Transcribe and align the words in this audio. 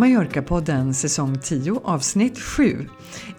Mallorca-podden 0.00 0.94
säsong 0.94 1.38
10 1.38 1.80
avsnitt 1.84 2.38
7. 2.38 2.88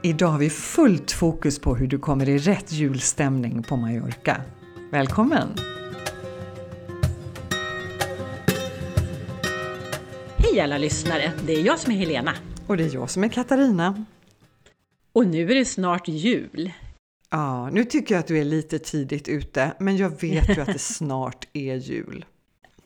Idag 0.01 0.27
har 0.27 0.39
vi 0.39 0.49
fullt 0.49 1.11
fokus 1.11 1.59
på 1.59 1.75
hur 1.75 1.87
du 1.87 1.99
kommer 1.99 2.29
i 2.29 2.37
rätt 2.37 2.71
julstämning 2.71 3.63
på 3.63 3.77
Mallorca. 3.77 4.41
Välkommen! 4.91 5.47
Hej 10.37 10.59
alla 10.61 10.77
lyssnare! 10.77 11.31
Det 11.45 11.53
är 11.53 11.65
jag 11.65 11.79
som 11.79 11.93
är 11.93 11.97
Helena. 11.97 12.33
Och 12.67 12.77
det 12.77 12.83
är 12.83 12.93
jag 12.93 13.09
som 13.09 13.23
är 13.23 13.27
Katarina. 13.27 14.05
Och 15.13 15.27
nu 15.27 15.51
är 15.51 15.55
det 15.55 15.65
snart 15.65 16.07
jul. 16.07 16.71
Ja, 17.29 17.69
nu 17.69 17.83
tycker 17.85 18.15
jag 18.15 18.19
att 18.19 18.27
du 18.27 18.37
är 18.37 18.45
lite 18.45 18.79
tidigt 18.79 19.27
ute, 19.27 19.73
men 19.79 19.97
jag 19.97 20.21
vet 20.21 20.57
ju 20.57 20.61
att 20.61 20.73
det 20.73 20.79
snart 20.81 21.47
är 21.53 21.75
jul. 21.75 22.25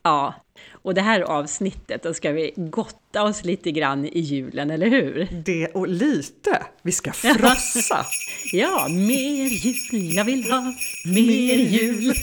Ja, 0.05 0.33
och 0.71 0.93
det 0.93 1.01
här 1.01 1.21
avsnittet, 1.21 2.03
då 2.03 2.13
ska 2.13 2.31
vi 2.31 2.53
gotta 2.55 3.23
oss 3.23 3.43
lite 3.43 3.71
grann 3.71 4.05
i 4.05 4.19
julen, 4.19 4.71
eller 4.71 4.89
hur? 4.89 5.27
Det 5.45 5.67
och 5.67 5.87
lite! 5.87 6.65
Vi 6.81 6.91
ska 6.91 7.13
frossa! 7.13 8.05
ja, 8.51 8.87
mer 8.89 9.45
jul, 9.45 10.15
jag 10.15 10.25
vill 10.25 10.51
ha 10.51 10.73
mer 11.05 11.55
jul! 11.55 12.13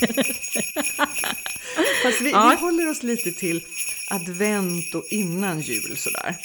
Fast 2.02 2.20
vi, 2.20 2.30
ja. 2.30 2.56
vi 2.56 2.64
håller 2.64 2.90
oss 2.90 3.02
lite 3.02 3.32
till 3.32 3.64
advent 4.10 4.94
och 4.94 5.04
innan 5.10 5.60
jul 5.60 5.96
sådär. 5.96 6.36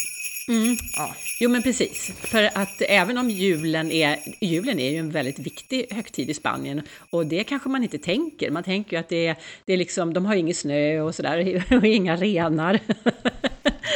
Mm. 0.47 0.77
Ja. 0.97 1.15
Jo 1.39 1.49
men 1.49 1.63
precis, 1.63 2.11
för 2.21 2.49
att 2.53 2.81
även 2.81 3.17
om 3.17 3.29
julen 3.29 3.91
är, 3.91 4.19
julen 4.41 4.79
är 4.79 4.91
ju 4.91 4.97
en 4.97 5.09
väldigt 5.09 5.39
viktig 5.39 5.85
högtid 5.91 6.29
i 6.29 6.33
Spanien 6.33 6.81
och 7.09 7.25
det 7.25 7.43
kanske 7.43 7.69
man 7.69 7.83
inte 7.83 7.97
tänker. 7.97 8.51
Man 8.51 8.63
tänker 8.63 8.91
ju 8.91 8.99
att 8.99 9.09
det 9.09 9.27
är, 9.27 9.35
det 9.65 9.73
är 9.73 9.77
liksom, 9.77 10.13
de 10.13 10.25
har 10.25 10.35
ingen 10.35 10.55
snö 10.55 11.01
och 11.01 11.15
sådär 11.15 11.63
och 11.77 11.85
inga 11.85 12.15
renar. 12.15 12.79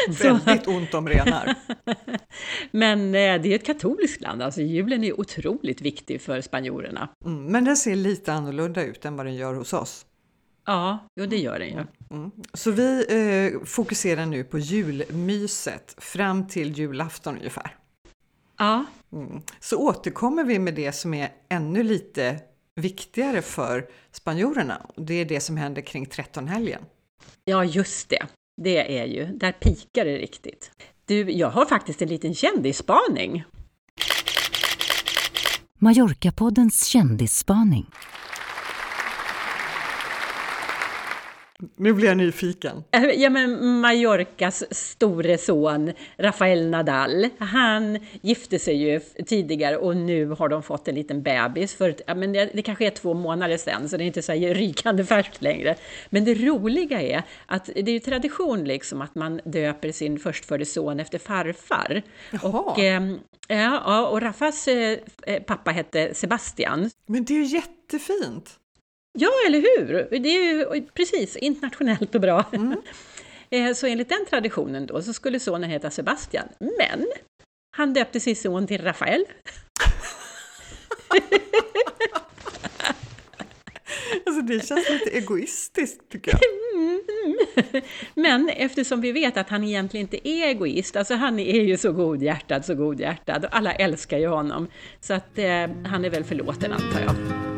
Väldigt 0.24 0.68
ont 0.68 0.94
om 0.94 1.10
renar. 1.10 1.56
men 2.72 3.06
eh, 3.06 3.42
det 3.42 3.52
är 3.52 3.56
ett 3.56 3.66
katolskt 3.66 4.22
land, 4.22 4.42
alltså 4.42 4.62
julen 4.62 5.04
är 5.04 5.20
otroligt 5.20 5.82
viktig 5.82 6.22
för 6.22 6.42
spanjorerna. 6.42 7.10
Mm, 7.26 7.46
men 7.46 7.66
den 7.66 7.78
ser 7.78 7.96
lite 7.96 8.34
annorlunda 8.34 8.84
ut 8.84 9.06
än 9.06 9.16
vad 9.16 9.26
den 9.26 9.36
gör 9.36 9.54
hos 9.54 9.74
oss. 9.74 10.06
Ja, 10.66 11.08
jo, 11.16 11.26
det 11.26 11.38
gör 11.38 11.60
den 11.60 11.68
ju. 11.68 11.86
Mm. 12.18 12.32
Så 12.54 12.72
vi 12.72 13.06
eh, 13.10 13.66
fokuserar 13.66 14.26
nu 14.26 14.44
på 14.44 14.60
julmyset 14.60 15.96
fram 15.98 16.48
till 16.48 16.78
julafton 16.78 17.38
ungefär. 17.38 17.76
Ja. 18.58 18.86
Mm. 19.14 19.42
Så 19.60 19.78
återkommer 19.78 20.44
vi 20.44 20.60
med 20.60 20.74
det 20.74 20.92
som 20.92 21.14
är 21.14 21.30
ännu 21.50 21.84
lite 21.84 22.40
viktigare 22.76 23.42
för 23.42 23.90
spanjorerna. 24.12 24.86
Det 24.96 25.14
är 25.14 25.26
det 25.26 25.40
som 25.40 25.58
händer 25.58 25.82
kring 25.82 26.06
trettonhelgen. 26.06 26.82
Ja, 27.46 27.66
just 27.66 28.10
det. 28.10 28.28
Det 28.62 29.00
är 29.00 29.06
ju, 29.06 29.26
där 29.26 29.52
pikar 29.52 30.06
det 30.06 30.18
riktigt. 30.18 30.72
Du, 31.06 31.32
jag 31.32 31.50
har 31.50 31.66
faktiskt 31.66 32.02
en 32.02 32.10
liten 32.10 32.36
kändisspaning. 32.36 33.44
Mallorca-poddens 35.80 36.86
kändisspaning. 36.86 37.86
Nu 41.76 41.94
blir 41.94 42.08
jag 42.08 42.18
nyfiken. 42.18 42.84
Eh, 42.92 43.04
ja, 43.04 43.30
men 43.30 43.80
Mallorcas 43.80 44.64
store 44.72 45.38
son 45.38 45.92
Rafael 46.18 46.70
Nadal, 46.70 47.30
han 47.38 48.00
gifte 48.22 48.60
sig 48.60 48.76
ju 48.76 49.00
tidigare 49.26 49.78
och 49.78 49.98
nu 49.98 50.26
har 50.26 50.50
de 50.50 50.64
fått 50.64 50.88
en 50.88 50.96
liten 50.96 51.24
bebis. 51.24 51.76
För, 51.76 51.96
ja, 52.08 52.16
men 52.16 52.34
det, 52.34 52.50
det 52.54 52.62
kanske 52.62 52.86
är 52.86 52.90
två 52.90 53.14
månader 53.14 53.58
sedan, 53.58 53.90
så 53.90 53.98
det 53.98 54.04
är 54.04 54.06
inte 54.06 54.22
så 54.22 54.34
rykande 54.34 55.06
färskt 55.06 55.42
längre. 55.42 55.76
Men 56.10 56.26
det 56.26 56.34
roliga 56.34 57.02
är 57.02 57.24
att 57.46 57.66
det 57.66 57.92
är 57.92 57.94
ju 57.94 58.00
tradition 58.00 58.64
liksom 58.64 59.02
att 59.02 59.16
man 59.16 59.42
döper 59.46 59.92
sin 59.92 60.20
förstfödde 60.20 60.66
son 60.66 61.00
efter 61.00 61.20
farfar. 61.20 62.02
Jaha. 62.32 62.60
Och, 62.60 62.80
eh, 62.80 63.16
ja, 63.48 64.08
och 64.08 64.22
Rafas 64.22 64.68
eh, 64.68 65.00
pappa 65.48 65.72
hette 65.72 66.14
Sebastian. 66.14 66.90
Men 67.06 67.26
det 67.26 67.34
är 67.34 67.38
ju 67.38 67.46
jättefint! 67.46 68.61
Ja, 69.20 69.32
eller 69.48 69.60
hur? 69.60 70.20
Det 70.20 70.30
är 70.30 70.76
ju 70.76 70.86
precis 70.94 71.36
internationellt 71.36 72.16
och 72.16 72.22
bra. 72.22 72.46
Mm. 72.54 72.76
Eh, 73.54 73.74
så 73.74 73.88
enligt 73.88 74.10
den 74.10 74.26
traditionen 74.30 74.86
då 74.86 75.02
så 75.02 75.14
skulle 75.14 75.40
sonen 75.40 75.70
heta 75.70 75.90
Sebastian, 75.90 76.48
men 76.60 77.08
han 77.78 77.94
döpte 77.94 78.20
sin 78.20 78.36
son 78.36 78.68
till 78.68 78.82
Rafael. 78.82 79.26
alltså 84.26 84.42
det 84.42 84.68
känns 84.68 84.90
lite 84.90 85.10
egoistiskt 85.18 86.10
tycker 86.12 86.32
jag. 86.32 86.42
Men 88.16 88.50
eftersom 88.50 89.02
vi 89.02 89.12
vet 89.12 89.38
att 89.38 89.50
han 89.50 89.64
egentligen 89.64 90.06
inte 90.06 90.28
är 90.30 90.48
egoist, 90.48 90.96
alltså 90.96 91.16
han 91.16 91.40
är 91.40 91.62
ju 91.62 91.78
så 91.78 91.92
godhjärtad, 91.92 92.66
så 92.66 92.76
godhjärtad 92.76 93.46
och 93.46 93.56
alla 93.56 93.74
älskar 93.74 94.18
ju 94.18 94.28
honom. 94.28 94.68
Så 95.00 95.14
att 95.14 95.38
eh, 95.38 95.70
han 95.86 96.06
är 96.06 96.10
väl 96.10 96.24
förlåten 96.24 96.74
antar 96.74 97.02
jag. 97.02 97.51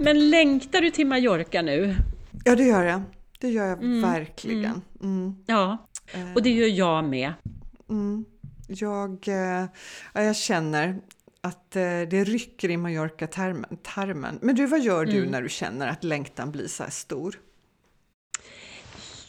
Men 0.00 0.30
längtar 0.30 0.80
du 0.80 0.90
till 0.90 1.06
Mallorca 1.06 1.62
nu? 1.62 1.96
Ja, 2.44 2.56
det 2.56 2.64
gör 2.64 2.82
jag. 2.82 3.02
Det 3.38 3.48
gör 3.50 3.66
jag 3.66 3.78
mm, 3.78 4.02
verkligen. 4.02 4.64
Mm. 4.64 4.82
mm. 5.02 5.34
Ja, 5.46 5.88
och 6.34 6.42
det 6.42 6.50
gör 6.50 6.68
jag 6.68 7.04
med. 7.04 7.32
Mm. 7.90 8.24
Jag, 8.68 9.28
eh, 9.28 9.64
jag 10.14 10.36
känner 10.36 11.00
att 11.40 11.76
eh, 11.76 11.82
det 11.82 12.24
rycker 12.24 12.70
i 12.70 12.76
Mallorca-tarmen. 12.76 14.38
Men 14.42 14.54
du, 14.54 14.66
vad 14.66 14.80
gör 14.80 15.04
du 15.04 15.18
mm. 15.18 15.30
när 15.30 15.42
du 15.42 15.48
känner 15.48 15.88
att 15.88 16.04
längtan 16.04 16.50
blir 16.50 16.66
så 16.66 16.82
här 16.82 16.90
stor? 16.90 17.38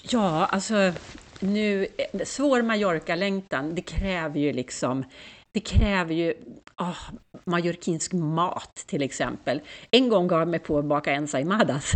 Ja, 0.01 0.45
alltså 0.45 0.93
nu, 1.39 1.87
svår 2.25 2.61
Mallorca-längtan, 2.61 3.75
det 3.75 3.81
kräver 3.81 4.39
ju 4.39 4.53
liksom 4.53 5.03
det 5.51 5.59
kräver 5.59 6.13
ju 6.13 6.33
oh, 6.77 6.99
mallorquinsk 7.45 8.13
mat 8.13 8.83
till 8.87 9.01
exempel. 9.01 9.61
En 9.91 10.09
gång 10.09 10.27
gav 10.27 10.39
jag 10.39 10.47
mig 10.47 10.59
på 10.59 10.79
att 10.79 10.85
baka 10.85 11.11
ensaimadas. 11.11 11.93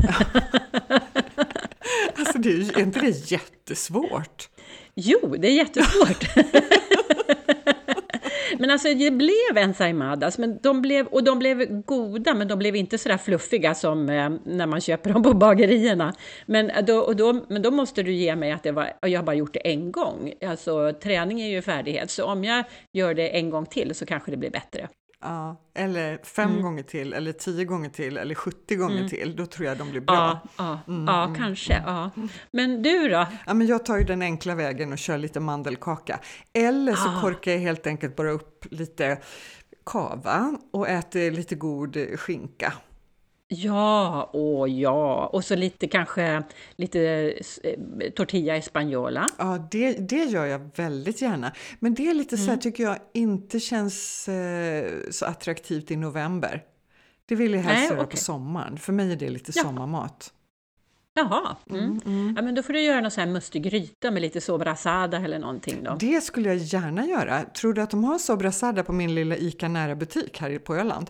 alltså 2.15 2.37
det 2.37 2.49
är, 2.49 2.77
är 2.77 2.81
inte 2.81 2.99
det 2.99 3.31
jättesvårt? 3.31 4.49
Jo, 4.95 5.35
det 5.39 5.47
är 5.47 5.55
jättesvårt. 5.55 6.23
Men 8.59 8.69
alltså 8.69 8.93
det 8.93 9.11
blev 9.11 9.57
ensaimadas, 9.57 10.37
men 10.37 10.59
de 10.61 10.81
blev, 10.81 11.07
och 11.07 11.23
de 11.23 11.39
blev 11.39 11.81
goda, 11.81 12.33
men 12.33 12.47
de 12.47 12.59
blev 12.59 12.75
inte 12.75 12.97
sådär 12.97 13.17
fluffiga 13.17 13.75
som 13.75 14.09
eh, 14.09 14.29
när 14.45 14.65
man 14.65 14.81
köper 14.81 15.13
dem 15.13 15.23
på 15.23 15.33
bagerierna. 15.33 16.13
Men 16.45 16.69
eh, 16.69 16.85
då, 16.85 16.97
och 16.97 17.15
då, 17.15 17.45
men 17.49 17.61
då 17.61 17.71
måste 17.71 18.03
du 18.03 18.11
ge 18.13 18.35
mig 18.35 18.51
att 18.51 18.63
det 18.63 18.71
var, 18.71 18.93
jag 19.01 19.19
har 19.19 19.25
bara 19.25 19.35
gjort 19.35 19.53
det 19.53 19.71
en 19.71 19.91
gång. 19.91 20.33
Alltså 20.47 20.93
träning 21.03 21.41
är 21.41 21.47
ju 21.47 21.61
färdighet, 21.61 22.11
så 22.11 22.25
om 22.25 22.43
jag 22.43 22.63
gör 22.93 23.13
det 23.13 23.29
en 23.29 23.49
gång 23.49 23.65
till 23.65 23.95
så 23.95 24.05
kanske 24.05 24.31
det 24.31 24.37
blir 24.37 24.51
bättre. 24.51 24.87
Ja, 25.25 25.61
eller 25.73 26.17
fem 26.23 26.49
mm. 26.49 26.61
gånger 26.61 26.83
till, 26.83 27.13
eller 27.13 27.31
tio 27.31 27.65
gånger 27.65 27.89
till, 27.89 28.17
eller 28.17 28.35
70 28.35 28.75
gånger 28.75 28.97
mm. 28.97 29.09
till. 29.09 29.35
Då 29.35 29.45
tror 29.45 29.67
jag 29.67 29.77
de 29.77 29.91
blir 29.91 30.01
bra. 30.01 30.15
Ja, 30.15 30.41
ja, 30.57 30.79
mm. 30.93 31.05
ja 31.07 31.23
mm. 31.23 31.35
kanske. 31.35 31.83
Ja. 31.85 32.11
Men 32.51 32.81
du 32.81 33.09
då? 33.09 33.27
Ja, 33.45 33.53
men 33.53 33.67
jag 33.67 33.85
tar 33.85 33.97
ju 33.97 34.03
den 34.03 34.21
enkla 34.21 34.55
vägen 34.55 34.91
och 34.91 34.97
kör 34.97 35.17
lite 35.17 35.39
mandelkaka. 35.39 36.19
Eller 36.53 36.95
så 36.95 37.09
ah. 37.09 37.21
korkar 37.21 37.51
jag 37.51 37.59
helt 37.59 37.87
enkelt 37.87 38.15
bara 38.15 38.31
upp 38.31 38.65
lite 38.71 39.17
kava 39.85 40.57
och 40.71 40.89
äter 40.89 41.31
lite 41.31 41.55
god 41.55 41.97
skinka. 42.19 42.73
Ja, 43.57 44.29
åh 44.33 44.71
ja. 44.71 45.27
Och 45.27 45.45
så 45.45 45.55
lite 45.55 45.87
kanske 45.87 46.43
lite 46.75 47.33
eh, 47.63 48.09
tortilla 48.09 48.57
española. 48.57 49.27
Ja, 49.37 49.67
det, 49.71 49.93
det 50.09 50.23
gör 50.23 50.45
jag 50.45 50.69
väldigt 50.75 51.21
gärna. 51.21 51.51
Men 51.79 51.93
det 51.93 52.09
är 52.09 52.13
lite 52.13 52.35
mm. 52.35 52.45
så 52.45 52.51
här, 52.51 52.53
mm. 52.53 52.61
tycker 52.61 52.83
jag 52.83 52.97
inte 53.13 53.59
känns 53.59 54.27
eh, 54.27 54.91
så 55.11 55.25
attraktivt 55.25 55.91
i 55.91 55.95
november. 55.95 56.63
Det 57.25 57.35
vill 57.35 57.53
jag 57.53 57.61
helst 57.61 57.89
göra 57.91 58.01
okay. 58.01 58.11
på 58.11 58.17
sommaren. 58.17 58.77
För 58.77 58.93
mig 58.93 59.11
är 59.11 59.15
det 59.15 59.29
lite 59.29 59.51
ja. 59.55 59.63
sommarmat. 59.63 60.31
Jaha, 61.17 61.55
mm. 61.69 61.83
Mm, 61.83 62.01
mm. 62.05 62.33
Ja, 62.35 62.41
men 62.41 62.55
då 62.55 62.63
får 62.63 62.73
du 62.73 62.81
göra 62.81 63.01
någon 63.01 63.11
sån 63.11 63.23
här 63.23 63.31
mustig 63.31 63.63
gryta 63.63 64.11
med 64.11 64.21
lite 64.21 64.41
sobrasada 64.41 65.17
eller 65.17 65.39
någonting 65.39 65.83
då. 65.83 65.95
Det 65.99 66.21
skulle 66.21 66.49
jag 66.49 66.57
gärna 66.57 67.05
göra. 67.05 67.43
Tror 67.43 67.73
du 67.73 67.81
att 67.81 67.91
de 67.91 68.03
har 68.03 68.17
sobrasada 68.17 68.83
på 68.83 68.93
min 68.93 69.15
lilla 69.15 69.37
ICA 69.37 69.67
nära 69.67 69.95
butik 69.95 70.41
här 70.41 70.59
på 70.59 70.75
Öland? 70.75 71.09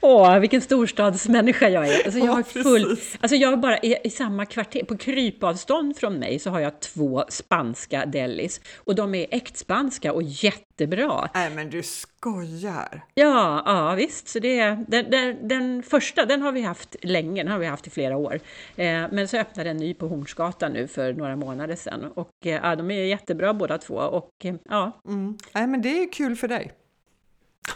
Åh, 0.00 0.38
vilken 0.38 0.60
storstadsmänniska 0.60 1.68
jag 1.68 1.88
är. 1.88 2.04
Alltså 2.04 2.20
jag 2.20 2.32
har 2.32 2.42
full, 2.42 2.98
alltså 3.20 3.36
jag 3.36 3.60
bara 3.60 3.78
i, 3.78 3.96
i, 4.04 4.10
samma 4.10 4.46
kvarter, 4.46 4.84
på 4.84 4.96
krypavstånd 4.96 5.96
från 5.96 6.18
mig 6.18 6.38
så 6.38 6.50
har 6.50 6.60
jag 6.60 6.80
två 6.80 7.24
spanska 7.28 8.06
delis. 8.06 8.60
Och 8.76 8.94
de 8.94 9.14
är 9.14 9.26
äktspanska 9.30 10.12
och 10.12 10.22
jättebra. 10.22 11.28
Nej 11.34 11.50
men 11.50 11.70
du 11.70 11.82
skojar! 11.82 13.04
Ja, 13.14 13.62
ja 13.66 13.94
visst. 13.94 14.28
Så 14.28 14.38
det, 14.38 14.76
den, 14.88 15.10
den, 15.10 15.48
den 15.48 15.82
första, 15.82 16.24
den 16.26 16.42
har 16.42 16.52
vi 16.52 16.62
haft 16.62 16.96
länge, 17.02 17.42
den 17.42 17.52
har 17.52 17.58
vi 17.58 17.66
haft 17.66 17.86
i 17.86 17.90
flera 17.90 18.16
år. 18.16 18.40
Eh, 18.76 19.04
men 19.12 19.28
så 19.28 19.36
öppnade 19.36 19.70
en 19.70 19.76
ny 19.76 19.94
på 19.94 20.08
Hornsgatan 20.08 20.72
nu 20.72 20.88
för 20.88 21.12
några 21.12 21.36
månader 21.36 21.76
sedan. 21.76 22.12
Och 22.14 22.30
eh, 22.44 22.60
ja, 22.62 22.76
de 22.76 22.90
är 22.90 23.04
jättebra 23.04 23.54
båda 23.54 23.78
två. 23.78 23.94
Och, 23.94 24.30
eh, 24.44 24.54
ja. 24.68 25.00
Mm. 25.08 25.38
Nej 25.54 25.66
men 25.66 25.82
det 25.82 26.02
är 26.02 26.12
kul 26.12 26.36
för 26.36 26.48
dig. 26.48 26.72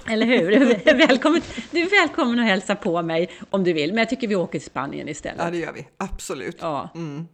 Eller 0.07 0.27
hur? 0.27 0.75
Välkommen, 1.09 1.43
du 1.71 1.81
är 1.81 1.91
välkommen 1.91 2.39
att 2.39 2.47
hälsa 2.47 2.77
på 2.77 3.03
mig 3.03 3.31
om 3.51 3.65
du 3.65 3.73
vill, 3.73 3.91
men 3.91 3.99
jag 3.99 4.09
tycker 4.09 4.29
vi 4.29 4.37
åker 4.37 4.59
till 4.59 4.67
Spanien 4.67 5.09
istället. 5.09 5.45
Ja, 5.45 5.51
det 5.51 5.59
gör 5.59 5.73
vi. 5.73 5.89
Absolut. 5.97 6.57
Ja. 6.61 6.89
Mm. 6.95 7.29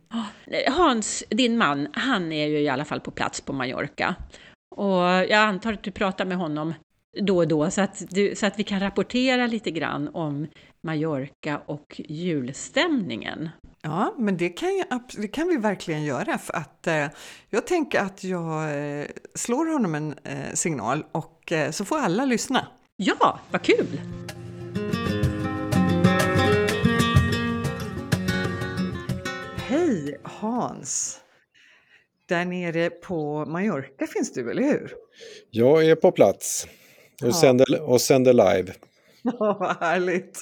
Hans, 0.68 1.24
din 1.28 1.58
man, 1.58 1.88
han 1.92 2.32
är 2.32 2.46
ju 2.46 2.60
i 2.60 2.68
alla 2.68 2.84
fall 2.84 3.00
på 3.00 3.10
plats 3.10 3.40
på 3.40 3.52
Mallorca. 3.52 4.14
Och 4.76 5.02
jag 5.02 5.32
antar 5.32 5.72
att 5.72 5.82
du 5.82 5.90
pratar 5.90 6.24
med 6.24 6.36
honom 6.36 6.74
då 7.22 7.36
och 7.36 7.48
då 7.48 7.70
så 7.70 7.80
att, 7.80 8.02
du, 8.10 8.34
så 8.34 8.46
att 8.46 8.58
vi 8.58 8.64
kan 8.64 8.80
rapportera 8.80 9.46
lite 9.46 9.70
grann 9.70 10.08
om 10.08 10.46
Mallorca 10.80 11.62
och 11.66 12.00
julstämningen. 12.08 13.48
Ja, 13.82 14.14
men 14.18 14.36
det 14.36 14.48
kan, 14.48 14.76
jag, 14.76 15.00
det 15.16 15.28
kan 15.28 15.48
vi 15.48 15.56
verkligen 15.56 16.04
göra 16.04 16.38
för 16.38 16.56
att 16.56 16.86
eh, 16.86 17.06
jag 17.50 17.66
tänker 17.66 18.00
att 18.00 18.24
jag 18.24 18.78
eh, 19.00 19.06
slår 19.34 19.72
honom 19.72 19.94
en 19.94 20.14
eh, 20.24 20.52
signal 20.54 21.04
och 21.12 21.52
eh, 21.52 21.70
så 21.70 21.84
får 21.84 21.98
alla 21.98 22.24
lyssna. 22.24 22.66
Ja, 22.96 23.40
vad 23.50 23.62
kul! 23.62 24.00
Hej 29.56 30.20
Hans! 30.22 31.20
Där 32.28 32.44
nere 32.44 32.90
på 32.90 33.44
Mallorca 33.44 34.06
finns 34.06 34.32
du, 34.32 34.50
eller 34.50 34.62
hur? 34.62 34.94
Jag 35.50 35.86
är 35.86 35.94
på 35.94 36.12
plats 36.12 36.66
och, 37.22 37.28
ja. 37.28 37.32
sänder, 37.32 37.82
och 37.82 38.00
sänder 38.00 38.32
live. 38.32 38.72
Ja, 39.22 39.56
vad 39.60 39.76
härligt! 39.76 40.40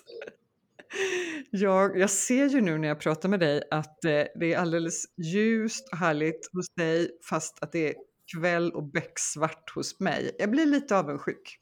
Jag, 1.50 1.98
jag 1.98 2.10
ser 2.10 2.48
ju 2.48 2.60
nu 2.60 2.78
när 2.78 2.88
jag 2.88 3.00
pratar 3.00 3.28
med 3.28 3.40
dig 3.40 3.62
att 3.70 4.04
eh, 4.04 4.10
det 4.10 4.52
är 4.52 4.56
alldeles 4.56 5.04
ljust 5.16 5.88
och 5.92 5.98
härligt 5.98 6.48
hos 6.52 6.66
dig 6.76 7.10
fast 7.30 7.62
att 7.62 7.72
det 7.72 7.88
är 7.88 7.94
kväll 8.36 8.70
och 8.70 8.84
becksvart 8.84 9.70
hos 9.74 10.00
mig. 10.00 10.30
Jag 10.38 10.50
blir 10.50 10.66
lite 10.66 10.96
avundsjuk. 10.96 11.58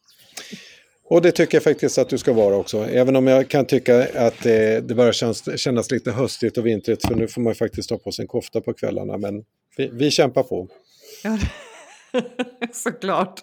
Och 1.05 1.23
det 1.23 1.33
tycker 1.33 1.57
jag 1.57 1.63
faktiskt 1.63 1.99
att 1.99 2.09
du 2.09 2.19
ska 2.19 2.33
vara 2.33 2.57
också. 2.57 2.85
Även 2.85 3.17
om 3.17 3.27
jag 3.27 3.49
kan 3.49 3.67
tycka 3.67 4.09
att 4.27 4.43
det, 4.43 4.81
det 4.81 4.95
börjar 4.95 5.13
kännas, 5.13 5.61
kännas 5.61 5.91
lite 5.91 6.13
höstigt 6.13 6.59
och 6.59 6.67
vintrigt 6.67 7.07
för 7.07 7.15
nu 7.15 7.29
får 7.29 7.41
man 7.41 7.55
faktiskt 7.55 7.89
ta 7.89 7.99
på 7.99 8.13
sig 8.13 8.23
en 8.23 8.29
kofta 8.29 8.61
på 8.61 8.73
kvällarna. 8.73 9.19
Men 9.19 9.45
vi, 9.77 9.91
vi 9.93 10.11
kämpar 10.11 10.43
på. 10.43 10.69
Ja, 11.25 11.39
såklart. 12.73 13.41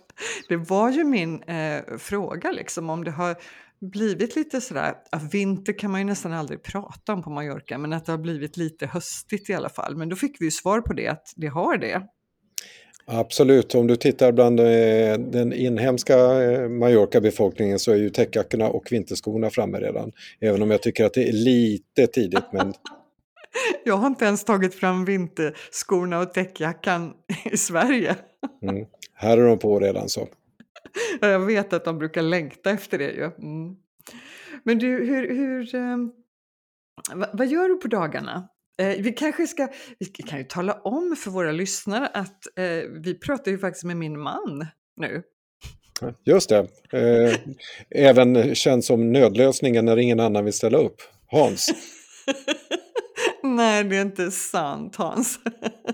Det 0.50 0.56
var 0.56 0.92
ju 0.92 1.04
min 1.04 1.44
eh, 1.44 1.98
fråga 1.98 2.51
liksom 2.51 2.89
om 2.89 3.04
det 3.04 3.12
har 3.12 3.36
blivit 3.81 4.36
lite 4.36 4.62
sådär, 4.62 4.94
vinter 5.31 5.80
kan 5.80 5.92
man 5.92 6.01
ju 6.01 6.06
nästan 6.06 6.33
aldrig 6.33 6.63
prata 6.63 7.13
om 7.13 7.24
på 7.24 7.30
Mallorca, 7.30 7.77
men 7.77 7.94
att 7.94 8.06
det 8.06 8.12
har 8.12 8.19
blivit 8.19 8.57
lite 8.57 8.86
höstigt 8.86 9.50
i 9.50 9.54
alla 9.54 9.69
fall. 9.69 9.95
Men 9.95 10.10
då 10.10 10.16
fick 10.16 10.42
vi 10.42 10.45
ju 10.45 10.51
svar 10.51 10.81
på 10.81 10.94
det, 10.94 11.07
att 11.07 11.33
det 11.36 11.48
har 11.48 11.77
det. 11.77 12.01
Absolut, 13.06 13.75
om 13.75 13.88
du 13.88 13.95
tittar 13.95 14.31
bland 14.31 14.60
eh, 14.60 14.66
den 15.31 15.54
inhemska 15.54 16.44
eh, 16.44 16.69
Mallorca-befolkningen 16.69 17.80
så 17.80 17.92
är 17.92 17.95
ju 17.95 18.10
täckjackorna 18.10 18.69
och 18.69 18.92
vinterskorna 18.92 19.50
framme 19.50 19.80
redan. 19.80 20.12
Även 20.42 20.62
om 20.62 20.71
jag 20.71 20.81
tycker 20.81 21.06
att 21.06 21.13
det 21.13 21.30
är 21.30 21.33
lite 21.33 22.07
tidigt. 22.07 22.54
Men... 22.54 22.74
jag 23.86 23.98
har 23.98 24.07
inte 24.07 24.25
ens 24.25 24.44
tagit 24.44 24.75
fram 24.75 25.06
vinterskorna 25.06 26.19
och 26.19 26.34
täckjackan 26.34 27.13
i 27.44 27.57
Sverige. 27.57 28.16
Mm. 28.62 28.86
Här 29.13 29.38
är 29.38 29.48
de 29.48 29.60
på 29.60 29.80
redan 29.80 30.10
så. 30.10 30.28
Jag 31.22 31.40
vet 31.40 31.74
att 31.74 31.86
de 31.86 31.98
brukar 31.98 32.22
längta 32.22 32.72
efter 32.72 32.98
det 32.98 33.12
ju. 33.12 33.24
Mm. 33.24 33.75
Men 34.63 34.80
du, 34.80 34.88
hur, 34.88 35.36
hur, 35.36 35.75
eh, 35.75 35.98
vad, 37.13 37.30
vad 37.34 37.48
gör 37.48 37.69
du 37.69 37.75
på 37.75 37.88
dagarna? 37.88 38.50
Eh, 38.81 39.01
vi 39.01 39.13
kanske 39.13 39.48
ska, 39.48 39.68
vi 40.00 40.06
kan 40.06 40.40
ju 40.40 40.44
tala 40.45 40.74
om 40.74 41.16
för 41.16 41.31
våra 41.31 41.52
lyssnare 41.52 42.07
att 42.07 42.57
eh, 42.57 42.90
vi 43.04 43.19
pratar 43.19 43.52
ju 43.52 43.57
faktiskt 43.57 43.84
med 43.84 43.98
min 43.98 44.19
man 44.19 44.68
nu. 44.98 45.24
Just 46.25 46.50
det. 46.50 46.68
Eh, 46.94 47.40
även 47.90 48.56
känd 48.56 48.86
som 48.86 49.12
nödlösningen 49.12 49.86
när 49.86 49.98
ingen 49.98 50.19
annan 50.19 50.45
vill 50.45 50.54
ställa 50.54 50.78
upp. 50.78 51.02
Hans. 51.28 51.69
Nej, 53.60 53.84
det 53.84 53.98
är 53.98 54.02
inte 54.02 54.32
sant 54.32 54.96
Hans. 54.96 55.40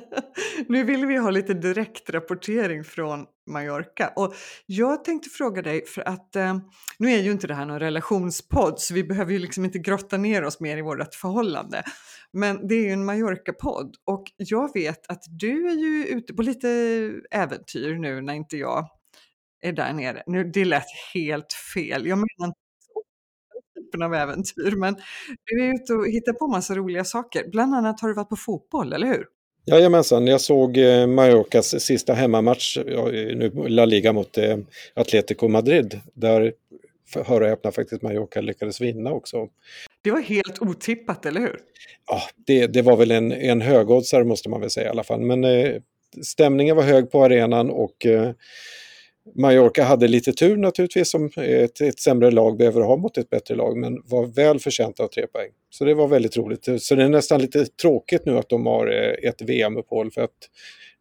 nu 0.68 0.84
vill 0.84 1.06
vi 1.06 1.18
ha 1.18 1.30
lite 1.30 1.54
direktrapportering 1.54 2.84
från 2.84 3.26
Mallorca. 3.50 4.14
Och 4.16 4.36
jag 4.66 5.04
tänkte 5.04 5.30
fråga 5.30 5.62
dig, 5.62 5.86
för 5.86 6.08
att 6.08 6.36
eh, 6.36 6.58
nu 6.98 7.12
är 7.12 7.22
ju 7.22 7.32
inte 7.32 7.48
det 7.48 7.54
här 7.54 7.66
någon 7.66 7.80
relationspodd 7.80 8.80
så 8.80 8.94
vi 8.94 9.04
behöver 9.04 9.32
ju 9.32 9.40
liksom 9.40 9.66
inte 9.66 9.80
grotta 9.80 10.18
ner 10.18 10.44
oss 10.44 10.60
mer 10.60 10.78
i 10.78 10.82
vårt 10.82 11.16
förhållande. 11.16 11.84
Men 12.34 12.68
det 12.68 12.76
är 12.76 12.84
ju 12.84 12.92
en 12.92 13.06
Mallorca-podd 13.06 13.96
och 14.06 14.24
jag 14.38 14.74
vet 14.74 15.10
att 15.12 15.24
du 15.30 15.68
är 15.68 15.76
ju 15.76 16.08
ute 16.08 16.34
på 16.34 16.42
lite 16.42 16.70
äventyr 17.32 17.96
nu 17.96 18.22
när 18.22 18.34
inte 18.34 18.58
jag 18.58 18.90
är 19.62 19.74
där 19.74 19.94
nere. 19.94 20.24
Nu, 20.28 20.44
det 20.44 20.66
lät 20.66 20.86
helt 21.14 21.54
fel. 21.74 22.08
Jag 22.08 22.18
menar 22.18 22.48
inte 22.48 22.65
typen 23.96 24.06
av 24.06 24.14
äventyr, 24.14 24.76
men 24.76 24.96
du 25.46 25.66
är 25.66 25.74
ute 25.74 25.94
och 25.94 26.08
hittar 26.08 26.34
på 26.34 26.48
massa 26.48 26.76
roliga 26.76 27.04
saker. 27.04 27.48
Bland 27.52 27.76
annat 27.76 28.02
har 28.02 28.08
du 28.08 28.16
varit 28.16 28.30
på 28.30 28.36
fotboll, 28.36 28.94
eller 28.94 29.08
hur? 29.08 29.26
Jajamensan, 29.68 30.28
jag 30.28 30.42
såg 30.42 30.78
eh, 30.78 31.08
Mallorcas 31.08 31.82
sista 31.82 32.14
hemmamatch, 32.14 32.78
nu 32.78 33.52
La 33.68 33.86
Liga 33.86 34.14
mot 34.14 34.38
eh, 34.38 34.58
Atletico 34.94 35.48
Madrid, 35.48 36.00
där 36.14 36.54
hör 37.26 37.42
och 37.42 37.48
häpna 37.48 37.72
faktiskt 37.72 38.02
Mallorca 38.02 38.42
lyckades 38.42 38.82
vinna 38.82 39.12
också. 39.12 39.48
Det 40.02 40.12
var 40.12 40.22
helt 40.22 40.62
otippat, 40.62 41.26
eller 41.26 41.42
hur? 41.42 41.60
Ja, 42.08 42.22
det, 42.48 42.68
det 42.68 42.82
var 42.82 42.98
väl 42.98 43.12
en, 43.12 43.32
en 43.32 43.62
högoddsare 43.62 44.24
måste 44.24 44.50
man 44.50 44.62
väl 44.62 44.70
säga 44.70 44.88
i 44.88 44.90
alla 44.90 45.04
fall. 45.04 45.22
Men 45.22 45.44
eh, 45.44 45.72
stämningen 46.22 46.76
var 46.76 46.84
hög 46.84 47.12
på 47.12 47.24
arenan 47.24 47.70
och 47.70 48.06
eh, 48.06 48.32
Mallorca 49.33 49.83
hade 49.83 50.07
lite 50.07 50.33
tur 50.33 50.57
naturligtvis 50.57 51.10
som 51.10 51.30
ett, 51.38 51.81
ett 51.81 52.00
sämre 52.00 52.31
lag 52.31 52.57
behöver 52.57 52.81
ha 52.81 52.98
mot 52.98 53.18
ett 53.18 53.30
bättre 53.30 53.56
lag 53.56 53.77
men 53.77 54.01
var 54.06 54.25
väl 54.25 54.60
förtjänta 54.60 55.04
av 55.04 55.07
tre 55.07 55.27
poäng. 55.27 55.50
Så 55.69 55.86
det 55.86 55.94
var 55.94 56.07
väldigt 56.07 56.38
roligt. 56.38 56.68
Så 56.81 56.95
det 56.95 57.04
är 57.04 57.10
nästan 57.10 57.42
lite 57.42 57.66
tråkigt 57.66 58.25
nu 58.25 58.38
att 58.38 58.50
de 58.50 58.66
har 58.66 58.88
eh, 58.88 59.30
ett 59.30 59.42
VM-uppehåll 59.42 60.12
för 60.12 60.22
att 60.22 60.50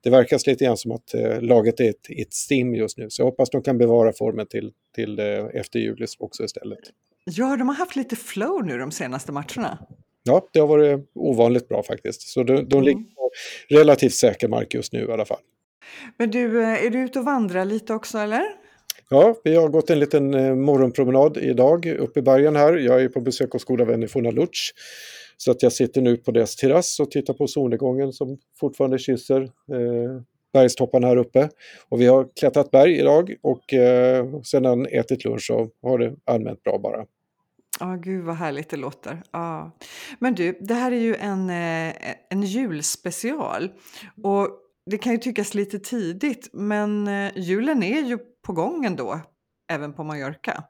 det 0.02 0.10
verkar 0.10 0.50
lite 0.50 0.64
grann 0.64 0.76
som 0.76 0.92
att 0.92 1.14
eh, 1.14 1.40
laget 1.40 1.80
är 1.80 1.90
ett, 1.90 2.10
ett 2.18 2.32
stim 2.32 2.74
just 2.74 2.98
nu. 2.98 3.10
Så 3.10 3.22
jag 3.22 3.26
hoppas 3.26 3.50
de 3.50 3.62
kan 3.62 3.78
bevara 3.78 4.12
formen 4.12 4.46
till, 4.46 4.72
till 4.94 5.18
eh, 5.18 5.44
efter 5.54 5.78
jul 5.78 6.06
också 6.18 6.44
istället. 6.44 6.78
Ja, 7.24 7.56
de 7.56 7.68
har 7.68 7.74
haft 7.74 7.96
lite 7.96 8.16
flow 8.16 8.66
nu 8.66 8.78
de 8.78 8.90
senaste 8.90 9.32
matcherna. 9.32 9.78
Ja, 10.22 10.48
det 10.52 10.60
har 10.60 10.66
varit 10.66 11.10
ovanligt 11.14 11.68
bra 11.68 11.82
faktiskt. 11.82 12.22
Så 12.22 12.42
de, 12.42 12.68
de 12.68 12.76
mm. 12.76 12.84
ligger 12.84 13.00
på 13.00 13.30
relativt 13.68 14.14
säker 14.14 14.48
mark 14.48 14.74
just 14.74 14.92
nu 14.92 15.06
i 15.08 15.12
alla 15.12 15.24
fall. 15.24 15.40
Men 16.16 16.30
du, 16.30 16.62
eh, 16.62 16.84
är 16.86 16.90
du 16.90 16.98
ute 16.98 17.18
och 17.18 17.24
vandrar 17.24 17.64
lite 17.64 17.94
också 17.94 18.18
eller? 18.18 18.42
Ja, 19.10 19.36
vi 19.44 19.56
har 19.56 19.68
gått 19.68 19.90
en 19.90 19.98
liten 19.98 20.34
eh, 20.34 20.54
morgonpromenad 20.54 21.36
idag 21.36 21.86
uppe 21.86 22.20
i 22.20 22.22
bergen 22.22 22.56
här. 22.56 22.76
Jag 22.76 23.02
är 23.02 23.08
på 23.08 23.20
besök 23.20 23.52
hos 23.52 23.64
goda 23.64 23.84
vänner 23.84 24.06
Fona 24.06 24.30
Lutsch. 24.30 24.72
Så 25.36 25.50
att 25.50 25.62
jag 25.62 25.72
sitter 25.72 26.00
nu 26.00 26.16
på 26.16 26.30
deras 26.30 26.56
terrass 26.56 27.00
och 27.00 27.10
tittar 27.10 27.34
på 27.34 27.46
solnedgången 27.46 28.12
som 28.12 28.38
fortfarande 28.60 28.98
kysser 28.98 29.42
eh, 29.42 30.20
bergstopparna 30.52 31.06
här 31.06 31.16
uppe. 31.16 31.48
Och 31.88 32.00
vi 32.00 32.06
har 32.06 32.28
klättrat 32.40 32.70
berg 32.70 32.98
idag 32.98 33.34
och 33.42 33.74
eh, 33.74 34.40
sedan 34.42 34.86
ätit 34.86 35.24
lunch 35.24 35.46
så 35.46 35.70
har 35.82 35.98
det 35.98 36.14
allmänt 36.24 36.62
bra 36.62 36.78
bara. 36.78 37.06
Ja, 37.80 37.86
oh, 37.86 37.96
gud 37.96 38.24
vad 38.24 38.36
härligt 38.36 38.68
det 38.68 38.76
låter. 38.76 39.22
Ah. 39.30 39.70
Men 40.18 40.34
du, 40.34 40.58
det 40.60 40.74
här 40.74 40.92
är 40.92 41.00
ju 41.00 41.14
en, 41.14 41.50
eh, 41.50 41.94
en 42.30 42.42
julspecial. 42.42 43.70
Och 44.22 44.48
det 44.90 44.98
kan 44.98 45.12
ju 45.12 45.18
tyckas 45.18 45.54
lite 45.54 45.78
tidigt, 45.78 46.48
men 46.52 47.08
eh, 47.08 47.32
julen 47.36 47.82
är 47.82 48.02
ju 48.02 48.18
på 48.46 48.52
gång 48.52 48.84
ändå, 48.84 49.20
även 49.70 49.92
på 49.92 50.04
Mallorca. 50.04 50.64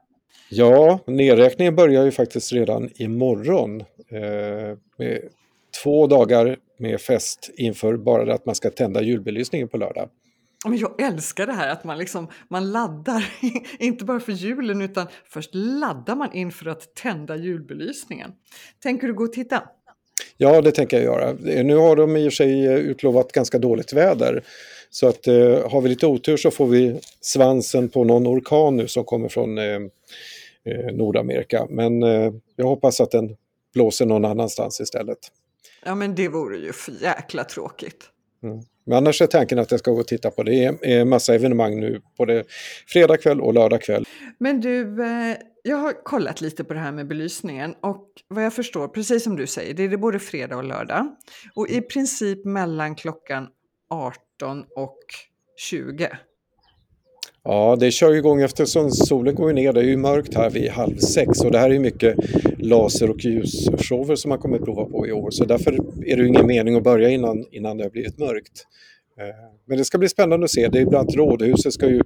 Ja, 0.49 0.99
nedräkningen 1.07 1.75
börjar 1.75 2.05
ju 2.05 2.11
faktiskt 2.11 2.53
redan 2.53 2.89
imorgon. 2.95 3.81
Eh, 3.81 4.77
med 4.97 5.21
två 5.83 6.07
dagar 6.07 6.57
med 6.79 7.01
fest 7.01 7.49
inför 7.57 7.97
bara 7.97 8.25
det 8.25 8.33
att 8.33 8.45
man 8.45 8.55
ska 8.55 8.69
tända 8.69 9.01
julbelysningen 9.01 9.67
på 9.67 9.77
lördag. 9.77 10.09
Men 10.65 10.77
jag 10.77 11.01
älskar 11.01 11.47
det 11.47 11.53
här 11.53 11.69
att 11.69 11.83
man, 11.83 11.97
liksom, 11.97 12.27
man 12.49 12.71
laddar, 12.71 13.33
inte 13.79 14.05
bara 14.05 14.19
för 14.19 14.31
julen 14.31 14.81
utan 14.81 15.07
först 15.25 15.49
laddar 15.53 16.15
man 16.15 16.33
inför 16.33 16.65
att 16.65 16.95
tända 16.95 17.35
julbelysningen. 17.35 18.31
Tänker 18.83 19.07
du 19.07 19.13
gå 19.13 19.23
och 19.23 19.33
titta? 19.33 19.63
Ja, 20.37 20.61
det 20.61 20.71
tänker 20.71 20.97
jag 20.97 21.03
göra. 21.03 21.33
Nu 21.63 21.75
har 21.75 21.95
de 21.95 22.17
i 22.17 22.27
och 22.27 22.31
för 22.31 22.35
sig 22.35 22.65
utlovat 22.65 23.31
ganska 23.31 23.57
dåligt 23.57 23.93
väder. 23.93 24.43
Så 24.89 25.07
att 25.07 25.27
eh, 25.27 25.69
har 25.71 25.81
vi 25.81 25.89
lite 25.89 26.07
otur 26.07 26.37
så 26.37 26.51
får 26.51 26.67
vi 26.67 26.99
svansen 27.21 27.89
på 27.89 28.03
någon 28.03 28.27
orkan 28.27 28.77
nu 28.77 28.87
som 28.87 29.03
kommer 29.03 29.29
från 29.29 29.57
eh, 29.57 29.63
eh, 30.65 30.93
Nordamerika. 30.93 31.67
Men 31.69 32.03
eh, 32.03 32.33
jag 32.55 32.65
hoppas 32.65 33.01
att 33.01 33.11
den 33.11 33.35
blåser 33.73 34.05
någon 34.05 34.25
annanstans 34.25 34.79
istället. 34.81 35.17
Ja 35.85 35.95
men 35.95 36.15
det 36.15 36.27
vore 36.27 36.57
ju 36.57 36.73
för 36.73 36.93
jäkla 37.01 37.43
tråkigt. 37.43 38.03
Mm. 38.43 38.59
Men 38.85 38.97
annars 38.97 39.21
är 39.21 39.27
tanken 39.27 39.59
att 39.59 39.71
jag 39.71 39.79
ska 39.79 39.91
gå 39.91 39.99
och 39.99 40.07
titta 40.07 40.31
på 40.31 40.43
det. 40.43 40.77
Det 40.81 40.93
är 40.93 41.05
massa 41.05 41.35
evenemang 41.35 41.79
nu 41.79 42.01
både 42.17 42.43
fredag 42.87 43.17
kväll 43.17 43.41
och 43.41 43.53
lördag 43.53 43.81
kväll. 43.81 44.05
Men 44.37 44.61
du, 44.61 45.03
eh, 45.03 45.37
jag 45.67 45.77
har 45.77 46.03
kollat 46.03 46.41
lite 46.41 46.63
på 46.63 46.73
det 46.73 46.79
här 46.79 46.91
med 46.91 47.07
belysningen 47.07 47.75
och 47.81 48.07
vad 48.27 48.45
jag 48.45 48.53
förstår, 48.53 48.87
precis 48.87 49.23
som 49.23 49.35
du 49.35 49.47
säger, 49.47 49.73
det 49.73 49.83
är 49.83 49.89
det 49.89 49.97
både 49.97 50.19
fredag 50.19 50.57
och 50.57 50.63
lördag. 50.63 51.07
Och 51.55 51.69
i 51.69 51.81
princip 51.81 52.45
mellan 52.45 52.95
klockan 52.95 53.47
18 53.89 54.65
och 54.75 54.97
20. 55.57 56.09
Ja, 57.43 57.75
det 57.79 57.91
kör 57.91 58.13
igång 58.13 58.41
eftersom 58.41 58.91
solen 58.91 59.35
går 59.35 59.53
ner. 59.53 59.73
Det 59.73 59.79
är 59.79 59.83
ju 59.83 59.97
mörkt 59.97 60.35
här 60.35 60.49
vid 60.49 60.69
halv 60.69 60.97
sex 60.97 61.41
och 61.41 61.51
det 61.51 61.57
här 61.57 61.69
är 61.69 61.79
mycket 61.79 62.15
laser 62.57 63.09
och 63.09 63.19
ljusshower 63.19 64.15
som 64.15 64.29
man 64.29 64.39
kommer 64.39 64.57
att 64.57 64.65
prova 64.65 64.85
på 64.85 65.07
i 65.07 65.11
år. 65.11 65.31
Så 65.31 65.45
därför 65.45 65.73
är 66.05 66.17
det 66.17 66.21
ju 66.23 66.27
ingen 66.27 66.47
mening 66.47 66.75
att 66.75 66.83
börja 66.83 67.09
innan, 67.09 67.45
innan 67.51 67.77
det 67.77 67.83
har 67.83 67.91
blivit 67.91 68.17
mörkt. 68.17 68.65
Eh, 69.19 69.25
men 69.65 69.77
det 69.77 69.85
ska 69.85 69.97
bli 69.97 70.09
spännande 70.09 70.43
att 70.43 70.51
se. 70.51 70.67
Det 70.67 70.79
är 70.79 70.85
bland 70.85 70.95
annat 70.95 71.15
Rådhuset 71.15 71.73
ska 71.73 71.87
ju 71.87 72.01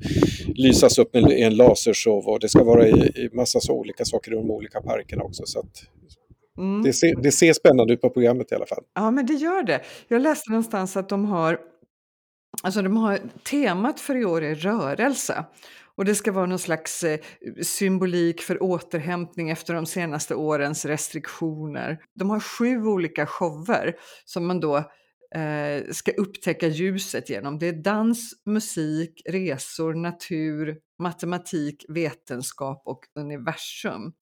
lysas 0.55 0.99
upp 0.99 1.13
med 1.13 1.31
en 1.31 1.55
lasershow 1.55 2.27
och 2.27 2.39
det 2.39 2.49
ska 2.49 2.63
vara 2.63 2.87
i, 2.87 2.91
i 2.91 3.29
massa 3.33 3.59
så 3.59 3.73
olika 3.73 4.05
saker 4.05 4.31
i 4.31 4.35
de 4.35 4.51
olika 4.51 4.81
parkerna 4.81 5.23
också. 5.23 5.43
Så 5.45 5.65
mm. 6.57 6.83
det, 6.83 6.93
ser, 6.93 7.15
det 7.21 7.31
ser 7.31 7.53
spännande 7.53 7.93
ut 7.93 8.01
på 8.01 8.09
programmet 8.09 8.51
i 8.51 8.55
alla 8.55 8.65
fall. 8.65 8.83
Ja, 8.95 9.11
men 9.11 9.25
det 9.25 9.33
gör 9.33 9.63
det. 9.63 9.81
Jag 10.07 10.21
läste 10.21 10.51
någonstans 10.51 10.97
att 10.97 11.09
de 11.09 11.25
har 11.25 11.59
Alltså 12.63 12.81
de 12.81 12.97
har, 12.97 13.19
temat 13.43 13.99
för 13.99 14.15
i 14.15 14.25
år 14.25 14.43
är 14.43 14.55
rörelse. 14.55 15.45
Och 15.95 16.05
det 16.05 16.15
ska 16.15 16.31
vara 16.31 16.45
någon 16.45 16.59
slags 16.59 17.03
eh, 17.03 17.19
symbolik 17.61 18.41
för 18.41 18.63
återhämtning 18.63 19.49
efter 19.49 19.73
de 19.73 19.85
senaste 19.85 20.35
årens 20.35 20.85
restriktioner. 20.85 21.99
De 22.15 22.29
har 22.29 22.39
sju 22.39 22.83
olika 22.83 23.25
shower 23.25 23.95
som 24.25 24.47
man 24.47 24.59
då 24.59 24.83
eh, 25.35 25.91
ska 25.91 26.11
upptäcka 26.11 26.67
ljuset 26.67 27.29
genom. 27.29 27.59
Det 27.59 27.67
är 27.67 27.83
dans, 27.83 28.33
musik, 28.45 29.21
resor, 29.29 29.93
natur, 29.93 30.77
matematik, 30.99 31.85
vetenskap 31.89 32.81
och 32.85 32.99
universum. 33.15 34.13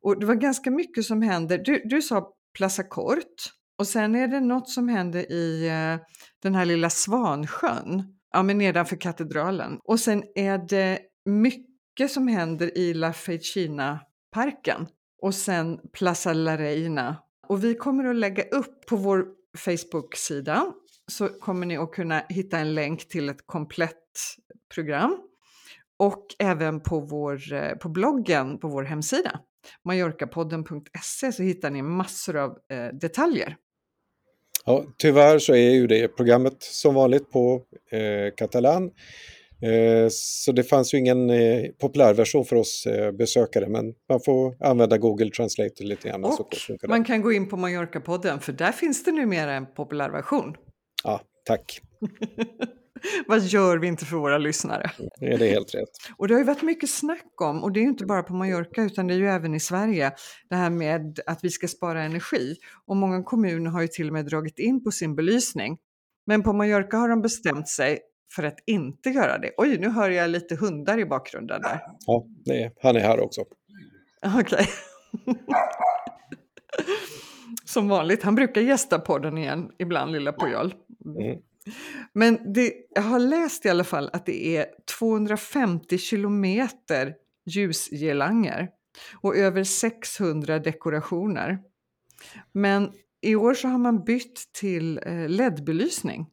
Och 0.00 0.20
det 0.20 0.26
var 0.26 0.34
ganska 0.34 0.70
mycket 0.70 1.04
som 1.04 1.22
händer. 1.22 1.58
Du, 1.58 1.82
du 1.84 2.02
sa 2.02 2.32
Plaza 2.58 2.82
Kort 2.82 3.52
och 3.78 3.86
sen 3.86 4.14
är 4.14 4.28
det 4.28 4.40
något 4.40 4.68
som 4.68 4.88
händer 4.88 5.32
i 5.32 5.68
eh, 5.68 6.06
den 6.42 6.54
här 6.54 6.64
lilla 6.64 6.90
Svansjön, 6.90 8.02
ja, 8.32 8.42
men 8.42 8.58
nedanför 8.58 8.96
katedralen. 8.96 9.78
Och 9.84 10.00
sen 10.00 10.22
är 10.34 10.58
det 10.68 10.98
mycket 11.24 12.10
som 12.10 12.28
händer 12.28 12.78
i 12.78 12.94
La 12.94 13.12
Fecina-parken 13.12 14.86
och 15.22 15.34
sen 15.34 15.78
Plaza 15.92 16.32
La 16.32 16.58
Reina. 16.58 17.16
Och 17.48 17.64
vi 17.64 17.74
kommer 17.74 18.04
att 18.04 18.16
lägga 18.16 18.42
upp 18.42 18.86
på 18.86 18.96
vår 18.96 19.24
Facebook-sida 19.58 20.72
så 21.12 21.28
kommer 21.28 21.66
ni 21.66 21.76
att 21.76 21.92
kunna 21.92 22.22
hitta 22.28 22.58
en 22.58 22.74
länk 22.74 23.08
till 23.08 23.28
ett 23.28 23.46
komplett 23.46 23.96
program 24.74 25.18
och 25.98 26.26
även 26.38 26.80
på, 26.80 27.00
vår, 27.00 27.52
eh, 27.52 27.74
på 27.74 27.88
bloggen 27.88 28.58
på 28.58 28.68
vår 28.68 28.82
hemsida 28.82 29.40
mallorcapodden.se 29.84 31.32
så 31.32 31.42
hittar 31.42 31.70
ni 31.70 31.82
massor 31.82 32.36
av 32.36 32.50
eh, 32.50 32.86
detaljer. 33.00 33.56
Ja, 34.64 34.84
tyvärr 34.98 35.38
så 35.38 35.54
är 35.54 35.70
ju 35.70 35.86
det 35.86 36.08
programmet 36.08 36.62
som 36.62 36.94
vanligt 36.94 37.30
på 37.30 37.62
eh, 37.90 38.34
katalan. 38.36 38.90
Eh, 39.62 40.08
så 40.10 40.52
det 40.52 40.62
fanns 40.62 40.94
ju 40.94 40.98
ingen 40.98 41.30
eh, 41.30 41.64
populärversion 41.80 42.44
för 42.44 42.56
oss 42.56 42.86
eh, 42.86 43.12
besökare 43.12 43.68
men 43.68 43.94
man 44.08 44.20
får 44.20 44.56
använda 44.60 44.98
Google 44.98 45.30
Translate 45.30 45.84
lite 45.84 46.08
grann. 46.08 46.24
Och 46.24 46.54
man 46.88 47.04
kan 47.04 47.22
gå 47.22 47.32
in 47.32 47.48
på 47.48 47.56
Mallorca-podden 47.56 48.40
för 48.40 48.52
där 48.52 48.72
finns 48.72 49.04
det 49.04 49.12
numera 49.12 49.54
en 49.54 49.66
populärversion. 49.66 50.56
Ja, 51.04 51.20
tack. 51.44 51.80
Vad 53.26 53.40
gör 53.40 53.78
vi 53.78 53.86
inte 53.86 54.04
för 54.04 54.16
våra 54.16 54.38
lyssnare? 54.38 54.90
Ja, 54.98 55.36
det 55.36 55.48
är 55.48 55.50
helt 55.50 55.74
rätt. 55.74 55.88
Och 56.16 56.28
det 56.28 56.34
har 56.34 56.38
ju 56.38 56.46
varit 56.46 56.62
mycket 56.62 56.90
snack 56.90 57.40
om, 57.40 57.64
och 57.64 57.72
det 57.72 57.80
är 57.80 57.82
ju 57.82 57.88
inte 57.88 58.06
bara 58.06 58.22
på 58.22 58.34
Mallorca 58.34 58.82
utan 58.82 59.06
det 59.06 59.14
är 59.14 59.18
ju 59.18 59.28
även 59.28 59.54
i 59.54 59.60
Sverige, 59.60 60.12
det 60.50 60.56
här 60.56 60.70
med 60.70 61.20
att 61.26 61.44
vi 61.44 61.50
ska 61.50 61.68
spara 61.68 62.02
energi. 62.02 62.56
Och 62.86 62.96
många 62.96 63.22
kommuner 63.22 63.70
har 63.70 63.82
ju 63.82 63.88
till 63.88 64.06
och 64.06 64.12
med 64.12 64.26
dragit 64.26 64.58
in 64.58 64.84
på 64.84 64.90
sin 64.90 65.14
belysning. 65.14 65.78
Men 66.26 66.42
på 66.42 66.52
Mallorca 66.52 66.96
har 66.96 67.08
de 67.08 67.22
bestämt 67.22 67.68
sig 67.68 67.98
för 68.34 68.42
att 68.42 68.58
inte 68.66 69.10
göra 69.10 69.38
det. 69.38 69.52
Oj, 69.56 69.78
nu 69.78 69.88
hör 69.88 70.10
jag 70.10 70.30
lite 70.30 70.56
hundar 70.56 70.98
i 70.98 71.04
bakgrunden 71.04 71.62
där. 71.62 71.80
Ja, 72.06 72.26
är, 72.46 72.72
han 72.82 72.96
är 72.96 73.00
här 73.00 73.20
också. 73.20 73.40
Okej. 74.40 74.40
Okay. 74.42 74.66
Som 77.64 77.88
vanligt, 77.88 78.22
han 78.22 78.34
brukar 78.34 78.60
gästa 78.60 78.98
podden 78.98 79.38
igen 79.38 79.70
ibland, 79.78 80.12
lilla 80.12 80.32
Pujol. 80.32 80.74
Mm. 81.04 81.38
Men 82.12 82.52
det, 82.52 82.72
jag 82.94 83.02
har 83.02 83.18
läst 83.18 83.66
i 83.66 83.68
alla 83.68 83.84
fall 83.84 84.10
att 84.12 84.26
det 84.26 84.56
är 84.56 84.66
250 84.98 85.98
kilometer 85.98 87.14
ljusgirlanger 87.46 88.68
och 89.22 89.36
över 89.36 89.64
600 89.64 90.58
dekorationer. 90.58 91.58
Men 92.52 92.92
i 93.20 93.34
år 93.34 93.54
så 93.54 93.68
har 93.68 93.78
man 93.78 94.04
bytt 94.04 94.52
till 94.52 95.00
eh, 95.06 95.28
LED-belysning. 95.28 96.26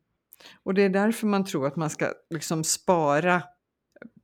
Och 0.64 0.74
det 0.74 0.82
är 0.82 0.90
därför 0.90 1.28
man 1.28 1.46
tror 1.46 1.68
att 1.68 1.76
man 1.76 1.90
ska 1.90 2.14
liksom 2.30 2.64
spara 2.64 3.42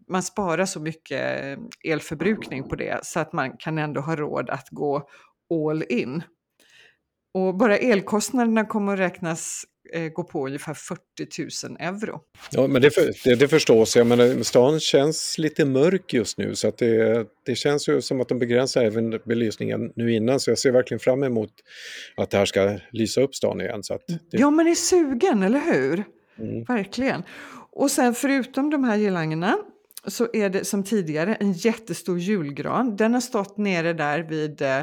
man 0.10 0.24
sparar 0.24 0.66
så 0.66 0.80
mycket 0.80 1.44
eh, 1.44 1.92
elförbrukning 1.92 2.64
på 2.70 2.76
det 2.76 3.06
så 3.06 3.20
att 3.20 3.34
man 3.34 3.58
kan 3.58 3.78
ändå 3.78 4.02
ha 4.02 4.16
råd 4.16 4.50
att 4.50 4.70
gå 4.70 5.10
all 5.54 5.84
in. 5.90 6.24
Och 7.34 7.58
bara 7.58 7.78
elkostnaderna 7.78 8.66
kommer 8.66 8.94
att 8.94 9.00
räknas 9.00 9.66
gå 10.14 10.24
på 10.24 10.48
ungefär 10.48 10.74
40 10.74 11.68
000 11.68 11.78
euro. 11.80 12.22
Ja, 12.52 12.68
men 12.68 12.82
det, 12.82 12.92
det, 13.24 13.36
det 13.36 13.48
förstås. 13.48 13.96
Jag 13.96 14.08
menar, 14.08 14.44
stan 14.44 14.80
känns 14.80 15.38
lite 15.38 15.66
mörk 15.66 16.14
just 16.14 16.38
nu 16.38 16.56
så 16.56 16.68
att 16.68 16.78
det, 16.78 17.28
det 17.46 17.56
känns 17.56 17.90
ju 17.90 18.02
som 18.02 18.22
att 18.22 18.30
de 18.30 18.40
begränsar 18.40 18.84
även 18.84 19.20
belysningen 19.26 19.92
nu 19.96 20.14
innan 20.14 20.40
så 20.40 20.52
jag 20.52 20.60
ser 20.60 20.72
verkligen 20.72 21.00
fram 21.00 21.24
emot 21.24 21.52
att 22.18 22.30
det 22.30 22.38
här 22.38 22.46
ska 22.46 22.80
lysa 22.92 23.22
upp 23.22 23.36
stan 23.36 23.62
igen. 23.62 23.84
Så 23.84 23.94
att 23.94 24.08
det... 24.08 24.20
Ja, 24.32 24.50
man 24.50 24.68
är 24.68 24.76
sugen, 24.76 25.44
eller 25.44 25.60
hur? 25.60 26.04
Mm. 26.40 26.64
Verkligen. 26.64 27.24
Och 27.72 27.92
sen 27.92 28.14
förutom 28.14 28.70
de 28.70 28.84
här 28.84 28.98
girlangerna 28.98 29.58
så 30.08 30.28
är 30.34 30.50
det 30.50 30.66
som 30.66 30.84
tidigare 30.84 31.36
en 31.36 31.54
jättestor 31.54 32.20
julgran. 32.20 32.96
Den 32.96 33.14
har 33.14 33.22
stått 33.22 33.58
nere 33.58 33.94
där 33.94 34.20
vid 34.20 34.62
eh, 34.62 34.82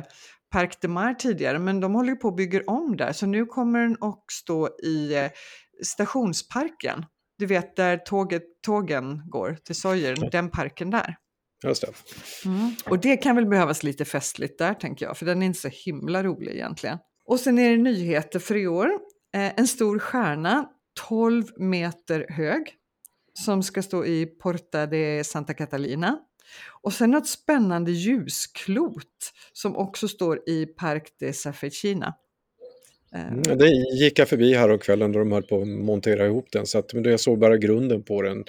Parc 0.50 0.78
de 0.80 0.88
Mar 0.88 1.14
tidigare, 1.14 1.59
men 1.59 1.80
de 1.80 1.95
håller 1.95 2.14
på 2.14 2.28
att 2.28 2.37
bygga 2.37 2.62
om 2.66 2.97
där, 2.97 3.12
så 3.12 3.26
nu 3.26 3.47
kommer 3.47 3.80
den 3.80 3.97
att 4.00 4.25
stå 4.33 4.69
i 4.83 5.14
eh, 5.14 5.30
stationsparken. 5.83 7.04
Du 7.38 7.47
vet 7.47 7.76
där 7.76 7.97
tåget, 7.97 8.42
tågen 8.62 9.23
går 9.26 9.59
till 9.64 9.75
Sojer, 9.75 10.30
den 10.30 10.50
parken 10.50 10.90
där. 10.90 11.16
Just 11.64 11.83
det. 11.83 11.92
Mm. 12.49 12.73
Och 12.87 12.99
det 12.99 13.16
kan 13.16 13.37
väl 13.37 13.47
behövas 13.47 13.83
lite 13.83 14.04
festligt 14.04 14.59
där 14.59 14.75
tänker 14.75 15.07
jag, 15.07 15.16
för 15.16 15.26
den 15.26 15.42
är 15.42 15.47
inte 15.47 15.61
så 15.61 15.71
himla 15.73 16.23
rolig 16.23 16.52
egentligen. 16.52 16.99
Och 17.25 17.40
sen 17.40 17.59
är 17.59 17.71
det 17.71 17.76
nyheter 17.76 18.38
för 18.38 18.57
i 18.57 18.66
år. 18.66 18.87
Eh, 19.35 19.52
en 19.57 19.66
stor 19.66 19.99
stjärna, 19.99 20.69
12 21.09 21.45
meter 21.57 22.26
hög, 22.28 22.75
som 23.33 23.62
ska 23.62 23.83
stå 23.83 24.04
i 24.04 24.26
Porta 24.26 24.87
de 24.87 25.25
Santa 25.25 25.54
Catalina. 25.54 26.19
Och 26.83 26.92
sen 26.92 27.11
något 27.11 27.28
spännande 27.28 27.92
ljusklot 27.92 29.33
som 29.52 29.76
också 29.76 30.09
står 30.09 30.49
i 30.49 30.66
Parc 30.66 31.02
de 31.21 31.33
Safecina. 31.33 32.14
Mm, 33.14 33.59
det 33.59 33.69
gick 34.00 34.19
jag 34.19 34.28
förbi 34.28 34.54
här 34.54 34.69
och 34.69 34.83
kvällen 34.83 35.12
när 35.12 35.19
de 35.19 35.33
höll 35.33 35.42
på 35.42 35.62
att 35.62 35.69
montera 35.69 36.26
ihop 36.26 36.47
den 36.52 36.66
så 36.66 36.78
att, 36.78 36.95
men 36.95 37.04
jag 37.04 37.21
såg 37.21 37.38
bara 37.38 37.57
grunden 37.57 38.02
på 38.02 38.23
den. 38.23 38.45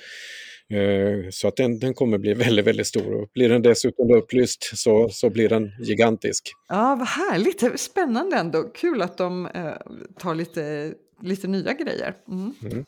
Eh, 0.70 1.30
så 1.30 1.48
att 1.48 1.56
den, 1.56 1.80
den 1.80 1.94
kommer 1.94 2.18
bli 2.18 2.34
väldigt, 2.34 2.66
väldigt 2.66 2.88
stor 2.88 3.14
och 3.14 3.30
blir 3.34 3.50
den 3.50 3.62
dessutom 3.62 4.12
upplyst 4.12 4.78
så, 4.78 5.10
så 5.10 5.30
blir 5.30 5.50
den 5.50 5.72
gigantisk. 5.80 6.52
Ja, 6.70 6.96
vad 6.96 7.08
härligt, 7.08 7.80
spännande 7.80 8.38
ändå. 8.38 8.64
Kul 8.64 9.02
att 9.02 9.18
de 9.18 9.46
eh, 9.46 9.74
tar 10.20 10.36
lite, 10.36 10.94
lite 11.22 11.48
nya 11.48 11.74
grejer. 11.74 12.16
Mm. 12.28 12.54
Mm. 12.64 12.86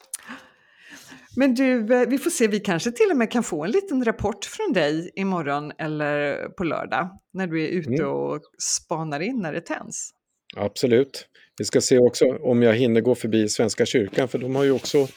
Men 1.36 1.54
du, 1.54 1.94
eh, 1.94 2.10
vi 2.10 2.18
får 2.18 2.30
se, 2.30 2.48
vi 2.48 2.60
kanske 2.60 2.92
till 2.92 3.12
och 3.12 3.18
med 3.18 3.32
kan 3.32 3.44
få 3.44 3.64
en 3.64 3.72
liten 3.72 4.06
rapport 4.06 4.46
från 4.46 4.74
dig 4.74 5.12
imorgon 5.16 5.72
eller 5.78 6.50
på 6.50 6.64
lördag 6.64 7.10
när 7.34 7.48
du 7.48 7.64
är 7.64 7.68
ute 7.68 8.04
mm. 8.04 8.10
och 8.10 8.42
spanar 8.64 9.20
in 9.20 9.40
när 9.40 9.54
det 9.54 9.62
tänds. 9.62 10.10
Absolut. 10.56 11.28
Vi 11.58 11.66
ska 11.66 11.82
se 11.82 11.98
också 11.98 12.26
om 12.26 12.62
jag 12.62 12.74
hinner 12.74 13.02
gå 13.02 13.16
förbi 13.16 13.50
Svenska 13.50 13.86
kyrkan 13.86 14.28
för 14.28 14.38
de 14.38 14.56
har 14.56 14.64
ju 14.64 14.72
också 14.72 15.08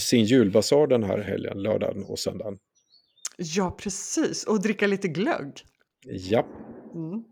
sin 0.00 0.24
julbasar 0.24 0.86
den 0.86 1.02
här 1.02 1.18
helgen, 1.18 1.62
lördagen 1.62 2.04
och 2.04 2.18
söndagen. 2.18 2.58
Ja, 3.36 3.76
precis. 3.80 4.44
Och 4.44 4.62
dricka 4.62 4.86
lite 4.86 5.08
glögg. 5.08 5.52
Ja. 6.04 6.46
Mm. 6.94 7.24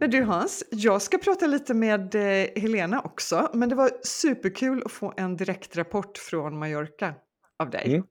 Men 0.00 0.10
du 0.10 0.22
Hans, 0.22 0.64
jag 0.70 1.02
ska 1.02 1.18
prata 1.18 1.46
lite 1.46 1.74
med 1.74 2.14
eh, 2.14 2.62
Helena 2.62 3.00
också, 3.00 3.50
men 3.54 3.68
det 3.68 3.74
var 3.74 3.90
superkul 4.02 4.82
att 4.84 4.92
få 4.92 5.14
en 5.16 5.36
direktrapport 5.36 6.18
från 6.18 6.58
Mallorca 6.58 7.14
av 7.62 7.70
dig. 7.70 7.94
Mm. 7.94 8.06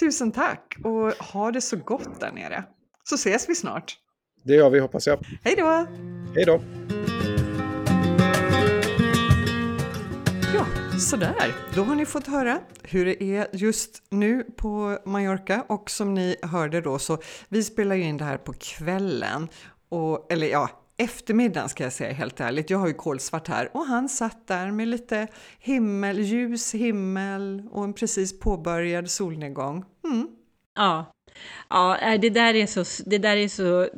Tusen 0.00 0.32
tack 0.32 0.76
och 0.84 1.12
ha 1.12 1.50
det 1.50 1.60
så 1.60 1.76
gott 1.76 2.20
där 2.20 2.32
nere. 2.32 2.64
Så 3.04 3.14
ses 3.14 3.48
vi 3.48 3.54
snart. 3.54 3.98
Det 4.44 4.54
gör 4.54 4.70
vi 4.70 4.78
hoppas 4.78 5.06
jag. 5.06 5.18
Hej 5.44 5.54
då! 5.56 5.86
Hej 6.34 6.44
då! 6.44 6.60
Ja, 10.54 10.66
sådär. 10.98 11.54
Då 11.74 11.82
har 11.82 11.94
ni 11.94 12.06
fått 12.06 12.26
höra 12.26 12.60
hur 12.82 13.04
det 13.04 13.22
är 13.22 13.46
just 13.52 14.02
nu 14.10 14.44
på 14.56 14.98
Mallorca 15.04 15.64
och 15.68 15.90
som 15.90 16.14
ni 16.14 16.36
hörde 16.42 16.80
då 16.80 16.98
så 16.98 17.18
vi 17.48 17.62
spelar 17.62 17.96
ju 17.96 18.02
in 18.02 18.16
det 18.16 18.24
här 18.24 18.38
på 18.38 18.52
kvällen. 18.52 19.48
Och, 19.88 20.32
eller 20.32 20.46
ja, 20.46 20.79
eftermiddagen 21.00 21.68
ska 21.68 21.84
jag 21.84 21.92
säga 21.92 22.12
helt 22.12 22.40
ärligt. 22.40 22.70
Jag 22.70 22.78
har 22.78 22.86
ju 22.86 22.94
kolsvart 22.94 23.48
här 23.48 23.70
och 23.76 23.86
han 23.86 24.08
satt 24.08 24.46
där 24.46 24.70
med 24.70 24.88
lite 24.88 25.28
himmel, 25.58 26.18
ljus 26.18 26.74
himmel 26.74 27.62
och 27.70 27.84
en 27.84 27.92
precis 27.92 28.40
påbörjad 28.40 29.10
solnedgång. 29.10 29.84
Mm. 30.04 30.28
Ja, 30.74 31.12
ja 31.68 31.98
eh, 31.98 32.20
det, 32.20 32.30
där 32.30 32.54
är 32.54 32.66
så, 32.66 33.02
det 33.06 33.18
där 33.18 33.36
är 33.36 33.48
så 33.48 33.88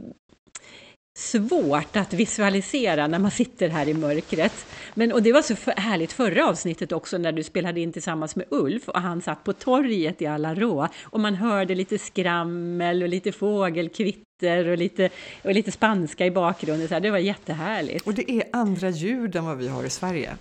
svårt 1.14 1.96
att 1.96 2.12
visualisera 2.12 3.06
när 3.06 3.18
man 3.18 3.30
sitter 3.30 3.68
här 3.68 3.88
i 3.88 3.94
mörkret. 3.94 4.66
Men, 4.94 5.12
och 5.12 5.22
det 5.22 5.32
var 5.32 5.42
så 5.42 5.54
härligt 5.76 6.12
förra 6.12 6.48
avsnittet 6.48 6.92
också 6.92 7.18
när 7.18 7.32
du 7.32 7.42
spelade 7.42 7.80
in 7.80 7.92
tillsammans 7.92 8.36
med 8.36 8.46
Ulf 8.50 8.88
och 8.88 9.00
han 9.00 9.22
satt 9.22 9.44
på 9.44 9.52
torget 9.52 10.22
i 10.22 10.26
alla 10.26 10.54
rå 10.54 10.88
och 11.02 11.20
man 11.20 11.34
hörde 11.34 11.74
lite 11.74 11.98
skrammel 11.98 13.02
och 13.02 13.08
lite 13.08 13.32
fågelkvitter 13.32 14.68
och 14.68 14.78
lite, 14.78 15.10
och 15.44 15.54
lite 15.54 15.72
spanska 15.72 16.26
i 16.26 16.30
bakgrunden. 16.30 16.88
Så 16.88 16.94
här, 16.94 17.00
det 17.00 17.10
var 17.10 17.18
jättehärligt. 17.18 18.06
Och 18.06 18.14
det 18.14 18.30
är 18.30 18.44
andra 18.52 18.90
ljud 18.90 19.36
än 19.36 19.44
vad 19.44 19.58
vi 19.58 19.68
har 19.68 19.84
i 19.84 19.90
Sverige. 19.90 20.36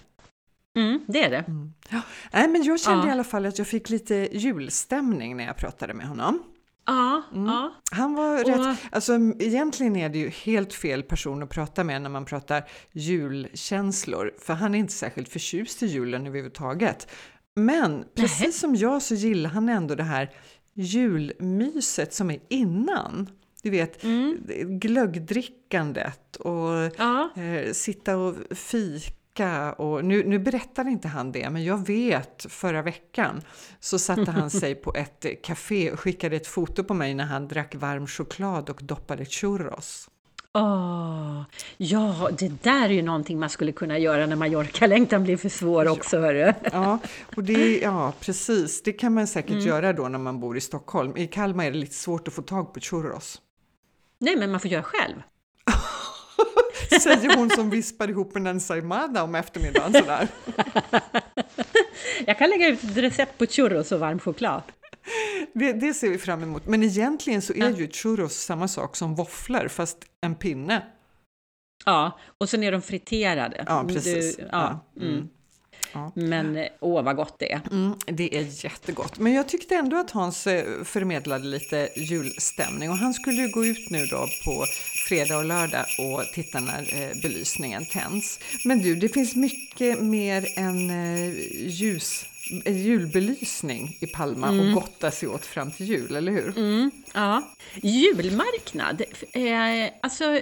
Mm, 0.76 1.00
det 1.08 1.24
är 1.24 1.30
det. 1.30 1.44
Mm. 1.48 1.74
Ja. 1.90 2.02
Nej, 2.34 2.48
men 2.48 2.64
jag 2.64 2.80
kände 2.80 3.04
ja. 3.04 3.10
i 3.10 3.12
alla 3.12 3.24
fall 3.24 3.46
att 3.46 3.58
jag 3.58 3.68
fick 3.68 3.90
lite 3.90 4.30
julstämning 4.32 5.38
när 5.38 5.46
jag 5.46 5.58
pratade 5.58 5.94
med 5.94 6.08
honom. 6.08 6.44
Ja, 6.92 7.22
mm. 7.34 7.46
ja. 7.46 7.74
Han 7.92 8.16
var 8.16 8.42
och... 8.42 8.48
rätt, 8.48 8.78
alltså 8.92 9.14
egentligen 9.40 9.96
är 9.96 10.10
det 10.10 10.18
ju 10.20 10.30
helt 10.30 10.74
fel 10.74 11.04
person 11.04 11.44
att 11.44 11.50
prata 11.50 11.84
med 11.84 12.02
när 12.02 12.10
man 12.10 12.26
pratar 12.26 12.70
julkänslor, 12.92 14.34
för 14.40 14.54
han 14.54 14.76
är 14.76 14.80
inte 14.80 14.94
särskilt 14.94 15.30
förtjust 15.30 15.84
i 15.84 15.86
julen 15.86 16.28
överhuvudtaget. 16.28 17.08
Men 17.56 18.06
precis 18.16 18.42
Nej. 18.42 18.52
som 18.52 18.76
jag 18.76 19.02
så 19.02 19.16
gillar 19.16 19.50
han 19.50 19.70
ändå 19.70 19.96
det 19.96 20.04
här 20.04 20.32
julmyset 20.74 22.14
som 22.14 22.32
är 22.32 22.40
innan. 22.50 23.30
Du 23.64 23.70
vet, 23.70 24.04
mm. 24.04 24.38
glöggdrickandet 24.80 26.36
och 26.36 26.92
ja. 26.98 27.30
eh, 27.36 27.72
sitta 27.72 28.18
och 28.18 28.36
fika 28.58 29.21
vecka 29.42 29.74
och 29.74 30.06
nu, 30.06 30.24
nu 30.24 30.40
berättade 30.40 30.90
inte 30.90 31.08
han 31.08 31.32
det, 31.32 31.50
men 31.50 31.64
jag 31.64 31.88
vet 31.88 32.46
förra 32.50 32.82
veckan 32.82 33.42
så 33.80 34.00
satte 34.00 34.32
han 34.32 34.50
sig 34.50 34.76
på 34.76 34.94
ett 34.96 35.26
café 35.44 35.92
och 35.92 36.00
skickade 36.00 36.36
ett 36.36 36.48
foto 36.48 36.84
på 36.84 36.94
mig 36.94 37.14
när 37.14 37.26
han 37.26 37.48
drack 37.48 37.76
varm 37.76 38.08
choklad 38.08 38.70
och 38.70 38.80
doppade 38.84 39.26
churros. 39.26 40.10
Oh, 40.54 41.44
ja, 41.78 42.30
det 42.40 42.64
där 42.64 42.86
är 42.86 42.94
ju 42.94 43.02
någonting 43.02 43.40
man 43.40 43.50
skulle 43.50 43.72
kunna 43.72 43.98
göra 43.98 44.26
när 44.26 44.36
Mallorca-längtan 44.36 45.24
blir 45.24 45.38
för 45.38 45.50
svår 45.50 45.88
också. 45.88 46.16
Ja, 46.16 46.22
hörru. 46.22 46.54
ja, 46.72 47.00
och 47.36 47.44
det, 47.44 47.80
ja, 47.80 48.14
precis. 48.20 48.84
Det 48.84 48.94
kan 48.94 49.14
man 49.14 49.28
säkert 49.28 49.52
mm. 49.52 49.68
göra 49.68 49.94
då 49.94 50.08
när 50.08 50.20
man 50.20 50.40
bor 50.40 50.58
i 50.58 50.62
Stockholm. 50.62 51.18
I 51.18 51.28
Kalmar 51.28 51.66
är 51.66 51.72
det 51.72 51.78
lite 51.78 51.96
svårt 51.96 52.28
att 52.28 52.34
få 52.34 52.42
tag 52.42 52.74
på 52.74 52.80
churros. 52.80 53.42
Nej, 54.20 54.36
men 54.36 54.52
man 54.52 54.60
får 54.60 54.72
göra 54.72 54.84
själv. 54.84 55.16
Säger 57.02 57.38
hon 57.38 57.50
som 57.50 57.70
vispar 57.70 58.10
ihop 58.10 58.36
en 58.36 58.48
ensaimada 58.48 59.24
om 59.24 59.36
eftermiddagen 59.36 59.94
sådär. 59.94 60.28
Jag 62.26 62.38
kan 62.38 62.50
lägga 62.50 62.68
ut 62.68 62.84
ett 62.84 62.98
recept 62.98 63.38
på 63.38 63.46
churros 63.46 63.92
och 63.92 64.00
varm 64.00 64.20
choklad. 64.20 64.62
Det, 65.54 65.74
det 65.74 65.94
ser 65.94 66.10
vi 66.10 66.18
fram 66.18 66.44
emot. 66.44 66.66
Men 66.66 66.84
egentligen 66.84 67.42
så 67.42 67.54
är 67.54 67.70
ju 67.70 67.88
churros 67.92 68.34
samma 68.34 68.68
sak 68.68 68.96
som 68.96 69.16
våfflor 69.16 69.68
fast 69.68 69.98
en 70.22 70.36
pinne. 70.36 70.84
Ja, 71.86 72.20
och 72.38 72.50
sen 72.50 72.64
är 72.64 72.72
de 72.72 72.82
friterade. 72.82 73.64
Ja, 73.68 73.86
precis. 73.88 74.36
Du, 74.36 74.44
ja, 74.44 74.82
ja. 74.96 75.02
Mm. 75.02 75.30
Ja. 75.94 76.12
Men 76.16 76.58
eh, 76.58 76.68
åh 76.80 77.04
vad 77.04 77.16
gott 77.16 77.40
det 77.40 77.52
är. 77.52 77.62
Mm, 77.72 77.94
det 78.06 78.38
är 78.38 78.66
jättegott. 78.66 79.20
Men 79.20 79.34
jag 79.34 79.48
tyckte 79.48 79.76
ändå 79.76 79.98
att 79.98 80.12
Hans 80.12 80.48
eh, 80.48 80.84
förmedlade 80.84 81.46
lite 81.46 81.90
julstämning 81.96 82.90
och 82.90 82.98
han 82.98 83.14
skulle 83.14 83.42
ju 83.42 83.52
gå 83.52 83.66
ut 83.66 83.90
nu 83.90 84.06
då 84.06 84.28
på 84.46 84.66
fredag 85.08 85.38
och 85.38 85.46
lördag 85.46 85.86
och 86.00 86.24
titta 86.34 86.60
när 86.60 86.80
eh, 86.80 87.22
belysningen 87.22 87.86
tänds. 87.86 88.40
Men 88.66 88.80
du, 88.80 88.96
det 88.96 89.10
finns 89.10 89.36
mycket 89.36 90.02
mer 90.02 90.48
än 90.60 90.90
ljus 91.52 92.26
julbelysning 92.66 93.98
i 94.02 94.08
Palma 94.08 94.48
mm. 94.48 94.68
och 94.68 94.74
gotta 94.74 95.12
sig 95.12 95.30
åt 95.30 95.46
fram 95.46 95.72
till 95.72 95.86
jul, 95.86 96.16
eller 96.16 96.32
hur? 96.32 96.58
Mm, 96.58 96.92
ja. 97.14 97.42
Julmarknad. 97.76 99.02
Eh, 99.34 99.94
alltså, 100.02 100.40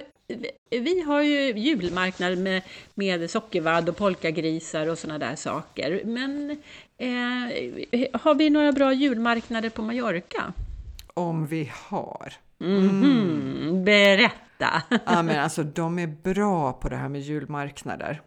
vi 0.70 1.02
har 1.02 1.22
ju 1.22 1.60
julmarknad 1.60 2.38
med, 2.38 2.62
med 2.96 3.30
sockervadd 3.30 3.90
och 3.90 3.98
polkagrisar 3.98 4.88
och 4.88 4.98
sådana 4.98 5.20
där 5.20 5.36
saker. 5.36 6.02
Men 6.06 6.52
eh, 6.98 8.22
har 8.22 8.36
vi 8.36 8.50
några 8.50 8.72
bra 8.72 8.94
julmarknader 8.94 9.70
på 9.70 9.82
Mallorca? 9.82 10.54
Om 11.14 11.46
vi 11.46 11.72
har. 11.76 12.34
Mm. 12.62 13.04
Mm. 13.04 13.86
Berätta! 13.86 14.84
ja, 15.06 15.22
men 15.22 15.40
alltså, 15.40 15.64
de 15.64 16.00
är 16.00 16.08
bra 16.08 16.74
på 16.74 16.90
det 16.90 16.96
här 16.96 17.10
med 17.10 17.22
julmarknader. 17.22 18.22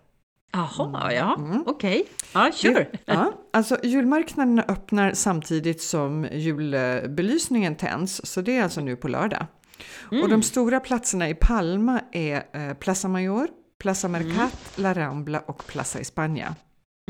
Jaha, 0.53 1.13
ja, 1.13 1.37
mm. 1.39 1.65
okej. 1.67 2.01
Okay. 2.01 2.45
Ja, 2.45 2.53
sure. 2.53 2.87
Ja, 3.05 3.33
alltså 3.51 3.79
julmarknaderna 3.83 4.65
öppnar 4.69 5.13
samtidigt 5.13 5.83
som 5.83 6.27
julbelysningen 6.33 7.77
tänds, 7.77 8.21
så 8.25 8.41
det 8.41 8.57
är 8.57 8.63
alltså 8.63 8.81
nu 8.81 8.97
på 8.97 9.09
lördag. 9.09 9.47
Mm. 10.13 10.25
Och 10.25 10.29
de 10.29 10.43
stora 10.43 10.81
platserna 10.81 11.29
i 11.29 11.35
Palma 11.35 12.01
är 12.13 12.43
eh, 12.53 12.75
Plaza 12.75 13.09
Mayor, 13.09 13.49
Plaza 13.79 14.09
mm. 14.09 14.23
Mercat, 14.23 14.79
mm. 14.79 14.83
La 14.83 14.95
Rambla 14.95 15.41
och 15.41 15.67
Plaza 15.67 15.99
España. 15.99 16.55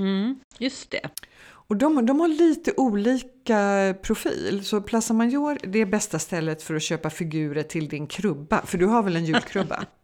Mm, 0.01 0.41
just 0.59 0.91
det. 0.91 1.09
Och 1.45 1.77
de, 1.77 2.07
de 2.07 2.21
har 2.21 2.29
lite 2.29 2.73
olika 2.77 3.95
profil, 4.03 4.65
så 4.65 4.81
Plaza 4.81 5.15
Mayor 5.15 5.59
det 5.63 5.79
är 5.79 5.87
bästa 5.87 6.19
stället 6.19 6.63
för 6.63 6.75
att 6.75 6.83
köpa 6.83 7.11
figurer 7.11 7.63
till 7.63 7.89
din 7.89 8.07
krubba, 8.07 8.67
för 8.67 8.79
du 8.79 8.87
har 8.87 9.03
väl 9.03 9.17
en 9.17 9.25
julkrubba? 9.25 9.85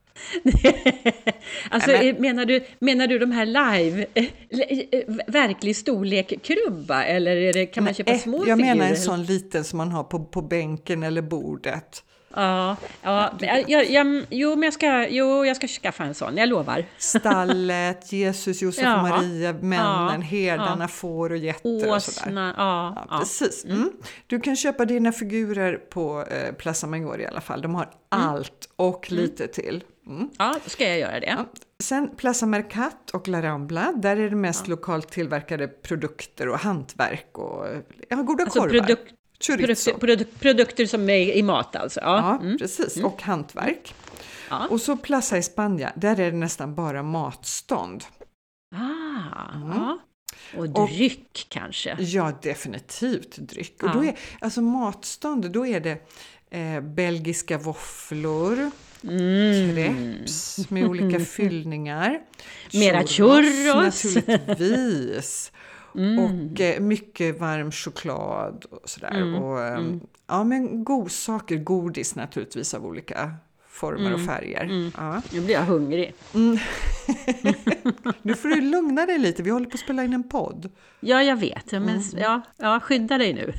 alltså, 1.70 1.90
men... 1.90 2.16
menar, 2.16 2.44
du, 2.44 2.64
menar 2.78 3.06
du 3.06 3.18
de 3.18 3.32
här 3.32 3.46
live, 3.46 4.06
eh, 4.14 4.24
eh, 4.50 5.14
verklig 5.26 5.76
storlek 5.76 6.42
krubba 6.42 7.04
eller 7.04 7.52
det, 7.52 7.66
kan 7.66 7.84
man 7.84 7.94
köpa 7.94 8.18
små 8.18 8.36
jag 8.36 8.44
figurer? 8.44 8.68
Jag 8.68 8.76
menar 8.76 8.90
en 8.90 8.96
sån 8.96 9.24
liten 9.24 9.64
som 9.64 9.76
man 9.76 9.92
har 9.92 10.04
på, 10.04 10.24
på 10.24 10.42
bänken 10.42 11.02
eller 11.02 11.22
bordet. 11.22 12.04
Ja, 12.38 12.76
ja 13.02 13.32
jag, 13.66 13.90
jag, 13.90 14.26
jo, 14.30 14.50
men 14.50 14.62
jag 14.62 14.72
ska, 14.72 15.08
jo, 15.08 15.44
jag 15.44 15.56
ska 15.56 15.66
skaffa 15.66 16.04
en 16.04 16.14
sån, 16.14 16.36
jag 16.36 16.48
lovar. 16.48 16.84
Stallet, 16.98 18.12
Jesus, 18.12 18.62
Josef 18.62 18.84
ja, 18.84 18.96
och 18.96 19.08
Maria, 19.08 19.52
männen, 19.52 20.20
ja, 20.20 20.26
herdarna, 20.26 20.84
ja. 20.84 20.88
får 20.88 21.30
och 21.30 21.36
getter 21.36 21.94
och 21.94 22.02
sådär. 22.02 22.54
Ja, 22.56 23.06
ja, 23.10 23.18
precis. 23.18 23.64
Mm. 23.64 23.76
mm. 23.76 23.90
Du 24.26 24.40
kan 24.40 24.56
köpa 24.56 24.84
dina 24.84 25.12
figurer 25.12 25.76
på 25.76 26.24
eh, 26.30 26.54
Plaza 26.54 26.86
Maggiore 26.86 27.22
i 27.22 27.26
alla 27.26 27.40
fall. 27.40 27.62
De 27.62 27.74
har 27.74 27.90
mm. 28.14 28.28
allt 28.28 28.68
och 28.76 29.12
mm. 29.12 29.22
lite 29.22 29.46
till. 29.46 29.84
Mm. 30.06 30.30
Ja, 30.38 30.54
då 30.64 30.70
ska 30.70 30.88
jag 30.88 30.98
göra 30.98 31.20
det. 31.20 31.44
Sen 31.82 32.16
Plaza 32.16 32.46
Mercat 32.46 33.10
och 33.10 33.28
La 33.28 33.42
Rambla, 33.42 33.92
där 33.96 34.16
är 34.16 34.30
det 34.30 34.36
mest 34.36 34.68
lokalt 34.68 35.10
tillverkade 35.10 35.68
produkter 35.68 36.48
och 36.48 36.58
hantverk 36.58 37.38
och 37.38 37.66
ja, 38.08 38.16
goda 38.16 38.44
alltså 38.44 38.60
korvar. 38.60 38.78
Produk 38.78 38.98
Chorizo. 39.40 39.98
Produk, 39.98 40.40
produkter 40.40 40.86
som 40.86 41.10
är 41.10 41.32
i 41.32 41.42
mat 41.42 41.76
alltså? 41.76 42.00
Ja, 42.00 42.18
ja 42.18 42.44
mm. 42.44 42.58
precis. 42.58 42.96
Mm. 42.96 43.06
Och 43.06 43.22
hantverk. 43.22 43.94
Ja. 44.50 44.66
Och 44.70 44.80
så 44.80 44.96
Plaza 44.96 45.36
España, 45.36 45.92
där 45.96 46.20
är 46.20 46.30
det 46.30 46.38
nästan 46.38 46.74
bara 46.74 47.02
matstånd. 47.02 48.04
Ah, 48.74 49.54
mm. 49.54 49.68
ja. 49.68 49.98
Och 50.56 50.68
dryck 50.68 51.44
och, 51.46 51.48
kanske? 51.48 51.96
Ja, 51.98 52.32
definitivt 52.42 53.36
dryck. 53.36 53.74
Ja. 53.80 53.86
Och 53.86 53.96
då 53.96 54.04
är, 54.04 54.18
alltså 54.40 54.62
matstånd, 54.62 55.50
då 55.50 55.66
är 55.66 55.80
det 55.80 55.98
eh, 56.50 56.80
belgiska 56.80 57.58
våfflor, 57.58 58.70
mm. 59.02 59.74
crepes 59.74 60.70
med 60.70 60.84
olika 60.86 61.20
fyllningar. 61.24 62.20
Mera 62.72 63.06
churros! 63.06 64.04
Naturligtvis. 64.04 65.52
Mm. 65.98 66.18
Och 66.18 66.60
eh, 66.60 66.80
mycket 66.80 67.40
varm 67.40 67.72
choklad 67.72 68.64
och 68.70 68.88
sådär. 68.88 69.10
Mm. 69.10 69.34
Och, 69.34 69.60
eh. 69.60 69.80
Ja, 70.26 70.44
men 70.44 70.84
godsaker, 70.84 71.56
godis 71.56 72.14
naturligtvis 72.14 72.74
av 72.74 72.86
olika 72.86 73.34
former 73.78 74.12
och 74.12 74.20
mm. 74.20 74.26
färger. 74.26 74.62
Mm. 74.62 74.92
Ja. 74.96 75.22
Nu 75.32 75.40
blir 75.40 75.54
jag 75.54 75.64
hungrig. 75.64 76.14
Mm. 76.34 76.58
nu 78.22 78.34
får 78.34 78.48
du 78.48 78.60
lugna 78.60 79.06
dig 79.06 79.18
lite, 79.18 79.42
vi 79.42 79.50
håller 79.50 79.66
på 79.66 79.74
att 79.74 79.80
spela 79.80 80.04
in 80.04 80.12
en 80.12 80.28
podd. 80.28 80.70
Ja, 81.00 81.22
jag 81.22 81.36
vet. 81.36 81.72
Men, 81.72 81.88
mm. 81.88 82.02
ja, 82.16 82.40
ja, 82.56 82.80
skydda 82.80 83.18
dig 83.18 83.32
nu. 83.32 83.52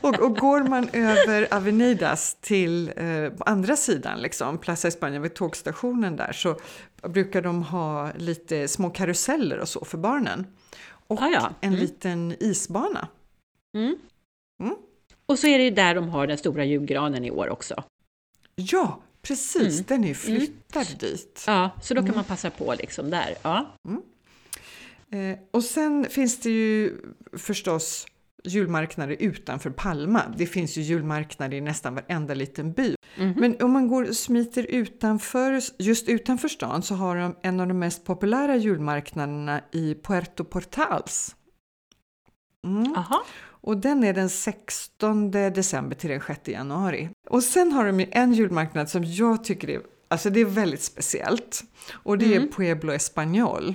och, 0.00 0.20
och, 0.20 0.36
går 0.36 0.62
man 0.62 0.88
över 0.92 1.54
Avenidas 1.54 2.36
till 2.40 2.88
eh, 2.96 3.30
på 3.38 3.44
andra 3.44 3.76
sidan, 3.76 4.22
liksom, 4.22 4.58
Plaza 4.58 4.88
España 4.88 5.18
vid 5.18 5.34
tågstationen 5.34 6.16
där, 6.16 6.32
så 6.32 6.56
brukar 7.08 7.42
de 7.42 7.62
ha 7.62 8.10
lite 8.16 8.68
små 8.68 8.90
karuseller 8.90 9.58
och 9.58 9.68
så 9.68 9.84
för 9.84 9.98
barnen 9.98 10.46
och 11.06 11.22
ah, 11.22 11.28
ja. 11.28 11.50
en 11.60 11.68
mm. 11.68 11.80
liten 11.80 12.34
isbana. 12.40 13.08
Mm. 13.74 13.96
Mm. 14.62 14.76
Och 15.26 15.38
så 15.38 15.46
är 15.46 15.58
det 15.58 15.70
där 15.70 15.94
de 15.94 16.08
har 16.08 16.26
den 16.26 16.38
stora 16.38 16.64
julgranen 16.64 17.24
i 17.24 17.30
år 17.30 17.48
också. 17.48 17.84
Ja, 18.60 19.02
precis. 19.22 19.74
Mm. 19.74 19.84
Den 19.88 20.04
är 20.04 20.14
flyttad 20.14 20.86
mm. 20.86 20.98
dit. 20.98 21.44
Ja, 21.46 21.70
så 21.82 21.94
då 21.94 22.00
kan 22.00 22.08
mm. 22.08 22.16
man 22.16 22.24
passa 22.24 22.50
på 22.50 22.74
liksom 22.74 23.10
där. 23.10 23.34
Ja. 23.42 23.74
Eh, 25.12 25.38
och 25.50 25.64
sen 25.64 26.06
finns 26.10 26.40
det 26.40 26.50
ju 26.50 26.96
förstås 27.32 28.06
julmarknader 28.44 29.16
utanför 29.18 29.70
Palma. 29.70 30.22
Det 30.36 30.46
finns 30.46 30.76
ju 30.76 30.82
julmarknader 30.82 31.56
i 31.56 31.60
nästan 31.60 31.94
varenda 31.94 32.34
liten 32.34 32.72
by. 32.72 32.94
Mm 33.16 33.34
-hmm. 33.34 33.40
Men 33.40 33.62
om 33.62 33.72
man 33.72 33.88
går 33.88 34.08
och 34.08 34.16
smiter 34.16 34.66
utanför, 34.68 35.60
just 35.78 36.08
utanför 36.08 36.48
stan 36.48 36.82
så 36.82 36.94
har 36.94 37.16
de 37.16 37.36
en 37.42 37.60
av 37.60 37.68
de 37.68 37.78
mest 37.78 38.04
populära 38.04 38.56
julmarknaderna 38.56 39.60
i 39.72 39.94
Puerto 39.94 40.44
Portals. 40.44 41.36
Mm. 42.64 42.94
Och 43.60 43.76
den 43.76 44.04
är 44.04 44.12
den 44.12 44.28
16 44.28 45.30
december 45.30 45.96
till 45.96 46.10
den 46.10 46.20
6 46.26 46.48
januari. 46.48 47.10
Och 47.28 47.42
sen 47.42 47.72
har 47.72 47.86
de 47.86 48.06
en 48.10 48.32
julmarknad 48.32 48.88
som 48.88 49.04
jag 49.04 49.44
tycker 49.44 49.70
är, 49.70 49.80
alltså 50.08 50.30
det 50.30 50.40
är 50.40 50.44
väldigt 50.44 50.82
speciellt. 50.82 51.62
Och 51.92 52.18
det 52.18 52.34
mm. 52.34 52.42
är 52.42 52.52
Pueblo 52.52 52.92
Español. 52.92 53.74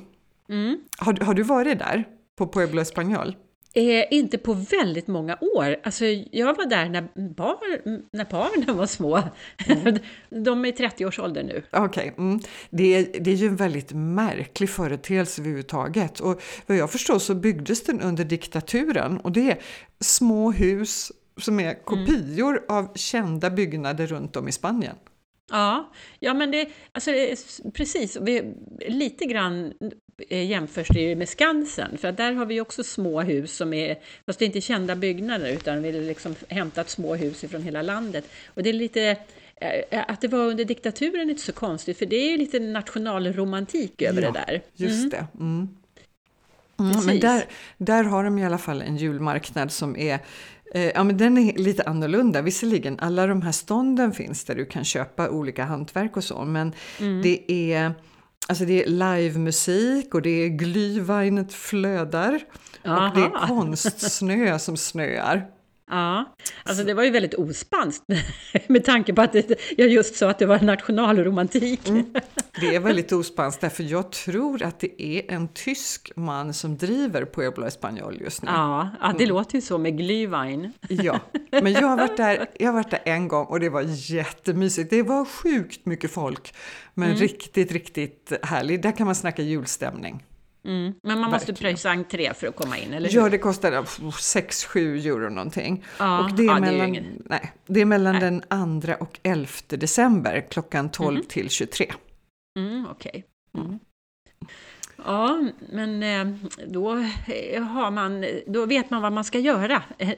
Mm. 0.50 0.78
Har, 0.98 1.14
har 1.14 1.34
du 1.34 1.44
varit 1.44 1.80
där? 1.80 2.04
På 2.38 2.48
Pueblo 2.48 2.82
Español? 2.82 3.36
Eh, 3.78 4.06
inte 4.12 4.38
på 4.38 4.54
väldigt 4.54 5.08
många 5.08 5.38
år. 5.42 5.76
Alltså, 5.84 6.06
jag 6.32 6.56
var 6.56 6.66
där 6.66 6.90
när, 6.90 7.02
barn, 7.36 8.02
när 8.12 8.26
barnen 8.26 8.78
var 8.78 8.86
små. 8.86 9.22
Mm. 9.68 9.98
De 10.44 10.66
är 10.66 10.72
30-årsåldern 10.72 11.46
nu. 11.46 11.64
Okej, 11.72 11.86
okay. 11.86 12.26
mm. 12.26 12.40
det, 12.70 12.96
är, 12.96 13.20
det 13.20 13.32
är 13.32 13.36
ju 13.36 13.48
en 13.48 13.56
väldigt 13.56 13.92
märklig 13.94 14.70
företeelse 14.70 15.42
överhuvudtaget. 15.42 16.20
Och 16.20 16.42
vad 16.66 16.78
jag 16.78 16.92
förstår 16.92 17.20
så 17.20 17.36
byggdes 17.36 17.84
den 17.84 18.02
under 18.02 18.24
diktaturen 18.24 19.18
och 19.18 19.32
det 19.32 19.52
är 19.52 19.58
små 20.00 20.52
hus 20.52 21.12
som 21.38 21.60
är 21.60 21.84
kopior 21.84 22.58
mm. 22.58 22.64
av 22.70 22.94
kända 22.96 23.50
byggnader 23.50 24.08
runt 24.08 24.36
om 24.36 24.48
i 24.48 24.52
Spanien. 24.52 24.96
Ja, 25.52 25.92
ja 26.20 26.34
men 26.34 26.52
det, 26.52 26.70
alltså, 26.92 27.12
precis, 27.74 28.18
vi, 28.22 28.54
lite 28.88 29.26
grann 29.26 29.66
eh, 29.66 29.72
jämförs 30.30 30.88
det 30.88 31.00
ju 31.00 31.16
med 31.16 31.30
Skansen, 31.30 31.98
för 31.98 32.12
där 32.12 32.34
har 32.34 32.46
vi 32.46 32.62
också 32.62 32.84
små 32.84 33.22
hus 33.22 33.56
som 33.56 33.74
är, 33.74 33.98
fast 34.26 34.40
det 34.40 34.46
är 34.46 34.48
inte 34.48 34.62
kända 34.62 34.96
byggnader, 34.96 35.52
utan 35.52 35.84
vi 35.84 35.92
har 35.92 36.02
liksom 36.02 36.36
hämtat 36.50 36.90
små 36.90 37.16
hus 37.16 37.44
ifrån 37.44 37.62
hela 37.62 37.82
landet. 37.82 38.30
Och 38.48 38.64
det 38.64 38.70
är 38.70 38.74
lite, 38.74 39.18
eh, 39.56 40.04
att 40.08 40.22
det 40.22 40.28
var 40.28 40.40
under 40.40 40.66
diktaturen 40.66 41.28
är 41.28 41.32
inte 41.32 41.44
så 41.44 41.54
konstigt, 41.54 41.98
för 41.98 42.06
det 42.06 42.16
är 42.16 42.32
ju 42.32 42.38
lite 42.38 42.60
nationalromantik 42.60 44.02
över 44.02 44.22
ja, 44.22 44.32
det 44.32 44.44
där. 44.48 44.62
just 44.74 44.98
mm. 44.98 45.10
det. 45.10 45.28
Mm. 45.40 45.70
Mm, 46.80 47.06
men 47.06 47.20
där, 47.20 47.46
där 47.78 48.04
har 48.04 48.24
de 48.24 48.40
i 48.40 48.46
alla 48.46 48.58
fall 48.58 48.82
en 48.82 48.98
julmarknad 48.98 49.72
som 49.72 49.98
är 49.98 50.20
Eh, 50.74 50.92
ja, 50.96 51.04
men 51.04 51.18
den 51.18 51.38
är 51.38 51.54
lite 51.54 51.84
annorlunda. 51.84 52.42
Visserligen, 52.42 53.00
alla 53.00 53.28
de 53.28 53.42
här 53.42 53.52
stånden 53.52 54.12
finns 54.12 54.44
där 54.44 54.56
du 54.56 54.66
kan 54.66 54.86
köpa 54.86 55.30
olika 55.30 55.64
hantverk 55.64 56.18
och 56.18 56.24
så, 56.24 56.46
men 56.46 56.74
mm. 57.00 57.22
det 57.22 57.52
är 57.52 57.94
Alltså 58.48 58.66
det 58.66 58.84
är 58.84 58.90
livemusik 58.90 60.14
och 60.14 60.22
det 60.22 60.30
är 60.30 60.50
glühweinet 60.50 61.52
flödar 61.54 62.40
Aha. 62.86 63.08
och 63.08 63.16
det 63.16 63.22
är 63.22 63.48
konstsnö 63.48 64.60
som 64.60 64.78
snöar. 64.78 65.48
Ja, 65.92 66.36
alltså 66.64 66.84
det 66.84 66.94
var 66.94 67.04
ju 67.04 67.10
väldigt 67.10 67.34
ospanskt 67.34 68.04
med 68.68 68.86
tanke 68.86 69.14
på 69.14 69.22
att 69.22 69.34
det, 69.34 69.60
jag 69.78 69.90
just 69.90 70.16
sa 70.16 70.30
att 70.30 70.40
det 70.40 70.46
var 70.46 70.60
nationalromantik. 70.60 71.90
Mm. 71.90 72.14
Det 72.60 72.76
är 72.76 72.80
väldigt 72.80 73.12
ospanskt 73.12 73.62
därför 73.62 73.84
jag 73.84 74.12
tror 74.12 74.64
att 74.64 74.80
det 74.80 75.02
är 75.02 75.32
en 75.32 75.48
tysk 75.48 76.12
man 76.16 76.54
som 76.54 76.78
driver 76.78 77.26
Pueblo 77.26 77.66
Español 77.66 78.22
just 78.22 78.44
nu. 78.44 78.50
Ja, 78.52 78.90
ja 79.02 79.08
det 79.08 79.24
mm. 79.24 79.36
låter 79.36 79.56
ju 79.56 79.62
så 79.62 79.78
med 79.78 80.00
Glühwein. 80.00 80.72
Ja, 80.90 81.20
men 81.52 81.74
jag 81.74 81.88
har, 81.88 81.98
varit 81.98 82.18
där, 82.18 82.48
jag 82.60 82.68
har 82.68 82.74
varit 82.74 82.92
där 82.92 83.02
en 83.06 83.28
gång 83.28 83.46
och 83.46 83.60
det 83.60 83.70
var 83.70 83.84
jättemysigt. 83.88 84.90
Det 84.90 85.04
var 85.04 85.26
sjukt 85.26 85.86
mycket 85.86 86.12
folk, 86.12 86.54
men 86.94 87.10
mm. 87.10 87.20
riktigt, 87.20 87.72
riktigt 87.72 88.32
härligt. 88.44 88.82
Där 88.82 88.92
kan 88.92 89.06
man 89.06 89.16
snacka 89.16 89.42
julstämning. 89.42 90.24
Mm. 90.66 90.94
Men 91.04 91.20
man 91.20 91.32
måste 91.32 91.54
pröjsa 91.54 91.90
entré 91.90 92.34
för 92.34 92.48
att 92.48 92.56
komma 92.56 92.78
in, 92.78 92.94
eller 92.94 93.10
hur? 93.10 93.18
Ja, 93.18 93.30
det 93.30 93.38
kostar 93.38 93.72
6-7 93.72 95.08
euro 95.08 95.30
någonting. 95.30 95.86
Ja, 96.00 96.24
och 96.24 96.36
det 96.36 96.44
är 96.44 96.48
ja, 96.48 96.60
mellan, 96.60 96.92
det 96.92 97.00
är 97.00 97.06
nej, 97.26 97.52
det 97.66 97.82
är 97.82 97.86
mellan 97.86 98.14
nej. 98.14 98.42
den 98.50 98.82
2 98.82 98.94
och 99.00 99.20
11 99.24 99.48
december 99.68 100.46
klockan 100.50 100.90
12 100.92 101.16
mm. 101.16 101.26
till 101.28 101.50
23. 101.50 101.94
Mm, 102.60 102.88
Okej. 102.92 103.26
Okay. 103.54 103.66
Mm. 103.66 103.80
Ja, 105.06 105.42
men 105.70 106.04
eh, 106.04 106.36
då, 106.68 106.90
har 107.60 107.92
man, 107.92 108.26
då 108.48 108.66
vet 108.66 108.90
man 108.90 109.02
vad 109.02 109.14
man 109.14 109.24
ska 109.24 109.40
göra. 109.40 109.84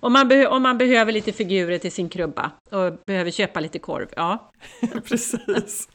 om, 0.00 0.12
man 0.12 0.46
om 0.46 0.62
man 0.62 0.78
behöver 0.78 1.12
lite 1.12 1.32
figurer 1.32 1.78
till 1.78 1.92
sin 1.92 2.08
krubba 2.08 2.50
och 2.70 2.98
behöver 3.06 3.30
köpa 3.30 3.60
lite 3.60 3.78
korv, 3.78 4.08
ja. 4.16 4.52
Precis. 5.04 5.88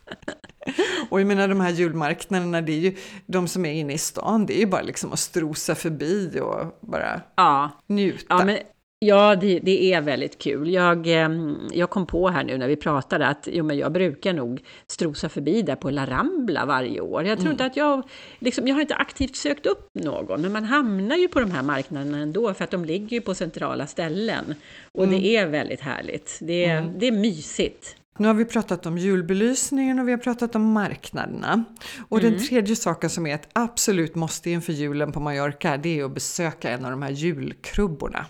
Och 1.09 1.19
jag 1.19 1.27
menar 1.27 1.47
de 1.47 1.59
här 1.59 1.71
julmarknaderna, 1.71 2.61
det 2.61 2.71
är 2.71 2.79
ju 2.79 2.95
de 3.25 3.47
som 3.47 3.65
är 3.65 3.73
inne 3.73 3.93
i 3.93 3.97
stan, 3.97 4.45
det 4.45 4.57
är 4.57 4.59
ju 4.59 4.67
bara 4.67 4.81
liksom 4.81 5.13
att 5.13 5.19
strosa 5.19 5.75
förbi 5.75 6.39
och 6.39 6.77
bara 6.81 7.21
ja. 7.35 7.69
njuta. 7.87 8.25
Ja, 8.29 8.45
men 8.45 8.57
Ja, 9.05 9.35
det, 9.35 9.59
det, 9.59 9.93
är 9.93 10.01
väldigt 10.01 10.37
kul. 10.37 10.69
Jag, 10.73 11.07
ehm, 11.07 11.57
jag 11.71 11.89
kom 11.89 12.05
på 12.05 12.29
här 12.29 12.43
nu 12.43 12.57
när 12.57 12.67
vi 12.67 12.75
pratade 12.75 13.27
att 13.27 13.47
jo, 13.51 13.65
men 13.65 13.77
jag 13.77 13.91
brukar 13.91 14.33
nog 14.33 14.63
strosa 14.87 15.29
förbi 15.29 15.61
där 15.61 15.75
på 15.75 15.89
La 15.89 16.05
Rambla 16.05 16.65
varje 16.65 17.01
år. 17.01 17.25
Jag 17.25 17.37
tror 17.37 17.45
mm. 17.45 17.51
inte 17.51 17.65
att 17.65 17.77
jag, 17.77 18.03
liksom, 18.39 18.67
jag 18.67 18.75
har 18.75 18.81
inte 18.81 18.95
aktivt 18.95 19.35
sökt 19.35 19.65
upp 19.65 19.89
någon, 19.93 20.41
men 20.41 20.51
man 20.51 20.63
hamnar 20.63 21.15
ju 21.15 21.27
på 21.27 21.39
de 21.39 21.51
här 21.51 21.63
marknaderna 21.63 22.17
ändå 22.17 22.53
för 22.53 22.63
att 22.63 22.71
de 22.71 22.85
ligger 22.85 23.17
ju 23.17 23.21
på 23.21 23.35
centrala 23.35 23.87
ställen. 23.87 24.55
Och 24.91 25.03
mm. 25.03 25.21
det 25.21 25.27
är 25.35 25.47
väldigt 25.47 25.81
härligt. 25.81 26.39
Det 26.41 26.65
är, 26.65 26.77
mm. 26.77 26.99
det 26.99 27.07
är 27.07 27.11
mysigt. 27.11 27.95
Nu 28.17 28.27
har 28.27 28.33
vi 28.33 28.45
pratat 28.45 28.85
om 28.85 28.97
julbelysningen 28.97 29.99
och 29.99 30.07
vi 30.07 30.11
har 30.11 30.19
pratat 30.19 30.55
om 30.55 30.71
marknaderna. 30.71 31.63
Och 32.09 32.19
mm. 32.19 32.31
den 32.31 32.47
tredje 32.47 32.75
saken 32.75 33.09
som 33.09 33.27
är 33.27 33.35
ett 33.35 33.49
absolut 33.53 34.15
måste 34.15 34.49
inför 34.49 34.73
julen 34.73 35.11
på 35.11 35.19
Mallorca, 35.19 35.77
det 35.77 35.99
är 35.99 36.05
att 36.05 36.13
besöka 36.13 36.69
en 36.69 36.85
av 36.85 36.91
de 36.91 37.01
här 37.01 37.11
julkrubborna. 37.11 38.25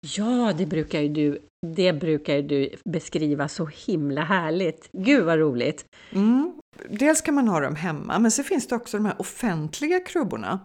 Ja, 0.00 0.52
det 0.58 0.66
brukar 0.66 1.00
ju 1.00 1.08
du, 1.08 1.38
det 1.66 1.92
brukar 1.92 2.36
ju 2.36 2.42
du 2.42 2.70
beskriva 2.84 3.48
så 3.48 3.66
himla 3.66 4.24
härligt. 4.24 4.88
Gud 4.92 5.24
vad 5.24 5.38
roligt! 5.38 5.84
Mm. 6.12 6.52
Dels 6.90 7.20
kan 7.20 7.34
man 7.34 7.48
ha 7.48 7.60
dem 7.60 7.76
hemma, 7.76 8.18
men 8.18 8.30
så 8.30 8.42
finns 8.42 8.66
det 8.66 8.74
också 8.74 8.96
de 8.96 9.06
här 9.06 9.20
offentliga 9.20 10.00
krubborna. 10.00 10.60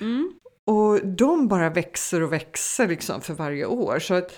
Mm. 0.00 0.32
Och 0.64 1.06
de 1.06 1.48
bara 1.48 1.70
växer 1.70 2.22
och 2.22 2.32
växer 2.32 2.88
liksom 2.88 3.20
för 3.20 3.34
varje 3.34 3.66
år. 3.66 3.98
Så 3.98 4.14
att, 4.14 4.32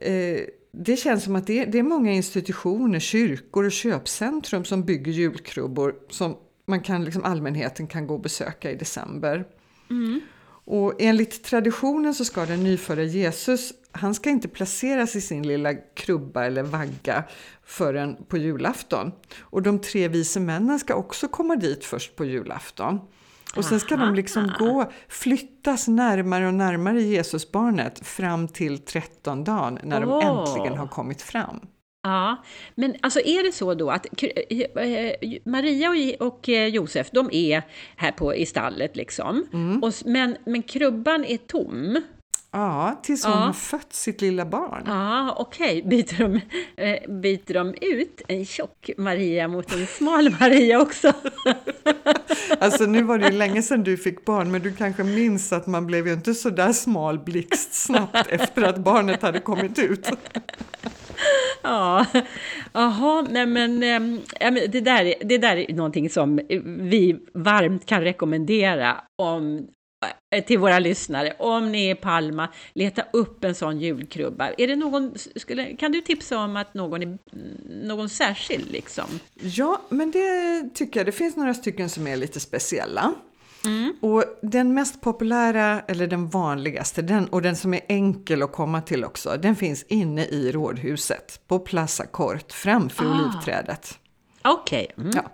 eh, 0.00 0.40
det 0.72 0.96
känns 0.96 1.24
som 1.24 1.36
att 1.36 1.46
det, 1.46 1.64
det, 1.64 1.78
är 1.78 1.82
många 1.82 2.12
institutioner, 2.12 2.98
kyrkor 2.98 3.64
och 3.64 3.72
köpcentrum 3.72 4.64
som 4.64 4.84
bygger 4.84 5.12
julkrubbor 5.12 5.94
som 6.08 6.36
man 6.66 6.80
kan, 6.80 7.04
liksom, 7.04 7.24
allmänheten 7.24 7.86
kan 7.86 8.06
gå 8.06 8.14
och 8.14 8.20
besöka 8.20 8.70
i 8.70 8.74
december. 8.74 9.44
Mm. 9.90 10.20
Och 10.64 10.94
enligt 10.98 11.44
traditionen 11.44 12.14
så 12.14 12.24
ska 12.24 12.46
den 12.46 12.64
nyfödda 12.64 13.02
Jesus, 13.02 13.72
han 13.92 14.14
ska 14.14 14.30
inte 14.30 14.48
placeras 14.48 15.16
i 15.16 15.20
sin 15.20 15.46
lilla 15.46 15.74
krubba 15.74 16.44
eller 16.44 16.62
vagga 16.62 17.24
förrän 17.64 18.16
på 18.28 18.36
julafton. 18.36 19.12
Och 19.40 19.62
de 19.62 19.78
tre 19.78 20.08
vise 20.08 20.40
männen 20.40 20.78
ska 20.78 20.94
också 20.94 21.28
komma 21.28 21.56
dit 21.56 21.84
först 21.84 22.16
på 22.16 22.24
julafton. 22.24 23.00
Och 23.56 23.64
sen 23.64 23.80
ska 23.80 23.96
de 23.96 24.14
liksom 24.14 24.52
gå, 24.58 24.90
flyttas 25.08 25.88
närmare 25.88 26.46
och 26.46 26.54
närmare 26.54 27.02
Jesusbarnet 27.02 28.06
fram 28.06 28.48
till 28.48 28.78
trettondagen 28.78 29.78
när 29.82 30.00
de 30.00 30.10
oh. 30.10 30.26
äntligen 30.26 30.78
har 30.78 30.86
kommit 30.86 31.22
fram. 31.22 31.60
Ja, 32.02 32.42
men 32.74 32.96
alltså 33.00 33.20
är 33.20 33.42
det 33.42 33.52
så 33.52 33.74
då 33.74 33.90
att 33.90 34.06
eh, 34.22 35.40
Maria 35.44 36.16
och 36.20 36.48
eh, 36.48 36.66
Josef, 36.66 37.10
de 37.10 37.28
är 37.32 37.62
här 37.96 38.12
på, 38.12 38.34
i 38.34 38.46
stallet 38.46 38.96
liksom, 38.96 39.46
mm. 39.52 39.82
och, 39.82 39.92
men, 40.04 40.36
men 40.44 40.62
krubban 40.62 41.24
är 41.24 41.36
tom? 41.36 42.02
Ja, 42.54 43.00
tills 43.02 43.24
hon 43.24 43.32
ja. 43.32 43.38
har 43.38 43.52
fött 43.52 43.92
sitt 43.92 44.20
lilla 44.20 44.46
barn. 44.46 44.82
Ja, 44.86 45.34
okej. 45.38 45.78
Okay. 45.78 45.90
Byter, 45.90 46.18
de, 46.18 46.40
äh, 46.82 47.20
byter 47.20 47.54
de 47.54 47.74
ut 47.80 48.22
en 48.28 48.44
tjock 48.44 48.90
Maria 48.96 49.48
mot 49.48 49.72
en 49.72 49.86
smal 49.86 50.30
Maria 50.40 50.80
också? 50.80 51.12
alltså 52.58 52.84
nu 52.84 53.02
var 53.02 53.18
det 53.18 53.28
ju 53.28 53.38
länge 53.38 53.62
sedan 53.62 53.82
du 53.82 53.96
fick 53.96 54.24
barn, 54.24 54.50
men 54.50 54.62
du 54.62 54.72
kanske 54.72 55.04
minns 55.04 55.52
att 55.52 55.66
man 55.66 55.86
blev 55.86 56.06
ju 56.06 56.12
inte 56.12 56.34
så 56.34 56.50
där 56.50 56.72
smal 56.72 57.18
blixtsnabbt 57.18 58.26
efter 58.28 58.62
att 58.62 58.78
barnet 58.78 59.22
hade 59.22 59.40
kommit 59.40 59.78
ut. 59.78 60.10
Ja, 61.62 62.06
jaha, 62.72 63.26
nej 63.30 63.46
men 63.46 63.82
äh, 63.82 64.52
det 64.68 64.80
där, 64.80 65.14
det 65.24 65.38
där 65.38 65.56
är 65.56 65.74
någonting 65.74 66.10
som 66.10 66.40
vi 66.80 67.16
varmt 67.34 67.86
kan 67.86 68.02
rekommendera 68.02 69.00
om 69.18 69.58
eh, 69.58 69.64
till 70.46 70.58
våra 70.58 70.78
lyssnare. 70.78 71.32
Om 71.38 71.72
ni 71.72 71.86
är 71.86 71.92
i 71.92 71.94
Palma, 71.94 72.48
leta 72.72 73.02
upp 73.12 73.44
en 73.44 73.54
sån 73.54 73.80
julkrubba. 73.80 74.50
Är 74.58 74.66
det 74.66 74.76
någon, 74.76 75.14
skulle, 75.36 75.76
kan 75.76 75.92
du 75.92 76.00
tipsa 76.00 76.38
om 76.38 76.56
att 76.56 76.74
någon 76.74 77.02
är 77.02 77.18
någon 77.86 78.08
särskild 78.08 78.70
liksom? 78.70 79.04
Ja, 79.40 79.80
men 79.88 80.10
det 80.10 80.64
tycker 80.74 81.00
jag. 81.00 81.06
Det 81.06 81.12
finns 81.12 81.36
några 81.36 81.54
stycken 81.54 81.90
som 81.90 82.06
är 82.06 82.16
lite 82.16 82.40
speciella. 82.40 83.14
Mm. 83.64 83.94
Och 84.00 84.24
den 84.42 84.74
mest 84.74 85.00
populära, 85.00 85.80
eller 85.80 86.06
den 86.06 86.28
vanligaste, 86.28 87.02
den, 87.02 87.26
och 87.26 87.42
den 87.42 87.56
som 87.56 87.74
är 87.74 87.80
enkel 87.88 88.42
att 88.42 88.52
komma 88.52 88.80
till 88.80 89.04
också, 89.04 89.36
den 89.42 89.56
finns 89.56 89.82
inne 89.82 90.24
i 90.24 90.52
rådhuset 90.52 91.40
på 91.46 91.58
Plaza 91.58 92.06
Cort 92.06 92.52
framför 92.52 93.04
ah. 93.04 93.08
olivträdet. 93.08 93.98
Okej. 94.42 94.92
Okay. 94.94 95.04
Mm. 95.04 95.16
Ja. 95.16 95.30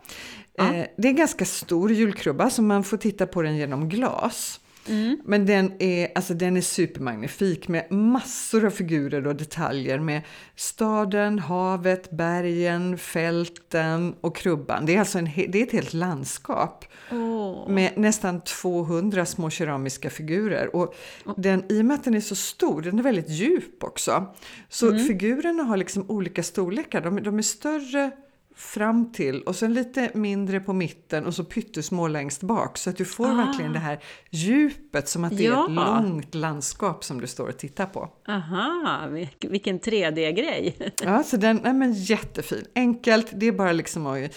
Eh, 0.59 0.87
det 0.97 1.09
är 1.09 1.11
en 1.11 1.17
ganska 1.17 1.45
stor 1.45 1.93
julkrubba 1.93 2.51
så 2.51 2.63
man 2.63 2.85
får 2.85 2.97
titta 2.97 3.27
på 3.27 3.43
den 3.43 3.57
genom 3.57 3.89
glas. 3.89 4.61
Mm. 4.89 5.21
Men 5.25 5.47
den 5.47 5.73
är, 5.83 6.09
alltså 6.15 6.35
den 6.35 6.57
är 6.57 6.61
supermagnifik 6.61 7.69
med 7.69 7.93
massor 7.93 8.65
av 8.67 8.71
figurer 8.71 9.27
och 9.27 9.37
detaljer 9.37 9.99
med 9.99 10.23
staden, 10.57 11.39
havet, 11.39 12.11
bergen, 12.11 12.99
fälten 12.99 14.15
och 14.21 14.37
krubban. 14.37 14.87
Det 14.87 14.95
är 14.95 14.99
alltså 14.99 15.19
en, 15.19 15.31
det 15.49 15.59
är 15.59 15.63
ett 15.63 15.73
helt 15.73 15.95
landskap 15.95 16.85
oh. 17.11 17.71
med 17.71 17.93
nästan 17.97 18.41
200 18.41 19.27
små 19.27 19.51
keramiska 19.51 20.11
figurer. 20.11 20.77
Och 20.77 20.95
den, 21.37 21.65
I 21.69 21.81
och 21.81 21.85
med 21.85 21.95
att 21.95 22.05
den 22.05 22.15
är 22.15 22.21
så 22.21 22.35
stor, 22.35 22.83
den 22.83 22.99
är 22.99 23.03
väldigt 23.03 23.29
djup 23.29 23.85
också, 23.85 24.35
så 24.69 24.89
mm. 24.89 25.07
figurerna 25.07 25.63
har 25.63 25.77
liksom 25.77 26.11
olika 26.11 26.43
storlekar. 26.43 27.01
De, 27.01 27.23
de 27.23 27.39
är 27.39 27.43
större 27.43 28.11
fram 28.59 29.13
till 29.13 29.43
och 29.43 29.57
sen 29.57 29.75
lite 29.75 30.11
mindre 30.15 30.61
på 30.61 30.73
mitten 30.73 31.27
och 31.27 31.35
så 31.35 31.45
pyttesmå 31.45 32.09
längst 32.09 32.43
bak 32.43 32.79
så 32.79 32.91
att 32.91 32.97
du 32.97 33.05
får 33.05 33.27
ah. 33.27 33.35
verkligen 33.35 33.73
det 33.73 33.79
här 33.79 34.03
djupet 34.31 35.09
som 35.09 35.25
att 35.25 35.37
det 35.37 35.43
ja. 35.43 35.65
är 35.65 35.71
ett 35.71 35.75
långt 35.75 36.35
landskap 36.35 37.05
som 37.05 37.21
du 37.21 37.27
står 37.27 37.49
och 37.49 37.59
tittar 37.59 37.87
på. 37.87 38.13
Aha, 38.29 39.09
vilken 39.41 39.81
3D-grej! 39.81 40.93
ja, 41.03 41.23
så 41.23 41.37
den 41.37 41.61
nej 41.63 41.73
men 41.73 41.93
jättefin. 41.93 42.65
Enkelt, 42.75 43.27
det 43.33 43.47
är 43.47 43.53
bara 43.53 43.73
liksom 43.73 44.07
att 44.07 44.31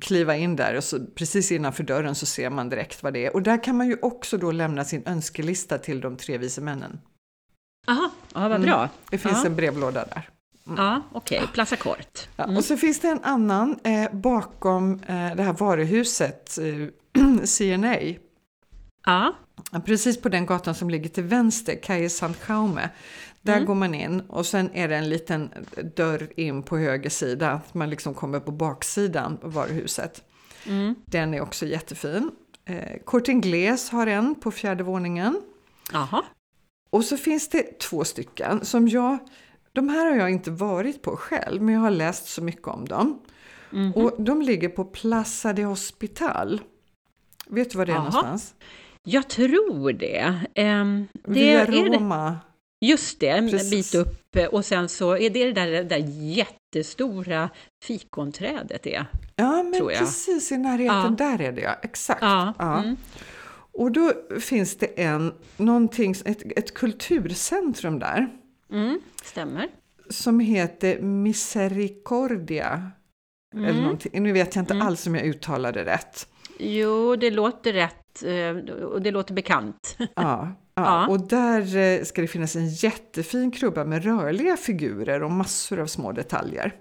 kliva 0.00 0.36
in 0.36 0.56
där 0.56 0.76
och 0.76 0.84
så 0.84 1.06
precis 1.14 1.52
innanför 1.52 1.82
dörren 1.82 2.14
så 2.14 2.26
ser 2.26 2.50
man 2.50 2.68
direkt 2.68 3.02
vad 3.02 3.12
det 3.12 3.26
är. 3.26 3.34
Och 3.34 3.42
där 3.42 3.64
kan 3.64 3.76
man 3.76 3.86
ju 3.86 3.96
också 4.02 4.38
då 4.38 4.50
lämna 4.50 4.84
sin 4.84 5.02
önskelista 5.06 5.78
till 5.78 6.00
de 6.00 6.16
tre 6.16 6.38
vise 6.38 6.60
männen. 6.60 7.00
Aha, 7.88 8.10
ja, 8.34 8.48
vad 8.48 8.60
bra! 8.60 8.78
Mm. 8.78 8.88
Det 9.10 9.18
finns 9.18 9.38
ja. 9.38 9.46
en 9.46 9.56
brevlåda 9.56 10.04
där. 10.04 10.28
Mm. 10.68 10.84
Ja, 10.84 11.02
okej, 11.12 11.38
okay. 11.38 11.52
Plaza 11.52 11.76
Kort. 11.76 12.28
Mm. 12.36 12.52
Ja, 12.52 12.58
och 12.58 12.64
så 12.64 12.76
finns 12.76 13.00
det 13.00 13.08
en 13.08 13.24
annan 13.24 13.78
eh, 13.84 14.12
bakom 14.12 14.92
eh, 14.92 15.36
det 15.36 15.42
här 15.42 15.52
varuhuset, 15.52 16.58
eh, 16.58 17.44
CNA. 17.44 17.96
Ja. 19.06 19.34
Precis 19.86 20.20
på 20.20 20.28
den 20.28 20.46
gatan 20.46 20.74
som 20.74 20.90
ligger 20.90 21.08
till 21.08 21.24
vänster, 21.24 21.78
Calle 21.82 22.10
Sant 22.10 22.38
Jaume. 22.48 22.90
Där 23.40 23.54
mm. 23.54 23.66
går 23.66 23.74
man 23.74 23.94
in 23.94 24.20
och 24.20 24.46
sen 24.46 24.70
är 24.74 24.88
det 24.88 24.96
en 24.96 25.08
liten 25.08 25.50
dörr 25.96 26.28
in 26.36 26.62
på 26.62 26.78
höger 26.78 27.10
sida. 27.10 27.60
Man 27.72 27.90
liksom 27.90 28.14
kommer 28.14 28.40
på 28.40 28.52
baksidan 28.52 29.38
av 29.42 29.52
varuhuset. 29.52 30.24
Mm. 30.66 30.94
Den 31.06 31.34
är 31.34 31.40
också 31.40 31.66
jättefin. 31.66 32.30
Eh, 32.64 32.98
Court 33.06 33.28
har 33.92 34.06
en 34.06 34.34
på 34.34 34.50
fjärde 34.50 34.84
våningen. 34.84 35.40
Aha. 35.94 36.24
Och 36.90 37.04
så 37.04 37.16
finns 37.16 37.48
det 37.48 37.78
två 37.78 38.04
stycken 38.04 38.64
som 38.64 38.88
jag 38.88 39.18
de 39.72 39.88
här 39.88 40.10
har 40.10 40.16
jag 40.16 40.30
inte 40.30 40.50
varit 40.50 41.02
på 41.02 41.16
själv, 41.16 41.62
men 41.62 41.74
jag 41.74 41.80
har 41.80 41.90
läst 41.90 42.28
så 42.28 42.42
mycket 42.42 42.68
om 42.68 42.88
dem. 42.88 43.22
Mm. 43.72 43.92
Och 43.92 44.22
de 44.22 44.42
ligger 44.42 44.68
på 44.68 44.84
Plaza 44.84 45.52
de 45.52 45.64
Hospital. 45.64 46.60
Vet 47.46 47.70
du 47.70 47.78
var 47.78 47.86
det 47.86 47.92
är 47.92 47.96
Aha. 47.96 48.04
någonstans? 48.04 48.54
Jag 49.04 49.28
tror 49.28 49.92
det. 49.92 50.34
Um, 50.56 51.08
det 51.12 51.32
Via 51.32 51.66
Roma. 51.66 52.36
Just 52.80 53.20
det, 53.20 53.28
en 53.28 53.50
precis. 53.50 53.92
bit 53.92 54.06
upp. 54.06 54.36
Och 54.52 54.64
sen 54.64 54.88
så 54.88 55.16
är 55.16 55.30
det 55.30 55.44
det 55.44 55.52
där, 55.52 55.66
det 55.66 55.82
där 55.82 56.04
jättestora 56.08 57.50
fikonträdet 57.84 58.82
det. 58.82 59.04
Ja, 59.36 59.62
men 59.62 59.88
precis 59.88 60.52
i 60.52 60.56
närheten 60.56 61.16
ja. 61.18 61.26
där 61.26 61.40
är 61.40 61.52
det 61.52 61.60
ja. 61.60 61.74
Exakt. 61.82 62.22
Ja. 62.22 62.54
ja. 62.58 62.82
Mm. 62.82 62.96
Och 63.72 63.92
då 63.92 64.12
finns 64.40 64.76
det 64.76 64.86
en, 64.86 65.34
någonting, 65.56 66.14
ett, 66.24 66.42
ett 66.56 66.74
kulturcentrum 66.74 67.98
där. 67.98 68.28
Mm, 68.72 69.00
stämmer. 69.22 69.68
Som 70.10 70.40
heter 70.40 71.00
Misericordia. 71.00 72.90
Mm. 73.54 73.64
Eller 73.64 73.82
någonting. 73.82 74.22
Nu 74.22 74.32
vet 74.32 74.54
jag 74.54 74.62
inte 74.62 74.74
mm. 74.74 74.86
alls 74.86 75.06
om 75.06 75.14
jag 75.14 75.24
uttalade 75.24 75.84
rätt. 75.84 76.28
Jo, 76.58 77.16
det 77.16 77.30
låter 77.30 77.72
rätt 77.72 78.22
eh, 78.24 78.74
och 78.74 79.02
det 79.02 79.10
låter 79.10 79.34
bekant. 79.34 79.96
Ja, 80.14 80.52
ja. 80.74 81.08
och 81.08 81.20
där 81.20 81.76
eh, 81.76 82.04
ska 82.04 82.20
det 82.20 82.28
finnas 82.28 82.56
en 82.56 82.68
jättefin 82.68 83.50
krubba 83.50 83.84
med 83.84 84.04
rörliga 84.04 84.56
figurer 84.56 85.22
och 85.22 85.30
massor 85.30 85.80
av 85.80 85.86
små 85.86 86.12
detaljer. 86.12 86.74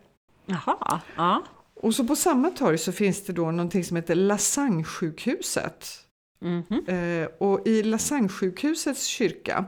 Jaha, 0.45 1.01
ja. 1.15 1.43
Och 1.75 1.95
så 1.95 2.07
på 2.07 2.15
samma 2.15 2.49
torg 2.49 2.77
så 2.77 2.91
finns 2.91 3.25
det 3.25 3.33
då 3.33 3.51
någonting 3.51 3.83
som 3.83 3.97
heter 3.97 4.15
Lassagne-sjukhuset. 4.15 6.06
Mm 6.41 6.63
-hmm. 6.63 7.21
eh, 7.21 7.29
och 7.37 7.67
i 7.67 7.83
Lassagne-sjukhusets 7.83 9.05
kyrka 9.07 9.65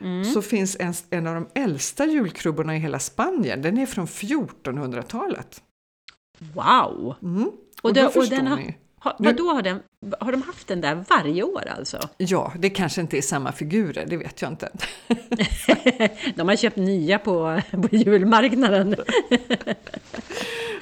mm. 0.00 0.24
så 0.24 0.42
finns 0.42 0.76
en, 0.80 0.94
en 1.10 1.26
av 1.26 1.34
de 1.34 1.48
äldsta 1.54 2.06
julkrubborna 2.06 2.76
i 2.76 2.78
hela 2.78 2.98
Spanien. 2.98 3.62
Den 3.62 3.78
är 3.78 3.86
från 3.86 4.06
1400-talet. 4.06 5.62
Wow! 6.38 7.14
Mm. 7.22 7.42
Och, 7.46 7.58
och 7.82 7.94
då 7.94 8.06
och 8.06 8.28
den 8.28 8.46
har. 8.46 8.74
Ha, 9.02 9.16
vadå, 9.18 9.52
har, 9.52 9.62
den, 9.62 9.82
har 10.20 10.32
de 10.32 10.42
haft 10.42 10.68
den 10.68 10.80
där 10.80 11.04
varje 11.08 11.42
år 11.42 11.68
alltså? 11.76 11.98
Ja, 12.16 12.52
det 12.58 12.70
kanske 12.70 13.00
inte 13.00 13.18
är 13.18 13.22
samma 13.22 13.52
figurer, 13.52 14.06
det 14.06 14.16
vet 14.16 14.42
jag 14.42 14.52
inte. 14.52 14.68
de 16.36 16.48
har 16.48 16.56
köpt 16.56 16.76
nya 16.76 17.18
på, 17.18 17.60
på 17.70 17.96
julmarknaden. 17.96 18.96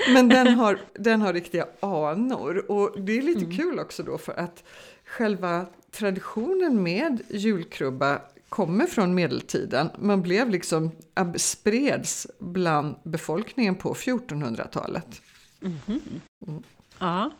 Men 0.08 0.28
den 0.28 0.54
har, 0.54 0.78
den 0.94 1.22
har 1.22 1.32
riktiga 1.32 1.66
anor 1.80 2.70
och 2.70 3.00
det 3.00 3.18
är 3.18 3.22
lite 3.22 3.44
mm. 3.44 3.56
kul 3.56 3.78
också 3.78 4.02
då 4.02 4.18
för 4.18 4.32
att 4.32 4.64
själva 5.10 5.66
traditionen 5.90 6.82
med 6.82 7.22
julkrubba 7.28 8.20
kommer 8.48 8.86
från 8.86 9.14
medeltiden 9.14 9.90
Man 9.98 10.22
blev 10.22 10.50
liksom 10.50 10.90
spreds 11.36 12.26
bland 12.38 12.96
befolkningen 13.04 13.74
på 13.74 13.94
1400-talet. 13.94 15.22
Mm-hmm. 15.60 16.00
Mm. 16.46 16.62
Ja. 16.98 17.30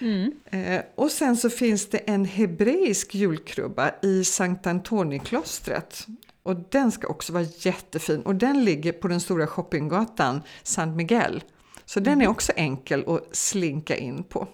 Mm. 0.00 0.32
Eh, 0.44 0.82
och 0.94 1.10
sen 1.10 1.36
så 1.36 1.50
finns 1.50 1.90
det 1.90 1.98
en 1.98 2.24
hebreisk 2.24 3.14
julkrubba 3.14 3.90
i 4.02 4.24
Sankt 4.24 4.66
Antoni-klostret. 4.66 6.06
Och 6.42 6.56
den 6.70 6.92
ska 6.92 7.08
också 7.08 7.32
vara 7.32 7.42
jättefin 7.42 8.22
och 8.22 8.34
den 8.34 8.64
ligger 8.64 8.92
på 8.92 9.08
den 9.08 9.20
stora 9.20 9.46
shoppinggatan 9.46 10.42
San 10.62 10.96
Miguel. 10.96 11.44
Så 11.84 12.00
den 12.00 12.20
är 12.20 12.24
mm-hmm. 12.26 12.30
också 12.30 12.52
enkel 12.56 13.04
att 13.08 13.36
slinka 13.36 13.96
in 13.96 14.24
på. 14.24 14.48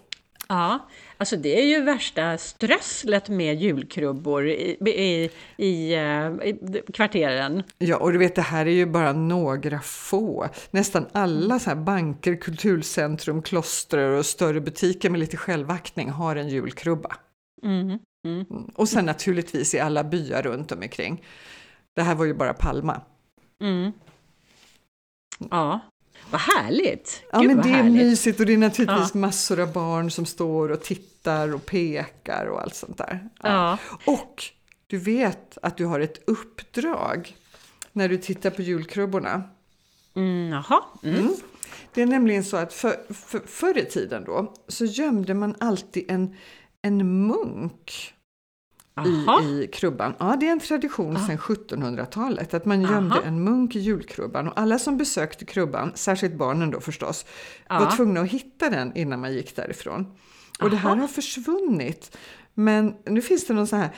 Ja, 0.48 0.88
alltså 1.20 1.36
det 1.36 1.60
är 1.60 1.64
ju 1.64 1.82
värsta 1.82 2.38
strösslet 2.38 3.28
med 3.28 3.62
julkrubbor 3.62 4.48
i, 4.48 4.76
i, 4.86 5.30
i, 5.56 5.94
eh, 5.94 6.48
i, 6.48 6.82
kvarteren. 6.94 7.62
Ja, 7.78 7.96
och 7.96 8.12
du 8.12 8.18
vet 8.18 8.34
det 8.34 8.42
här 8.42 8.66
är 8.66 8.70
ju 8.70 8.86
bara 8.86 9.12
några 9.12 9.80
få. 9.80 10.48
Nästan 10.70 11.06
alla 11.12 11.58
så 11.58 11.74
banker, 11.74 12.36
kulturcentrum, 12.36 13.42
kloster 13.42 13.98
och 13.98 14.26
större 14.26 14.60
butiker 14.60 15.10
med 15.10 15.20
lite 15.20 15.36
självaktning 15.36 16.10
har 16.10 16.36
en 16.36 16.48
julkrubba. 16.48 17.16
Mm, 17.62 17.88
mm. 17.88 18.00
Mm. 18.50 18.64
Och 18.74 18.88
sen 18.88 19.06
naturligtvis 19.06 19.74
i 19.74 19.80
alla 19.80 20.04
byar 20.04 20.42
runt 20.42 20.72
omkring. 20.72 21.24
Det 21.96 22.02
här 22.02 22.14
var 22.14 22.24
ju 22.24 22.34
bara 22.34 22.54
Palma. 22.54 23.00
Mm. 23.62 23.92
Ja, 25.50 25.80
vad 26.30 26.40
härligt! 26.40 27.22
Ja, 27.32 27.42
men 27.42 27.56
det 27.56 27.68
är 27.68 27.72
härligt. 27.72 27.92
mysigt 27.92 28.40
och 28.40 28.46
det 28.46 28.52
är 28.52 28.58
naturligtvis 28.58 29.10
ja. 29.14 29.20
massor 29.20 29.60
av 29.60 29.72
barn 29.72 30.10
som 30.10 30.26
står 30.26 30.68
och 30.68 30.82
tittar 30.82 31.09
och 31.28 31.66
pekar 31.66 32.46
och 32.46 32.62
allt 32.62 32.74
sånt 32.74 32.98
där. 32.98 33.28
Ja. 33.42 33.78
Och 34.04 34.44
du 34.86 34.98
vet 34.98 35.58
att 35.62 35.76
du 35.76 35.84
har 35.84 36.00
ett 36.00 36.22
uppdrag 36.26 37.36
när 37.92 38.08
du 38.08 38.18
tittar 38.18 38.50
på 38.50 38.62
julkrubborna. 38.62 39.42
Mm, 40.14 40.48
jaha. 40.48 40.82
Mm. 41.02 41.20
Mm. 41.20 41.34
Det 41.94 42.02
är 42.02 42.06
nämligen 42.06 42.44
så 42.44 42.56
att 42.56 42.72
för, 42.72 43.14
för, 43.14 43.40
förr 43.46 43.78
i 43.78 43.84
tiden 43.84 44.24
då 44.24 44.54
så 44.68 44.84
gömde 44.84 45.34
man 45.34 45.54
alltid 45.60 46.10
en, 46.10 46.36
en 46.82 47.26
munk 47.26 48.14
i, 49.06 49.62
i 49.62 49.66
krubban. 49.72 50.14
Ja, 50.18 50.36
det 50.40 50.48
är 50.48 50.52
en 50.52 50.60
tradition 50.60 51.16
ah. 51.16 51.26
sedan 51.26 51.38
1700-talet 51.38 52.54
att 52.54 52.64
man 52.64 52.82
gömde 52.82 53.14
Aha. 53.14 53.24
en 53.24 53.44
munk 53.44 53.76
i 53.76 53.78
julkrubban 53.80 54.48
och 54.48 54.60
alla 54.60 54.78
som 54.78 54.96
besökte 54.96 55.44
krubban, 55.44 55.92
särskilt 55.94 56.34
barnen 56.34 56.70
då 56.70 56.80
förstås, 56.80 57.26
ah. 57.66 57.84
var 57.84 57.96
tvungna 57.96 58.20
att 58.20 58.30
hitta 58.30 58.70
den 58.70 58.96
innan 58.96 59.20
man 59.20 59.32
gick 59.32 59.56
därifrån. 59.56 60.16
Och 60.60 60.70
det 60.70 60.76
här 60.76 60.96
har 60.96 61.08
försvunnit. 61.08 62.16
Men 62.54 62.94
nu 63.06 63.22
finns 63.22 63.46
det 63.46 63.54
någon 63.54 63.66
sån 63.66 63.78
här 63.78 63.90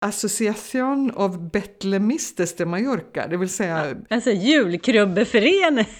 Association 0.00 1.10
of 1.10 1.36
Betlemistes 1.52 2.56
de 2.56 2.64
Mallorca, 2.64 3.26
det 3.26 3.36
vill 3.36 3.48
säga... 3.48 3.96
Alltså 4.10 4.30
julkrubbeförening! 4.30 5.86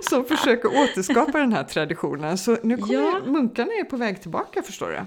som 0.00 0.24
försöker 0.24 0.82
återskapa 0.82 1.38
den 1.38 1.52
här 1.52 1.64
traditionen. 1.64 2.38
Så 2.38 2.56
nu 2.62 2.76
kommer 2.76 2.94
ja. 2.94 3.20
munkarna 3.26 3.72
är 3.72 3.84
på 3.84 3.96
väg 3.96 4.22
tillbaka 4.22 4.62
förstår 4.62 4.88
du. 4.88 5.00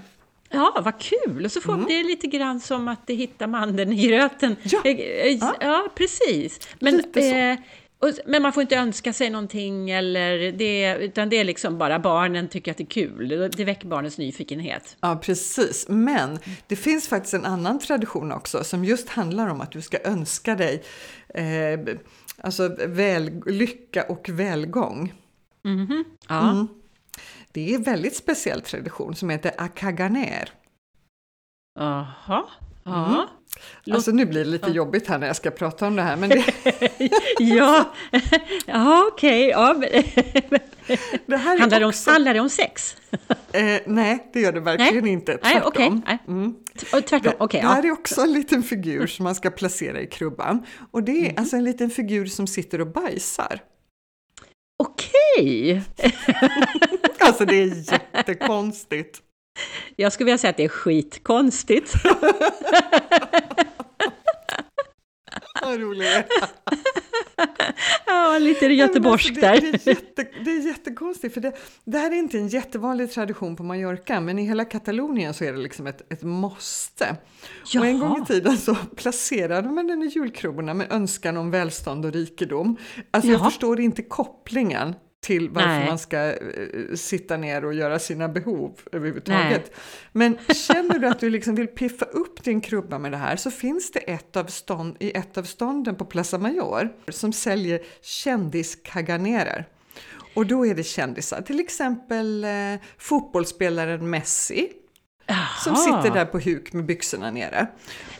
Ja, 0.50 0.82
vad 0.84 0.98
kul! 0.98 1.44
Och 1.44 1.52
så 1.52 1.60
får 1.60 1.74
mm. 1.74 1.86
det 1.86 2.02
lite 2.02 2.26
grann 2.26 2.60
som 2.60 2.88
att 2.88 3.06
det 3.06 3.14
hittar 3.14 3.46
mandeln 3.46 3.92
i 3.92 4.06
gröten. 4.06 4.56
Ja, 4.62 4.80
eh, 4.84 4.96
eh, 4.96 5.26
ja. 5.26 5.54
ja 5.60 5.88
precis. 5.94 6.68
Men, 6.78 7.00
eh, 7.14 7.58
och, 7.98 8.08
men 8.26 8.42
man 8.42 8.52
får 8.52 8.60
inte 8.60 8.76
önska 8.76 9.12
sig 9.12 9.30
någonting, 9.30 9.90
eller 9.90 10.52
det, 10.52 10.96
utan 10.96 11.28
det 11.28 11.36
är 11.36 11.44
liksom 11.44 11.78
bara 11.78 11.98
barnen 11.98 12.48
tycker 12.48 12.70
att 12.70 12.76
det 12.76 12.84
är 12.84 12.86
kul. 12.86 13.50
Det 13.56 13.64
väcker 13.64 13.88
barnens 13.88 14.18
nyfikenhet. 14.18 14.96
Ja, 15.00 15.16
precis. 15.22 15.86
Men 15.88 16.38
det 16.66 16.76
finns 16.76 17.08
faktiskt 17.08 17.34
en 17.34 17.44
annan 17.44 17.78
tradition 17.78 18.32
också 18.32 18.64
som 18.64 18.84
just 18.84 19.08
handlar 19.08 19.48
om 19.48 19.60
att 19.60 19.72
du 19.72 19.82
ska 19.82 19.98
önska 20.04 20.54
dig 20.54 20.82
eh, 21.28 21.96
alltså 22.40 22.76
väl, 22.86 23.42
lycka 23.46 24.02
och 24.02 24.28
välgång. 24.28 25.12
Mm 25.64 25.86
-hmm. 25.86 26.04
Ja. 26.28 26.50
Mm. 26.50 26.68
Det 27.52 27.70
är 27.70 27.74
en 27.74 27.82
väldigt 27.82 28.16
speciell 28.16 28.60
tradition 28.60 29.14
som 29.14 29.30
heter 29.30 29.52
akaganer. 29.58 30.50
Aha. 31.78 32.48
Ja. 32.84 33.06
Mm. 33.06 33.26
Alltså 33.90 34.10
nu 34.10 34.26
blir 34.26 34.44
det 34.44 34.50
lite 34.50 34.70
jobbigt 34.70 35.06
här 35.06 35.18
när 35.18 35.26
jag 35.26 35.36
ska 35.36 35.50
prata 35.50 35.86
om 35.86 35.96
det 35.96 36.02
här. 36.02 36.16
Men 36.16 36.28
det... 36.28 36.44
ja, 37.38 37.94
ja 38.66 39.08
okej. 39.12 39.54
Okay. 39.56 39.62
Ja, 39.62 39.74
det 41.26 41.36
här 41.36 41.58
handlar, 41.58 41.80
det 41.80 41.86
också... 41.86 42.10
om, 42.10 42.14
handlar 42.14 42.34
det 42.34 42.40
om 42.40 42.50
sex? 42.50 42.96
eh, 43.52 43.80
nej, 43.86 44.30
det 44.32 44.40
gör 44.40 44.52
det 44.52 44.60
verkligen 44.60 45.04
nej? 45.04 45.12
inte. 45.12 45.38
Tvärtom. 45.38 46.02
Nej, 46.06 46.18
okay. 46.22 46.34
mm. 46.34 46.54
Tvärtom. 46.90 47.20
Det, 47.22 47.44
okay, 47.44 47.60
det 47.60 47.66
här 47.66 47.82
ja. 47.82 47.88
är 47.88 47.92
också 47.92 48.20
en 48.20 48.32
liten 48.32 48.62
figur 48.62 49.06
som 49.06 49.24
man 49.24 49.34
ska 49.34 49.50
placera 49.50 50.00
i 50.00 50.06
krubban. 50.06 50.66
Och 50.90 51.02
det 51.02 51.12
är 51.12 51.24
mm. 51.24 51.34
alltså 51.36 51.56
en 51.56 51.64
liten 51.64 51.90
figur 51.90 52.26
som 52.26 52.46
sitter 52.46 52.80
och 52.80 52.92
bajsar. 52.92 53.60
Okej! 54.78 55.82
alltså 57.18 57.44
det 57.44 57.56
är 57.56 57.92
jättekonstigt. 57.92 59.22
Jag 59.96 60.12
skulle 60.12 60.24
vilja 60.24 60.38
säga 60.38 60.50
att 60.50 60.56
det 60.56 60.64
är 60.64 60.68
skitkonstigt. 60.68 61.94
Vad 65.62 65.80
roligt! 65.80 66.26
ja, 68.06 68.38
lite 68.38 68.66
göteborgsk 68.66 69.28
alltså, 69.28 69.40
där. 69.40 69.60
Det, 69.60 69.70
det, 69.70 69.86
är 69.86 69.94
jätte, 69.94 70.26
det 70.44 70.50
är 70.50 70.66
jättekonstigt, 70.66 71.34
för 71.34 71.40
det, 71.40 71.52
det 71.84 71.98
här 71.98 72.10
är 72.10 72.14
inte 72.14 72.38
en 72.38 72.48
jättevanlig 72.48 73.12
tradition 73.12 73.56
på 73.56 73.62
Mallorca, 73.62 74.20
men 74.20 74.38
i 74.38 74.46
hela 74.46 74.64
Katalonien 74.64 75.34
så 75.34 75.44
är 75.44 75.52
det 75.52 75.58
liksom 75.58 75.86
ett, 75.86 76.12
ett 76.12 76.22
måste. 76.22 77.16
Jaha. 77.72 77.82
Och 77.82 77.86
en 77.86 77.98
gång 77.98 78.22
i 78.22 78.26
tiden 78.26 78.58
så 78.58 78.74
placerade 78.74 79.68
man 79.68 79.86
den 79.86 80.02
i 80.02 80.06
julkronorna 80.06 80.74
med 80.74 80.92
önskan 80.92 81.36
om 81.36 81.50
välstånd 81.50 82.04
och 82.04 82.12
rikedom. 82.12 82.76
Alltså 83.10 83.30
Jaha. 83.30 83.40
jag 83.40 83.52
förstår 83.52 83.80
inte 83.80 84.02
kopplingen 84.02 84.94
till 85.26 85.50
varför 85.50 85.68
Nej. 85.68 85.86
man 85.86 85.98
ska 85.98 86.32
uh, 86.32 86.94
sitta 86.94 87.36
ner 87.36 87.64
och 87.64 87.74
göra 87.74 87.98
sina 87.98 88.28
behov 88.28 88.80
överhuvudtaget. 88.92 89.62
Nej. 89.64 89.74
Men 90.12 90.38
känner 90.54 90.98
du 90.98 91.06
att 91.06 91.20
du 91.20 91.30
liksom 91.30 91.54
vill 91.54 91.66
piffa 91.66 92.04
upp 92.04 92.44
din 92.44 92.60
krubba 92.60 92.98
med 92.98 93.12
det 93.12 93.16
här 93.16 93.36
så 93.36 93.50
finns 93.50 93.92
det 93.92 93.98
ett 93.98 94.36
av 94.36 94.44
stånd, 94.44 94.96
i 95.00 95.10
ett 95.16 95.38
av 95.38 95.42
stånden 95.42 95.94
på 95.94 96.04
Plaza 96.04 96.38
Mayor 96.38 96.88
som 97.08 97.32
säljer 97.32 97.80
kändiskaganerer. 98.02 99.66
Och 100.34 100.46
då 100.46 100.66
är 100.66 100.74
det 100.74 100.82
kändisar, 100.82 101.42
till 101.42 101.60
exempel 101.60 102.44
uh, 102.44 102.80
fotbollsspelaren 102.98 104.10
Messi 104.10 104.68
Aha. 105.28 105.60
som 105.64 105.76
sitter 105.76 106.14
där 106.14 106.24
på 106.24 106.38
huk 106.38 106.72
med 106.72 106.84
byxorna 106.84 107.30
nere. 107.30 107.66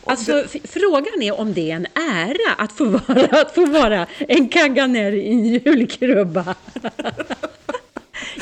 Alltså, 0.09 0.33
det... 0.53 0.67
frågan 0.67 1.21
är 1.21 1.39
om 1.39 1.53
det 1.53 1.71
är 1.71 1.75
en 1.75 1.87
ära 1.95 2.53
att 2.57 2.71
få 2.71 2.85
vara, 3.07 3.41
att 3.41 3.55
få 3.55 3.65
vara 3.65 4.07
en 4.19 4.49
kaganer 4.49 5.11
i 5.11 5.27
en 5.27 5.45
julkrubba. 5.45 6.55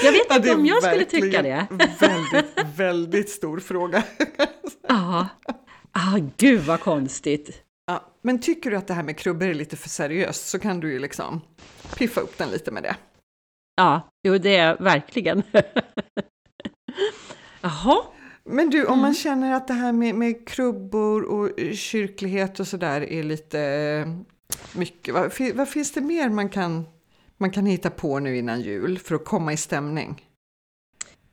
jag 0.03 0.11
vet 0.11 0.35
inte 0.35 0.47
ja, 0.49 0.55
om 0.55 0.65
jag 0.65 0.83
skulle 0.83 1.05
tycka 1.05 1.41
det. 1.41 1.67
väldigt, 1.99 2.45
väldigt 2.75 3.29
stor 3.29 3.59
fråga. 3.59 4.03
ja, 4.87 5.27
ah, 5.91 6.19
gud 6.37 6.61
vad 6.61 6.79
konstigt. 6.79 7.61
Ja, 7.87 8.03
men 8.21 8.39
tycker 8.39 8.71
du 8.71 8.77
att 8.77 8.87
det 8.87 8.93
här 8.93 9.03
med 9.03 9.17
krubbor 9.17 9.47
är 9.47 9.53
lite 9.53 9.77
för 9.77 9.89
seriöst 9.89 10.47
så 10.47 10.59
kan 10.59 10.79
du 10.79 10.91
ju 10.91 10.99
liksom 10.99 11.41
piffa 11.97 12.21
upp 12.21 12.37
den 12.37 12.49
lite 12.49 12.71
med 12.71 12.83
det. 12.83 12.95
Ja, 13.75 14.09
jo 14.27 14.37
det 14.37 14.55
är 14.55 14.77
verkligen. 14.79 15.43
Jaha, 17.61 18.03
men 18.49 18.69
du, 18.69 18.85
om 18.85 18.97
man 18.97 19.05
mm. 19.05 19.13
känner 19.13 19.53
att 19.53 19.67
det 19.67 19.73
här 19.73 19.91
med, 19.91 20.15
med 20.15 20.47
krubbor 20.47 21.23
och 21.23 21.49
kyrklighet 21.73 22.59
och 22.59 22.67
sådär 22.67 23.01
är 23.01 23.23
lite 23.23 23.59
eh, 23.59 24.07
mycket, 24.77 25.13
vad, 25.13 25.31
vad, 25.55 25.69
finns 25.69 25.91
det 25.91 26.01
mer 26.01 26.29
man 26.29 26.49
kan, 26.49 26.85
man 27.37 27.51
kan 27.51 27.65
hitta 27.65 27.89
på 27.89 28.19
nu 28.19 28.37
innan 28.37 28.61
jul 28.61 28.99
för 28.99 29.15
att 29.15 29.25
komma 29.25 29.53
i 29.53 29.57
stämning? 29.57 30.21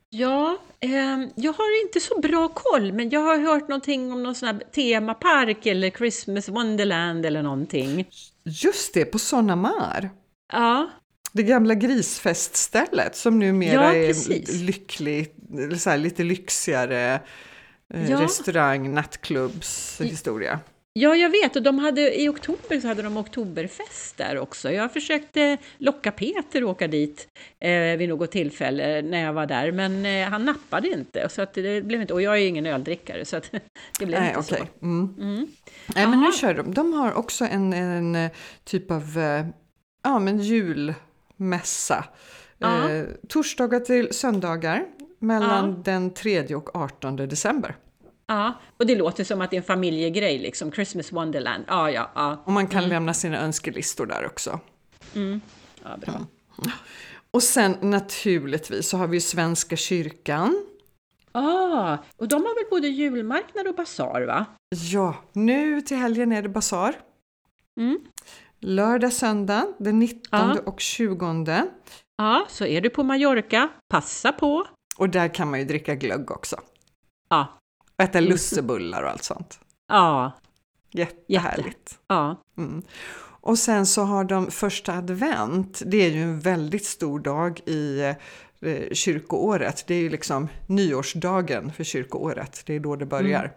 Ja, 0.09 0.57
eh, 0.79 0.89
jag 1.35 1.53
har 1.53 1.85
inte 1.85 1.99
så 1.99 2.19
bra 2.19 2.47
koll, 2.47 2.93
men 2.93 3.09
jag 3.09 3.19
har 3.19 3.37
hört 3.37 3.67
någonting 3.67 4.11
om 4.11 4.23
någon 4.23 4.35
sån 4.35 4.47
här 4.47 4.63
temapark 4.75 5.65
eller 5.65 5.89
Christmas 5.89 6.49
Wonderland 6.49 7.25
eller 7.25 7.43
någonting. 7.43 8.09
Just 8.43 8.93
det, 8.93 9.05
på 9.05 9.19
Såna 9.19 9.55
Mar. 9.55 10.09
Ja. 10.53 10.89
Det 11.31 11.43
gamla 11.43 11.75
grisfeststället 11.75 13.15
som 13.15 13.39
numera 13.39 13.73
ja, 13.73 13.93
är 13.93 14.63
lyckligt, 14.63 15.35
så 15.77 15.89
här, 15.89 15.97
lite 15.97 16.23
lyxigare 16.23 17.19
eh, 17.93 18.11
ja. 18.11 18.21
restaurang, 18.21 18.93
nattklubbs 18.93 20.01
historia. 20.01 20.59
Ja, 20.95 21.15
jag 21.15 21.29
vet. 21.29 21.55
Och 21.55 21.61
de 21.61 21.79
hade, 21.79 22.21
i 22.21 22.29
oktober 22.29 22.79
så 22.79 22.87
hade 22.87 23.01
de 23.01 23.17
oktoberfest 23.17 24.17
där 24.17 24.37
också. 24.37 24.71
Jag 24.71 24.93
försökte 24.93 25.57
locka 25.77 26.11
Peter 26.11 26.61
att 26.61 26.67
åka 26.67 26.87
dit 26.87 27.27
eh, 27.59 27.97
vid 27.97 28.09
något 28.09 28.31
tillfälle 28.31 29.01
när 29.01 29.21
jag 29.21 29.33
var 29.33 29.45
där, 29.45 29.71
men 29.71 30.05
eh, 30.05 30.29
han 30.29 30.45
nappade 30.45 30.87
inte. 30.87 31.29
Så 31.29 31.41
att 31.41 31.53
det 31.53 31.85
blev 31.85 32.01
inte. 32.01 32.13
Och 32.13 32.21
jag 32.21 32.33
är 32.33 32.37
ju 32.37 32.47
ingen 32.47 32.65
öldrickare, 32.65 33.25
så 33.25 33.37
att 33.37 33.51
det 33.99 34.05
blev 34.05 34.19
Nej, 34.19 34.27
inte 34.27 34.39
okay. 34.39 34.59
så. 34.59 34.85
Mm. 34.85 35.15
Mm. 35.19 35.47
Nej, 35.95 36.07
men 36.07 36.21
nu 36.21 36.31
kör 36.31 36.53
de. 36.53 36.73
De 36.73 36.93
har 36.93 37.13
också 37.13 37.45
en, 37.45 37.73
en 37.73 38.15
eh, 38.15 38.31
typ 38.63 38.91
av 38.91 39.17
eh, 39.17 39.45
ja, 40.03 40.19
men 40.19 40.39
jul 40.39 40.93
mässa. 41.35 42.05
Eh, 42.59 43.03
torsdagar 43.29 43.79
till 43.79 44.13
söndagar 44.13 44.85
mellan 45.23 45.69
ja. 45.69 45.75
den 45.83 46.13
3 46.13 46.55
och 46.55 46.75
18 46.75 47.15
december. 47.15 47.75
Ja, 48.27 48.53
och 48.77 48.85
det 48.85 48.95
låter 48.95 49.23
som 49.23 49.41
att 49.41 49.49
det 49.49 49.55
är 49.55 49.61
en 49.61 49.63
familjegrej, 49.63 50.39
liksom 50.39 50.71
Christmas 50.71 51.11
Wonderland. 51.11 51.63
Ja, 51.67 51.91
ja, 51.91 52.11
ja. 52.15 52.43
Och 52.45 52.51
man 52.51 52.67
kan 52.67 52.79
mm. 52.79 52.89
lämna 52.89 53.13
sina 53.13 53.37
önskelistor 53.37 54.05
där 54.05 54.25
också. 54.25 54.59
Mm. 55.15 55.41
Ja, 55.83 55.97
bra. 55.97 56.13
Mm. 56.13 56.71
Och 57.31 57.43
sen 57.43 57.77
naturligtvis 57.81 58.89
så 58.89 58.97
har 58.97 59.07
vi 59.07 59.21
Svenska 59.21 59.75
kyrkan. 59.75 60.65
Ah, 61.31 61.97
och 62.17 62.27
de 62.27 62.35
har 62.35 62.55
väl 62.55 62.69
både 62.69 62.87
julmarknad 62.87 63.67
och 63.67 63.75
basar 63.75 64.21
va? 64.21 64.45
Ja, 64.91 65.15
nu 65.33 65.81
till 65.81 65.97
helgen 65.97 66.31
är 66.31 66.41
det 66.41 66.49
basar. 66.49 66.95
Mm. 67.79 67.99
Lördag, 68.59 69.13
söndag, 69.13 69.67
den 69.79 69.99
19 69.99 70.21
ja. 70.31 70.57
och 70.65 70.79
20. 70.79 71.63
Ja, 72.17 72.45
så 72.49 72.65
är 72.65 72.81
du 72.81 72.89
på 72.89 73.03
Mallorca, 73.03 73.69
passa 73.89 74.31
på! 74.31 74.67
Och 75.03 75.09
där 75.09 75.27
kan 75.27 75.49
man 75.49 75.59
ju 75.59 75.65
dricka 75.65 75.95
glögg 75.95 76.31
också. 76.31 76.55
Ja. 77.29 77.47
Och 77.97 78.03
äta 78.03 78.19
lussebullar 78.19 79.03
och 79.03 79.09
allt 79.09 79.23
sånt. 79.23 79.59
Ja. 79.87 80.31
Jättehärligt. 80.91 81.67
Jätte. 81.67 81.95
Ja. 82.07 82.41
Mm. 82.57 82.81
Och 83.19 83.59
sen 83.59 83.85
så 83.85 84.01
har 84.03 84.23
de 84.23 84.51
första 84.51 84.93
advent, 84.93 85.81
det 85.85 85.97
är 85.97 86.09
ju 86.09 86.23
en 86.23 86.39
väldigt 86.39 86.85
stor 86.85 87.19
dag 87.19 87.59
i 87.65 87.99
eh, 88.61 88.89
kyrkoåret. 88.91 89.83
Det 89.87 89.95
är 89.95 89.99
ju 89.99 90.09
liksom 90.09 90.47
nyårsdagen 90.67 91.71
för 91.71 91.83
kyrkoåret, 91.83 92.63
det 92.65 92.73
är 92.73 92.79
då 92.79 92.95
det 92.95 93.05
börjar. 93.05 93.53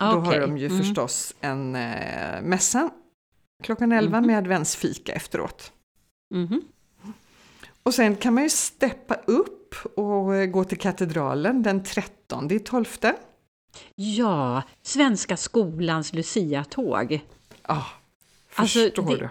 Mm. 0.00 0.12
Då 0.12 0.20
okay. 0.20 0.34
har 0.34 0.46
de 0.46 0.58
ju 0.58 0.66
mm. 0.66 0.78
förstås 0.78 1.34
en 1.40 1.76
eh, 1.76 2.42
mässa 2.42 2.90
klockan 3.62 3.92
11 3.92 4.16
mm. 4.16 4.26
med 4.26 4.38
adventsfika 4.38 5.12
efteråt. 5.12 5.72
Mm. 6.34 6.62
Och 7.82 7.94
sen 7.94 8.16
kan 8.16 8.34
man 8.34 8.42
ju 8.42 8.50
steppa 8.50 9.14
upp 9.14 9.55
och 9.96 10.34
eh, 10.34 10.46
gå 10.46 10.64
till 10.64 10.78
katedralen 10.78 11.62
den 11.62 11.82
13 11.84 12.48
12. 12.64 12.86
Ja, 13.94 14.62
Svenska 14.82 15.36
skolans 15.36 16.12
Lucia-tåg. 16.12 17.20
Ja, 17.68 17.86
alltså, 18.54 18.78
förstår 18.78 19.02
alltså, 19.02 19.16
det, 19.16 19.30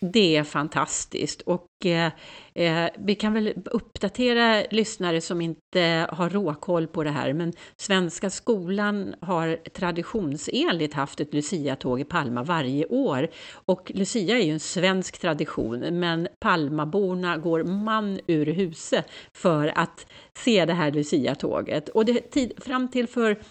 det 0.00 0.36
är 0.36 0.44
fantastiskt 0.44 1.42
och 1.42 1.86
eh, 1.86 2.12
eh, 2.54 2.90
vi 2.98 3.14
kan 3.14 3.34
väl 3.34 3.54
uppdatera 3.64 4.64
lyssnare 4.70 5.20
som 5.20 5.40
inte 5.40 6.06
har 6.12 6.30
råkoll 6.30 6.86
på 6.86 7.04
det 7.04 7.10
här, 7.10 7.32
men 7.32 7.52
Svenska 7.76 8.30
skolan 8.30 9.14
har 9.20 9.56
traditionsenligt 9.56 10.94
haft 10.94 11.20
ett 11.20 11.34
Lucia-tåg 11.34 12.00
i 12.00 12.04
Palma 12.04 12.42
varje 12.42 12.86
år. 12.86 13.28
Och 13.52 13.92
Lucia 13.94 14.38
är 14.38 14.42
ju 14.42 14.52
en 14.52 14.60
svensk 14.60 15.18
tradition, 15.18 16.00
men 16.00 16.28
Palmaborna 16.40 17.36
går 17.36 17.64
man 17.64 18.20
ur 18.26 18.46
huset 18.46 19.06
för 19.32 19.72
att 19.78 20.06
se 20.38 20.64
det 20.64 20.74
här 20.74 20.90
Lucia-tåget. 20.90 21.88
Och 21.88 22.04
det, 22.04 22.20
tid, 22.20 22.52
fram 22.56 22.88
till 22.88 23.06
för, 23.06 23.42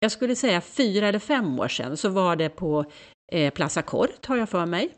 jag 0.00 0.12
skulle 0.12 0.36
säga 0.36 0.60
fyra 0.60 1.08
eller 1.08 1.18
fem 1.18 1.60
år 1.60 1.68
sedan, 1.68 1.96
så 1.96 2.08
var 2.08 2.36
det 2.36 2.48
på 2.48 2.84
eh, 3.32 3.52
Plaza 3.52 3.82
Kort, 3.82 4.26
har 4.26 4.36
jag 4.36 4.48
för 4.48 4.66
mig. 4.66 4.90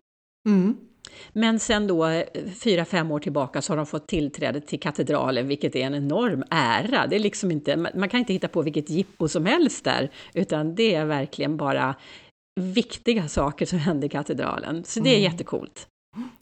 Mm. 0.48 0.89
Men 1.32 1.58
sen 1.58 1.86
då 1.86 2.06
eh, 2.06 2.24
fyra, 2.62 2.84
fem 2.84 3.10
år 3.10 3.20
tillbaka 3.20 3.62
så 3.62 3.72
har 3.72 3.76
de 3.76 3.86
fått 3.86 4.08
tillträde 4.08 4.60
till 4.60 4.80
katedralen, 4.80 5.48
vilket 5.48 5.76
är 5.76 5.80
en 5.80 5.94
enorm 5.94 6.44
ära. 6.50 7.06
Det 7.06 7.16
är 7.16 7.20
liksom 7.20 7.50
inte, 7.50 7.76
man 7.76 8.08
kan 8.08 8.20
inte 8.20 8.32
hitta 8.32 8.48
på 8.48 8.62
vilket 8.62 8.90
jippo 8.90 9.28
som 9.28 9.46
helst 9.46 9.84
där, 9.84 10.10
utan 10.34 10.74
det 10.74 10.94
är 10.94 11.04
verkligen 11.04 11.56
bara 11.56 11.94
viktiga 12.60 13.28
saker 13.28 13.66
som 13.66 13.78
händer 13.78 14.06
i 14.06 14.10
katedralen. 14.10 14.84
Så 14.84 15.00
det 15.00 15.10
är 15.10 15.18
mm. 15.18 15.32
jättekult. 15.32 15.86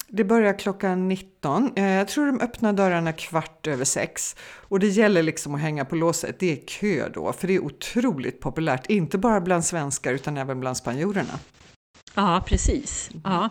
Det 0.07 0.23
börjar 0.23 0.59
klockan 0.59 1.07
19. 1.07 1.71
Eh, 1.75 1.85
jag 1.85 2.07
tror 2.07 2.25
de 2.25 2.41
öppnar 2.41 2.73
dörrarna 2.73 3.13
kvart 3.13 3.67
över 3.67 3.85
sex. 3.85 4.35
Och 4.41 4.79
det 4.79 4.87
gäller 4.87 5.23
liksom 5.23 5.55
att 5.55 5.61
hänga 5.61 5.85
på 5.85 5.95
låset. 5.95 6.39
Det 6.39 6.51
är 6.51 6.67
kö 6.67 7.09
då, 7.09 7.33
för 7.33 7.47
det 7.47 7.55
är 7.55 7.63
otroligt 7.65 8.39
populärt. 8.39 8.89
Inte 8.89 9.17
bara 9.17 9.41
bland 9.41 9.65
svenskar 9.65 10.13
utan 10.13 10.37
även 10.37 10.59
bland 10.59 10.77
spanjorerna. 10.77 11.39
Ja, 12.15 12.43
precis. 12.47 13.09
Ja. 13.23 13.49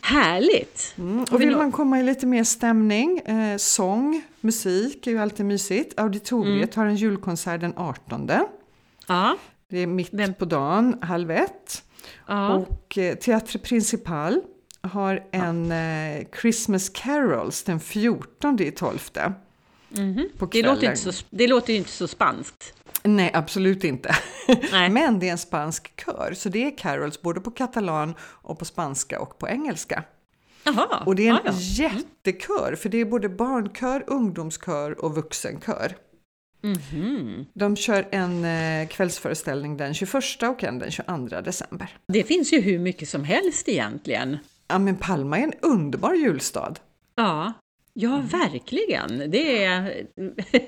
Härligt! 0.00 0.94
Mm, 0.98 1.24
och 1.30 1.40
vill 1.40 1.56
man 1.56 1.72
komma 1.72 2.00
i 2.00 2.02
lite 2.02 2.26
mer 2.26 2.44
stämning, 2.44 3.18
eh, 3.18 3.56
sång, 3.56 4.22
musik 4.40 5.06
är 5.06 5.10
ju 5.10 5.18
alltid 5.18 5.46
mysigt. 5.46 6.00
Auditoriet 6.00 6.76
mm. 6.76 6.84
har 6.84 6.86
en 6.86 6.96
julkonsert 6.96 7.60
den 7.60 7.72
18. 7.76 8.30
Ja. 9.06 9.36
Det 9.68 9.78
är 9.78 9.86
mitt 9.86 10.08
Vem? 10.12 10.34
på 10.34 10.44
dagen, 10.44 10.98
halv 11.02 11.30
ett. 11.30 11.82
Ja. 12.26 12.54
Och 12.54 12.98
eh, 12.98 13.14
Teatre 13.14 13.58
Principal 13.58 14.40
har 14.80 15.24
en 15.30 15.72
eh, 15.72 16.26
Christmas 16.40 16.88
Carols 16.88 17.62
den 17.62 17.80
14 17.80 18.62
i 18.62 18.70
12. 18.70 19.10
Mm 19.96 20.14
-hmm. 20.14 20.48
det, 20.52 20.62
låter 20.62 20.86
inte 20.86 21.12
så, 21.12 21.24
det 21.30 21.46
låter 21.46 21.72
ju 21.72 21.78
inte 21.78 21.90
så 21.90 22.08
spanskt. 22.08 22.74
Nej, 23.02 23.30
absolut 23.34 23.84
inte. 23.84 24.16
Nej. 24.72 24.90
Men 24.90 25.18
det 25.18 25.28
är 25.28 25.32
en 25.32 25.38
spansk 25.38 26.04
kör, 26.04 26.32
så 26.34 26.48
det 26.48 26.66
är 26.66 26.78
carols 26.78 27.22
både 27.22 27.40
på 27.40 27.50
katalan 27.50 28.14
och 28.20 28.58
på 28.58 28.64
spanska 28.64 29.20
och 29.20 29.38
på 29.38 29.48
engelska. 29.48 30.04
Aha, 30.66 31.02
och 31.06 31.14
det 31.14 31.28
är 31.28 31.32
en 31.32 31.40
ja. 31.44 31.52
jättekör, 31.54 32.76
för 32.76 32.88
det 32.88 32.98
är 32.98 33.04
både 33.04 33.28
barnkör, 33.28 34.04
ungdomskör 34.06 35.04
och 35.04 35.14
vuxenkör. 35.14 35.96
Mm 36.62 36.78
-hmm. 36.78 37.46
De 37.54 37.76
kör 37.76 38.08
en 38.10 38.44
eh, 38.44 38.88
kvällsföreställning 38.88 39.76
den 39.76 39.94
21 39.94 40.14
och 40.42 40.64
en 40.64 40.78
den 40.78 40.90
22 40.90 41.40
december. 41.40 41.96
Det 42.08 42.22
finns 42.22 42.52
ju 42.52 42.60
hur 42.60 42.78
mycket 42.78 43.08
som 43.08 43.24
helst 43.24 43.68
egentligen. 43.68 44.38
Ja, 44.68 44.78
men 44.78 44.96
Palma 44.96 45.38
är 45.38 45.42
en 45.42 45.54
underbar 45.62 46.14
julstad. 46.14 46.74
Ja, 47.14 47.52
Ja, 48.00 48.14
mm. 48.14 48.26
verkligen. 48.26 49.30
Det, 49.30 49.64
är, 49.64 50.06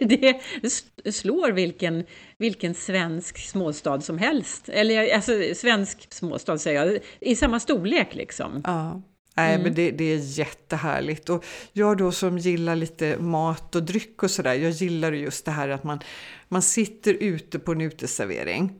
det 1.05 1.13
slår 1.13 1.53
vilken, 1.53 2.05
vilken 2.39 2.75
svensk 2.75 3.39
småstad 3.39 4.01
som 4.01 4.19
helst. 4.19 4.69
Eller 4.69 5.15
alltså, 5.15 5.33
svensk 5.55 6.13
småstad 6.13 6.59
säger 6.59 6.87
jag, 6.87 6.99
i 7.21 7.37
samma 7.37 7.61
storlek 7.61 8.15
liksom. 8.15 8.63
Ja. 8.67 9.03
Nej, 9.37 9.55
mm. 9.55 9.63
men 9.63 9.75
det, 9.75 9.91
det, 9.91 10.05
är 10.05 10.39
jättehärligt. 10.39 11.29
Och 11.29 11.45
jag 11.73 11.99
då 11.99 12.13
som 12.13 12.39
gillar 12.39 12.77
lite 12.77 13.19
mat 13.19 13.77
och 13.77 13.83
dryck 13.83 14.23
och 14.23 14.31
sådär, 14.31 14.55
jag 14.55 14.71
gillar 14.71 15.13
just 15.13 15.45
det 15.45 15.51
här 15.51 15.69
att 15.69 15.85
man, 15.85 16.01
man 16.49 16.63
sitter 16.63 17.15
ute 17.15 17.59
på 17.59 17.73
en 17.73 17.81
uteservering. 17.81 18.73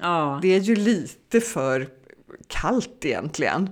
Ja. 0.00 0.38
Det 0.42 0.48
är 0.48 0.60
ju 0.60 0.76
lite 0.76 1.40
för 1.40 1.88
kallt 2.46 3.04
egentligen. 3.04 3.70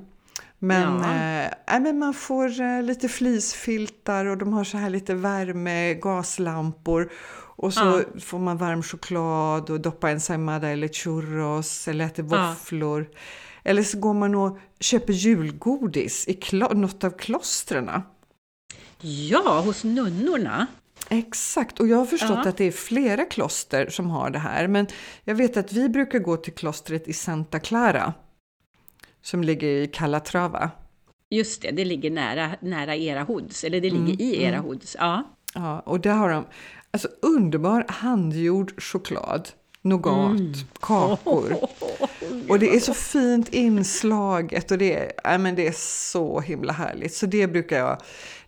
Men, 0.59 1.01
ja. 1.03 1.77
äh, 1.77 1.81
men 1.81 1.99
man 1.99 2.15
får 2.15 2.61
äh, 2.61 2.83
lite 2.83 3.09
flisfiltar 3.09 4.25
och 4.25 4.39
de 4.39 4.53
har 4.53 4.65
så 4.65 4.79
här 4.79 4.91
lite 4.91 5.15
värme, 5.15 5.95
gaslampor. 5.95 7.13
Och 7.59 7.75
så 7.75 7.81
ja. 7.81 8.21
får 8.21 8.39
man 8.39 8.57
varm 8.57 8.83
choklad 8.83 9.71
och 9.71 9.81
doppa 9.81 10.09
en 10.09 10.15
ensaimada 10.15 10.69
eller 10.69 10.89
churros 10.89 11.89
eller 11.89 12.05
äter 12.05 12.23
våfflor. 12.23 13.09
Ja. 13.13 13.19
Eller 13.65 13.83
så 13.83 13.99
går 13.99 14.15
man 14.15 14.35
och 14.35 14.59
köper 14.81 15.13
julgodis 15.13 16.29
i 16.29 16.39
något 16.53 17.05
av 17.05 17.11
klostren. 17.11 17.91
Ja, 19.01 19.61
hos 19.61 19.85
nunnorna. 19.85 20.67
Exakt, 21.09 21.81
och 21.81 21.89
jag 21.89 21.97
har 21.97 22.07
förstått 22.07 22.41
ja. 22.45 22.49
att 22.49 22.57
det 22.57 22.65
är 22.65 22.73
flera 22.73 23.25
kloster 23.25 23.89
som 23.91 24.11
har 24.11 24.31
det 24.31 24.39
här. 24.39 24.69
Men 24.69 24.87
jag 25.25 25.35
vet 25.35 25.57
att 25.57 25.73
vi 25.73 25.89
brukar 25.89 26.19
gå 26.19 26.37
till 26.37 26.55
klostret 26.55 27.09
i 27.09 27.13
Santa 27.13 27.61
Clara 27.61 28.15
som 29.27 29.45
ligger 29.45 29.69
i 29.69 29.87
Calatrava. 29.87 30.71
Just 31.31 31.63
det, 31.63 31.71
det 31.71 31.85
ligger 31.85 32.11
nära, 32.11 32.51
nära 32.61 32.97
era 32.97 33.23
hoods, 33.23 33.65
eller 33.65 33.81
det 33.81 33.91
ligger 33.91 34.15
mm, 34.15 34.21
i 34.21 34.43
era 34.43 34.57
mm. 34.57 34.65
hoods. 34.65 34.97
Ja. 34.99 35.23
ja, 35.55 35.81
och 35.81 36.01
där 36.01 36.15
har 36.15 36.31
de 36.31 36.45
alltså, 36.91 37.09
underbar 37.23 37.85
handgjord 37.89 38.83
choklad, 38.83 39.49
nougat, 39.83 40.39
mm. 40.39 40.53
kakor. 40.81 41.57
och 42.49 42.59
det 42.59 42.77
är 42.77 42.81
så 42.81 42.95
fint 42.95 43.49
inslaget 43.55 44.71
och 44.71 44.79
det 44.79 44.95
är, 44.95 45.33
äh, 45.33 45.39
men 45.39 45.55
det 45.55 45.67
är 45.67 45.75
så 45.77 46.41
himla 46.41 46.73
härligt. 46.73 47.15
Så 47.15 47.27
det 47.27 47.47
brukar 47.47 47.79
jag 47.79 48.03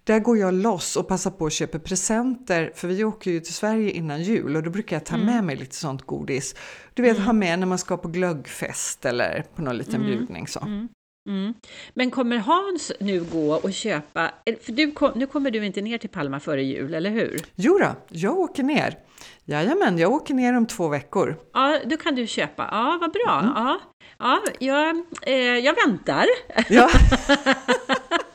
där 0.09 0.19
går 0.19 0.39
jag 0.39 0.55
loss 0.55 0.97
och 0.97 1.09
passar 1.09 1.31
på 1.31 1.47
att 1.47 1.53
köpa 1.53 1.79
presenter, 1.79 2.73
för 2.75 2.89
vi 2.89 3.05
åker 3.05 3.31
ju 3.31 3.41
till 3.41 3.55
Sverige 3.55 3.91
innan 3.91 4.23
jul 4.23 4.57
och 4.57 4.63
då 4.63 4.71
brukar 4.71 4.97
jag 4.97 5.05
ta 5.05 5.17
med 5.17 5.33
mm. 5.33 5.47
mig 5.47 5.57
lite 5.57 5.75
sånt 5.75 6.03
godis. 6.03 6.55
Du 6.95 7.03
vet, 7.03 7.17
mm. 7.17 7.27
ha 7.27 7.33
med 7.33 7.59
när 7.59 7.67
man 7.67 7.79
ska 7.79 7.97
på 7.97 8.09
glöggfest 8.09 9.05
eller 9.05 9.45
på 9.55 9.63
någon 9.63 9.77
liten 9.77 9.95
mm. 9.95 10.07
bjudning 10.07 10.49
så. 10.49 10.61
Mm. 10.61 10.89
mm. 11.29 11.55
Men 11.95 12.11
kommer 12.11 12.37
Hans 12.37 12.93
nu 13.01 13.25
gå 13.33 13.55
och 13.55 13.73
köpa, 13.73 14.31
för 14.63 14.73
du, 14.73 14.95
nu 15.15 15.27
kommer 15.27 15.51
du 15.51 15.67
inte 15.67 15.81
ner 15.81 15.99
till 15.99 16.11
Palma 16.11 16.41
före 16.41 16.63
jul, 16.63 16.95
eller 16.95 17.11
hur? 17.11 17.41
Jo 17.55 17.79
då, 17.79 17.97
jag 18.09 18.39
åker 18.39 18.63
ner. 18.63 18.99
Jajamän, 19.45 19.99
jag 19.99 20.13
åker 20.13 20.35
ner 20.35 20.57
om 20.57 20.67
två 20.67 20.89
veckor. 20.89 21.37
Ja, 21.53 21.79
då 21.85 21.97
kan 21.97 22.15
du 22.15 22.27
köpa. 22.27 22.69
Ja, 22.71 22.99
vad 23.01 23.13
bra. 23.13 23.41
Mm. 23.41 23.53
Ja, 23.55 23.81
ja 24.19 24.41
jag, 24.59 24.97
eh, 25.23 25.59
jag 25.59 25.75
väntar. 25.87 26.27
Ja. 26.69 26.91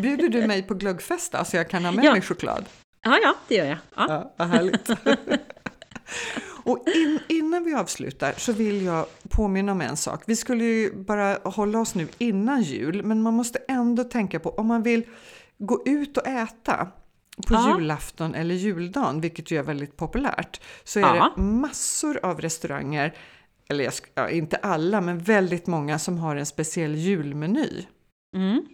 Bjuder 0.00 0.28
du 0.28 0.46
mig 0.46 0.62
på 0.62 0.74
glöggfest 0.74 1.34
så 1.44 1.56
jag 1.56 1.70
kan 1.70 1.84
ha 1.84 1.92
med 1.92 2.04
ja. 2.04 2.12
mig 2.12 2.20
choklad? 2.20 2.64
Ja, 3.02 3.18
ja, 3.22 3.34
det 3.48 3.54
gör 3.54 3.66
jag. 3.66 3.78
Ja. 3.96 4.06
Ja, 4.08 4.34
vad 4.36 4.48
härligt. 4.48 4.88
Och 6.64 6.88
in, 6.88 7.18
innan 7.28 7.64
vi 7.64 7.74
avslutar 7.74 8.34
så 8.36 8.52
vill 8.52 8.82
jag 8.82 9.06
påminna 9.28 9.72
om 9.72 9.80
en 9.80 9.96
sak. 9.96 10.22
Vi 10.26 10.36
skulle 10.36 10.64
ju 10.64 10.94
bara 10.94 11.38
hålla 11.44 11.78
oss 11.78 11.94
nu 11.94 12.08
innan 12.18 12.62
jul, 12.62 13.02
men 13.02 13.22
man 13.22 13.34
måste 13.34 13.58
ändå 13.68 14.04
tänka 14.04 14.40
på 14.40 14.50
om 14.50 14.66
man 14.66 14.82
vill 14.82 15.04
gå 15.58 15.82
ut 15.86 16.16
och 16.16 16.26
äta 16.26 16.88
på 17.46 17.54
ja. 17.54 17.78
julafton 17.78 18.34
eller 18.34 18.54
juldagen, 18.54 19.20
vilket 19.20 19.50
ju 19.50 19.58
är 19.58 19.62
väldigt 19.62 19.96
populärt, 19.96 20.60
så 20.84 20.98
är 20.98 21.02
ja. 21.02 21.32
det 21.36 21.42
massor 21.42 22.20
av 22.22 22.40
restauranger, 22.40 23.14
eller 23.68 23.92
ja, 24.14 24.28
inte 24.28 24.56
alla, 24.56 25.00
men 25.00 25.18
väldigt 25.18 25.66
många 25.66 25.98
som 25.98 26.18
har 26.18 26.36
en 26.36 26.46
speciell 26.46 26.94
julmeny. 26.94 27.86
Mm. 28.36 28.66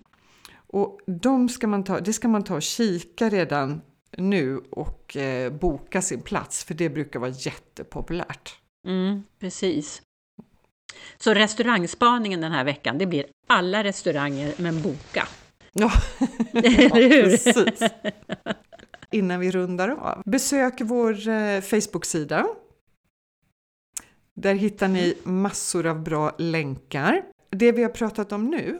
Och 0.72 1.00
de 1.06 1.48
ska 1.48 1.66
man 1.66 1.84
ta, 1.84 2.00
det 2.00 2.12
ska 2.12 2.28
man 2.28 2.44
ta 2.44 2.54
och 2.54 2.62
kika 2.62 3.28
redan 3.28 3.80
nu 4.16 4.62
och 4.70 5.16
eh, 5.16 5.52
boka 5.52 6.02
sin 6.02 6.20
plats, 6.20 6.64
för 6.64 6.74
det 6.74 6.88
brukar 6.90 7.20
vara 7.20 7.30
jättepopulärt. 7.30 8.58
Mm, 8.86 9.22
precis. 9.40 10.02
Så 11.18 11.34
restaurangspaningen 11.34 12.40
den 12.40 12.52
här 12.52 12.64
veckan, 12.64 12.98
det 12.98 13.06
blir 13.06 13.26
alla 13.46 13.84
restauranger, 13.84 14.54
men 14.56 14.82
boka. 14.82 15.28
Ja, 15.72 15.92
ja 16.52 16.90
precis. 16.90 17.82
Innan 19.10 19.40
vi 19.40 19.50
rundar 19.50 19.88
av, 19.88 20.22
besök 20.26 20.80
vår 20.80 21.28
eh, 21.28 21.60
Facebook-sida. 21.60 22.46
Där 24.34 24.54
hittar 24.54 24.88
ni 24.88 25.14
massor 25.22 25.86
av 25.86 26.02
bra 26.02 26.34
länkar. 26.38 27.22
Det 27.50 27.72
vi 27.72 27.82
har 27.82 27.90
pratat 27.90 28.32
om 28.32 28.44
nu, 28.44 28.78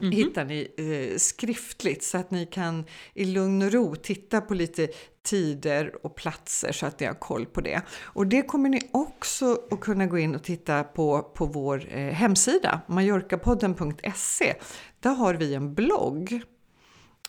Mm 0.00 0.12
-hmm. 0.12 0.16
hittar 0.16 0.44
ni 0.44 0.68
eh, 1.12 1.18
skriftligt 1.18 2.04
så 2.04 2.18
att 2.18 2.30
ni 2.30 2.46
kan 2.46 2.84
i 3.14 3.24
lugn 3.24 3.62
och 3.62 3.72
ro 3.72 3.96
titta 3.96 4.40
på 4.40 4.54
lite 4.54 4.88
tider 5.22 6.06
och 6.06 6.14
platser 6.14 6.72
så 6.72 6.86
att 6.86 7.00
ni 7.00 7.06
har 7.06 7.14
koll 7.14 7.46
på 7.46 7.60
det. 7.60 7.82
Och 8.02 8.26
det 8.26 8.42
kommer 8.42 8.68
ni 8.68 8.80
också 8.92 9.58
att 9.70 9.80
kunna 9.80 10.06
gå 10.06 10.18
in 10.18 10.34
och 10.34 10.42
titta 10.42 10.84
på 10.84 11.22
på 11.22 11.46
vår 11.46 11.86
eh, 11.90 12.12
hemsida 12.12 12.80
mallorcapodden.se. 12.86 14.54
Där 15.00 15.14
har 15.14 15.34
vi 15.34 15.54
en 15.54 15.74
blogg 15.74 16.42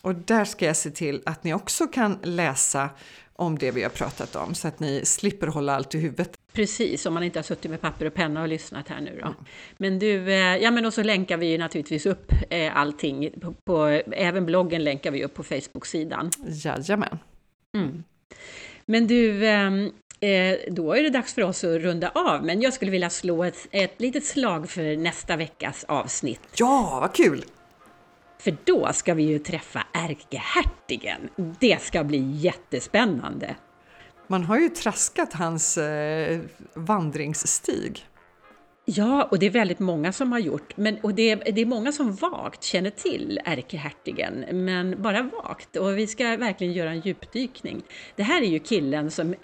och 0.01 0.15
där 0.15 0.45
ska 0.45 0.65
jag 0.65 0.75
se 0.75 0.89
till 0.89 1.21
att 1.25 1.43
ni 1.43 1.53
också 1.53 1.87
kan 1.87 2.19
läsa 2.23 2.89
om 3.33 3.57
det 3.57 3.71
vi 3.71 3.83
har 3.83 3.89
pratat 3.89 4.35
om 4.35 4.55
så 4.55 4.67
att 4.67 4.79
ni 4.79 5.05
slipper 5.05 5.47
hålla 5.47 5.75
allt 5.75 5.95
i 5.95 5.99
huvudet. 5.99 6.37
Precis, 6.57 7.05
om 7.05 7.13
man 7.13 7.23
inte 7.23 7.39
har 7.39 7.43
suttit 7.43 7.71
med 7.71 7.81
papper 7.81 8.05
och 8.05 8.13
penna 8.13 8.41
och 8.41 8.47
lyssnat 8.47 8.89
här 8.89 9.01
nu 9.01 9.19
då. 9.21 9.27
Mm. 9.27 9.35
Men 9.77 9.99
du, 9.99 10.31
eh, 10.31 10.57
ja 10.57 10.71
men 10.71 10.85
och 10.85 10.93
så 10.93 11.03
länkar 11.03 11.37
vi 11.37 11.47
ju 11.47 11.57
naturligtvis 11.57 12.05
upp 12.05 12.31
eh, 12.49 12.77
allting, 12.77 13.31
på, 13.41 13.53
på, 13.53 14.01
även 14.11 14.45
bloggen 14.45 14.83
länkar 14.83 15.11
vi 15.11 15.23
upp 15.23 15.33
på 15.33 15.43
Facebook-sidan. 15.43 16.31
Jajamän. 16.47 17.19
Mm. 17.77 18.03
Men 18.85 19.07
du, 19.07 19.47
ehm, 19.47 19.91
eh, 20.19 20.57
då 20.71 20.93
är 20.93 21.03
det 21.03 21.09
dags 21.09 21.33
för 21.33 21.43
oss 21.43 21.63
att 21.63 21.81
runda 21.81 22.09
av, 22.09 22.45
men 22.45 22.61
jag 22.61 22.73
skulle 22.73 22.91
vilja 22.91 23.09
slå 23.09 23.43
ett, 23.43 23.67
ett 23.71 24.01
litet 24.01 24.25
slag 24.25 24.69
för 24.69 24.97
nästa 24.97 25.35
veckas 25.37 25.83
avsnitt. 25.83 26.41
Ja, 26.55 26.97
vad 27.01 27.15
kul! 27.15 27.45
För 28.39 28.55
då 28.63 28.93
ska 28.93 29.13
vi 29.13 29.23
ju 29.23 29.39
träffa 29.39 29.83
ärkehertigen. 29.93 31.29
Det 31.59 31.81
ska 31.81 32.03
bli 32.03 32.31
jättespännande. 32.31 33.55
Man 34.27 34.43
har 34.43 34.59
ju 34.59 34.69
traskat 34.69 35.33
hans 35.33 35.77
eh, 35.77 36.39
vandringsstig. 36.73 38.05
Ja, 38.89 39.23
och 39.23 39.39
det 39.39 39.45
är 39.45 39.49
väldigt 39.49 39.79
många 39.79 40.11
som 40.11 40.31
har 40.31 40.39
gjort, 40.39 40.77
men, 40.77 40.97
och 41.01 41.13
det 41.13 41.31
är, 41.31 41.51
det 41.51 41.61
är 41.61 41.65
många 41.65 41.91
som 41.91 42.15
vagt 42.15 42.63
känner 42.63 42.89
till 42.89 43.39
ärkehertigen, 43.45 44.45
men 44.51 45.01
bara 45.01 45.21
vagt. 45.21 45.75
Och 45.75 45.97
vi 45.97 46.07
ska 46.07 46.23
verkligen 46.23 46.73
göra 46.73 46.89
en 46.89 46.99
djupdykning. 46.99 47.83
Det 48.15 48.23
här 48.23 48.41
är 48.41 48.45
ju 48.45 48.59
killen 48.59 49.11
som 49.11 49.35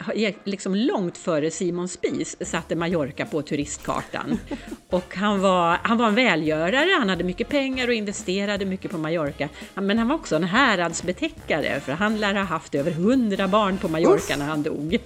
liksom 0.44 0.76
långt 0.76 1.18
före 1.18 1.52
Simon 1.52 1.88
Spies 1.88 2.50
satte 2.50 2.76
Mallorca 2.76 3.26
på 3.26 3.42
turistkartan. 3.42 4.40
Och 4.90 5.16
han 5.16 5.42
var, 5.42 5.78
han 5.84 5.98
var 5.98 6.08
en 6.08 6.16
välgörare, 6.16 6.90
han 7.00 7.10
hade 7.10 7.24
mycket 7.24 7.50
pengar 7.50 7.88
och 7.88 7.94
investerade 7.94 8.66
mycket 8.66 8.92
på 8.92 8.98
Mallorca. 8.98 9.50
Men 9.74 9.98
han 9.98 10.08
var 10.08 10.16
också 10.16 10.36
en 10.36 10.44
häradsbetäckare, 10.44 11.80
för 11.80 11.92
han 11.92 12.20
lär 12.20 12.34
ha 12.34 12.44
haft 12.44 12.76
över 12.76 12.92
hundra 12.92 13.48
barn 13.48 13.78
på 13.78 13.88
Mallorca 13.88 14.34
Uff. 14.34 14.38
när 14.40 14.46
han 14.46 14.64
dog. 14.64 14.94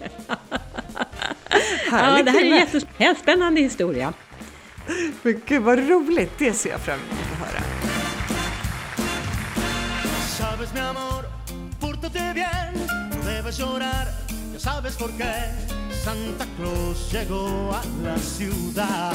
ja, 1.91 2.23
det 2.23 2.31
här 2.31 2.41
är 2.41 2.51
en 2.51 2.67
jättespännande 2.99 3.61
historia. 3.61 4.13
Men 5.23 5.41
gud 5.45 5.61
vad 5.61 5.89
roligt, 5.89 6.31
det 6.37 6.53
ser 6.53 6.69
jag. 6.69 6.79
Sabes 10.37 10.73
mi 10.73 10.79
amor, 10.79 11.25
pórtate 11.79 12.33
bien, 12.33 12.87
no 13.11 13.25
debes 13.25 13.57
llorar, 13.57 14.07
ya 14.53 14.59
sabes 14.59 14.95
por 14.95 15.09
qué. 15.17 15.33
Santa 16.03 16.45
Claus 16.57 17.11
llegó 17.11 17.71
a 17.73 17.81
la 18.03 18.17
ciudad. 18.17 19.13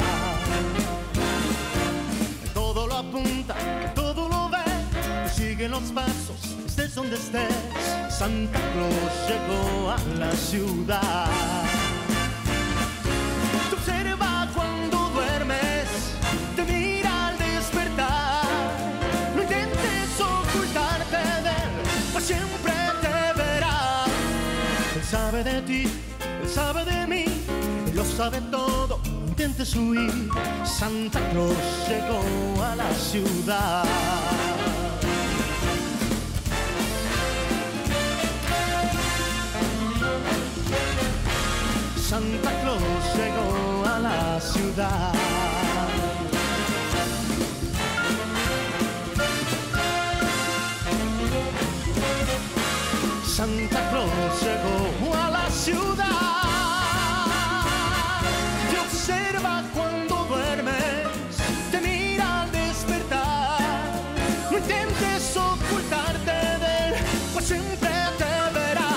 Todo 2.53 2.87
lo 2.87 2.95
apunta, 2.97 3.55
todo 3.95 4.29
lo 4.29 4.49
ve, 4.49 5.29
sigue 5.29 5.69
los 5.69 5.91
pasos, 5.91 6.55
estés 6.65 6.93
donde 6.95 7.15
estés. 7.15 7.53
Santa 8.09 8.59
Claus 8.73 9.13
llegó 9.27 9.91
a 9.91 9.97
la 10.19 10.31
ciudad. 10.33 11.27
Te 13.69 13.75
sabe 25.23 25.41
de 25.41 25.61
ti, 25.61 25.83
él 26.41 26.49
sabe 26.49 26.83
de 26.83 27.07
mí, 27.07 27.23
él 27.87 27.95
lo 27.95 28.03
sabe 28.03 28.41
todo. 28.51 28.99
No 29.05 29.27
intentes 29.29 29.73
Santa 30.65 31.19
Claus 31.31 31.55
llegó 31.87 32.21
a 32.61 32.75
la 32.75 32.91
ciudad. 32.93 33.85
Santa 42.09 42.51
Claus 42.61 43.03
llegó 43.15 43.85
a 43.95 43.99
la 43.99 44.41
ciudad. 44.41 45.13
Santa 53.25 53.89
Claus 53.89 54.43
llegó 54.43 54.92
ciudad. 55.63 56.05
Te 58.69 58.79
observa 58.79 59.63
cuando 59.73 60.25
duermes, 60.25 61.07
te 61.71 61.79
mira 61.79 62.41
al 62.41 62.51
despertar. 62.51 63.61
No 64.51 64.57
intentes 64.57 65.37
ocultarte 65.37 66.37
de 66.63 66.71
él, 66.87 66.93
pues 67.33 67.45
siempre 67.45 67.91
te 68.17 68.33
verá. 68.59 68.91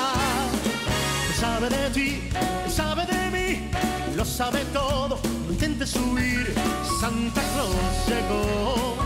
Sabe 1.39 1.69
de 1.69 1.91
ti, 1.91 2.29
sabe 2.69 3.07
de 3.07 3.23
mí, 3.31 3.71
lo 4.17 4.25
sabe 4.25 4.65
todo. 4.73 5.21
No 5.47 5.53
intentes 5.53 5.95
huir. 5.95 6.53
Santa 7.01 7.43
Claus 7.53 7.97
llegó, 8.09 8.97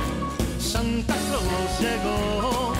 Santa 0.58 1.14
Claus 1.26 1.72
llegó, 1.84 2.72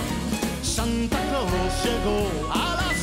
Santa 0.63 1.17
Claus 1.29 1.73
llegó 1.83 2.51
a 2.51 2.81
la 2.81 2.93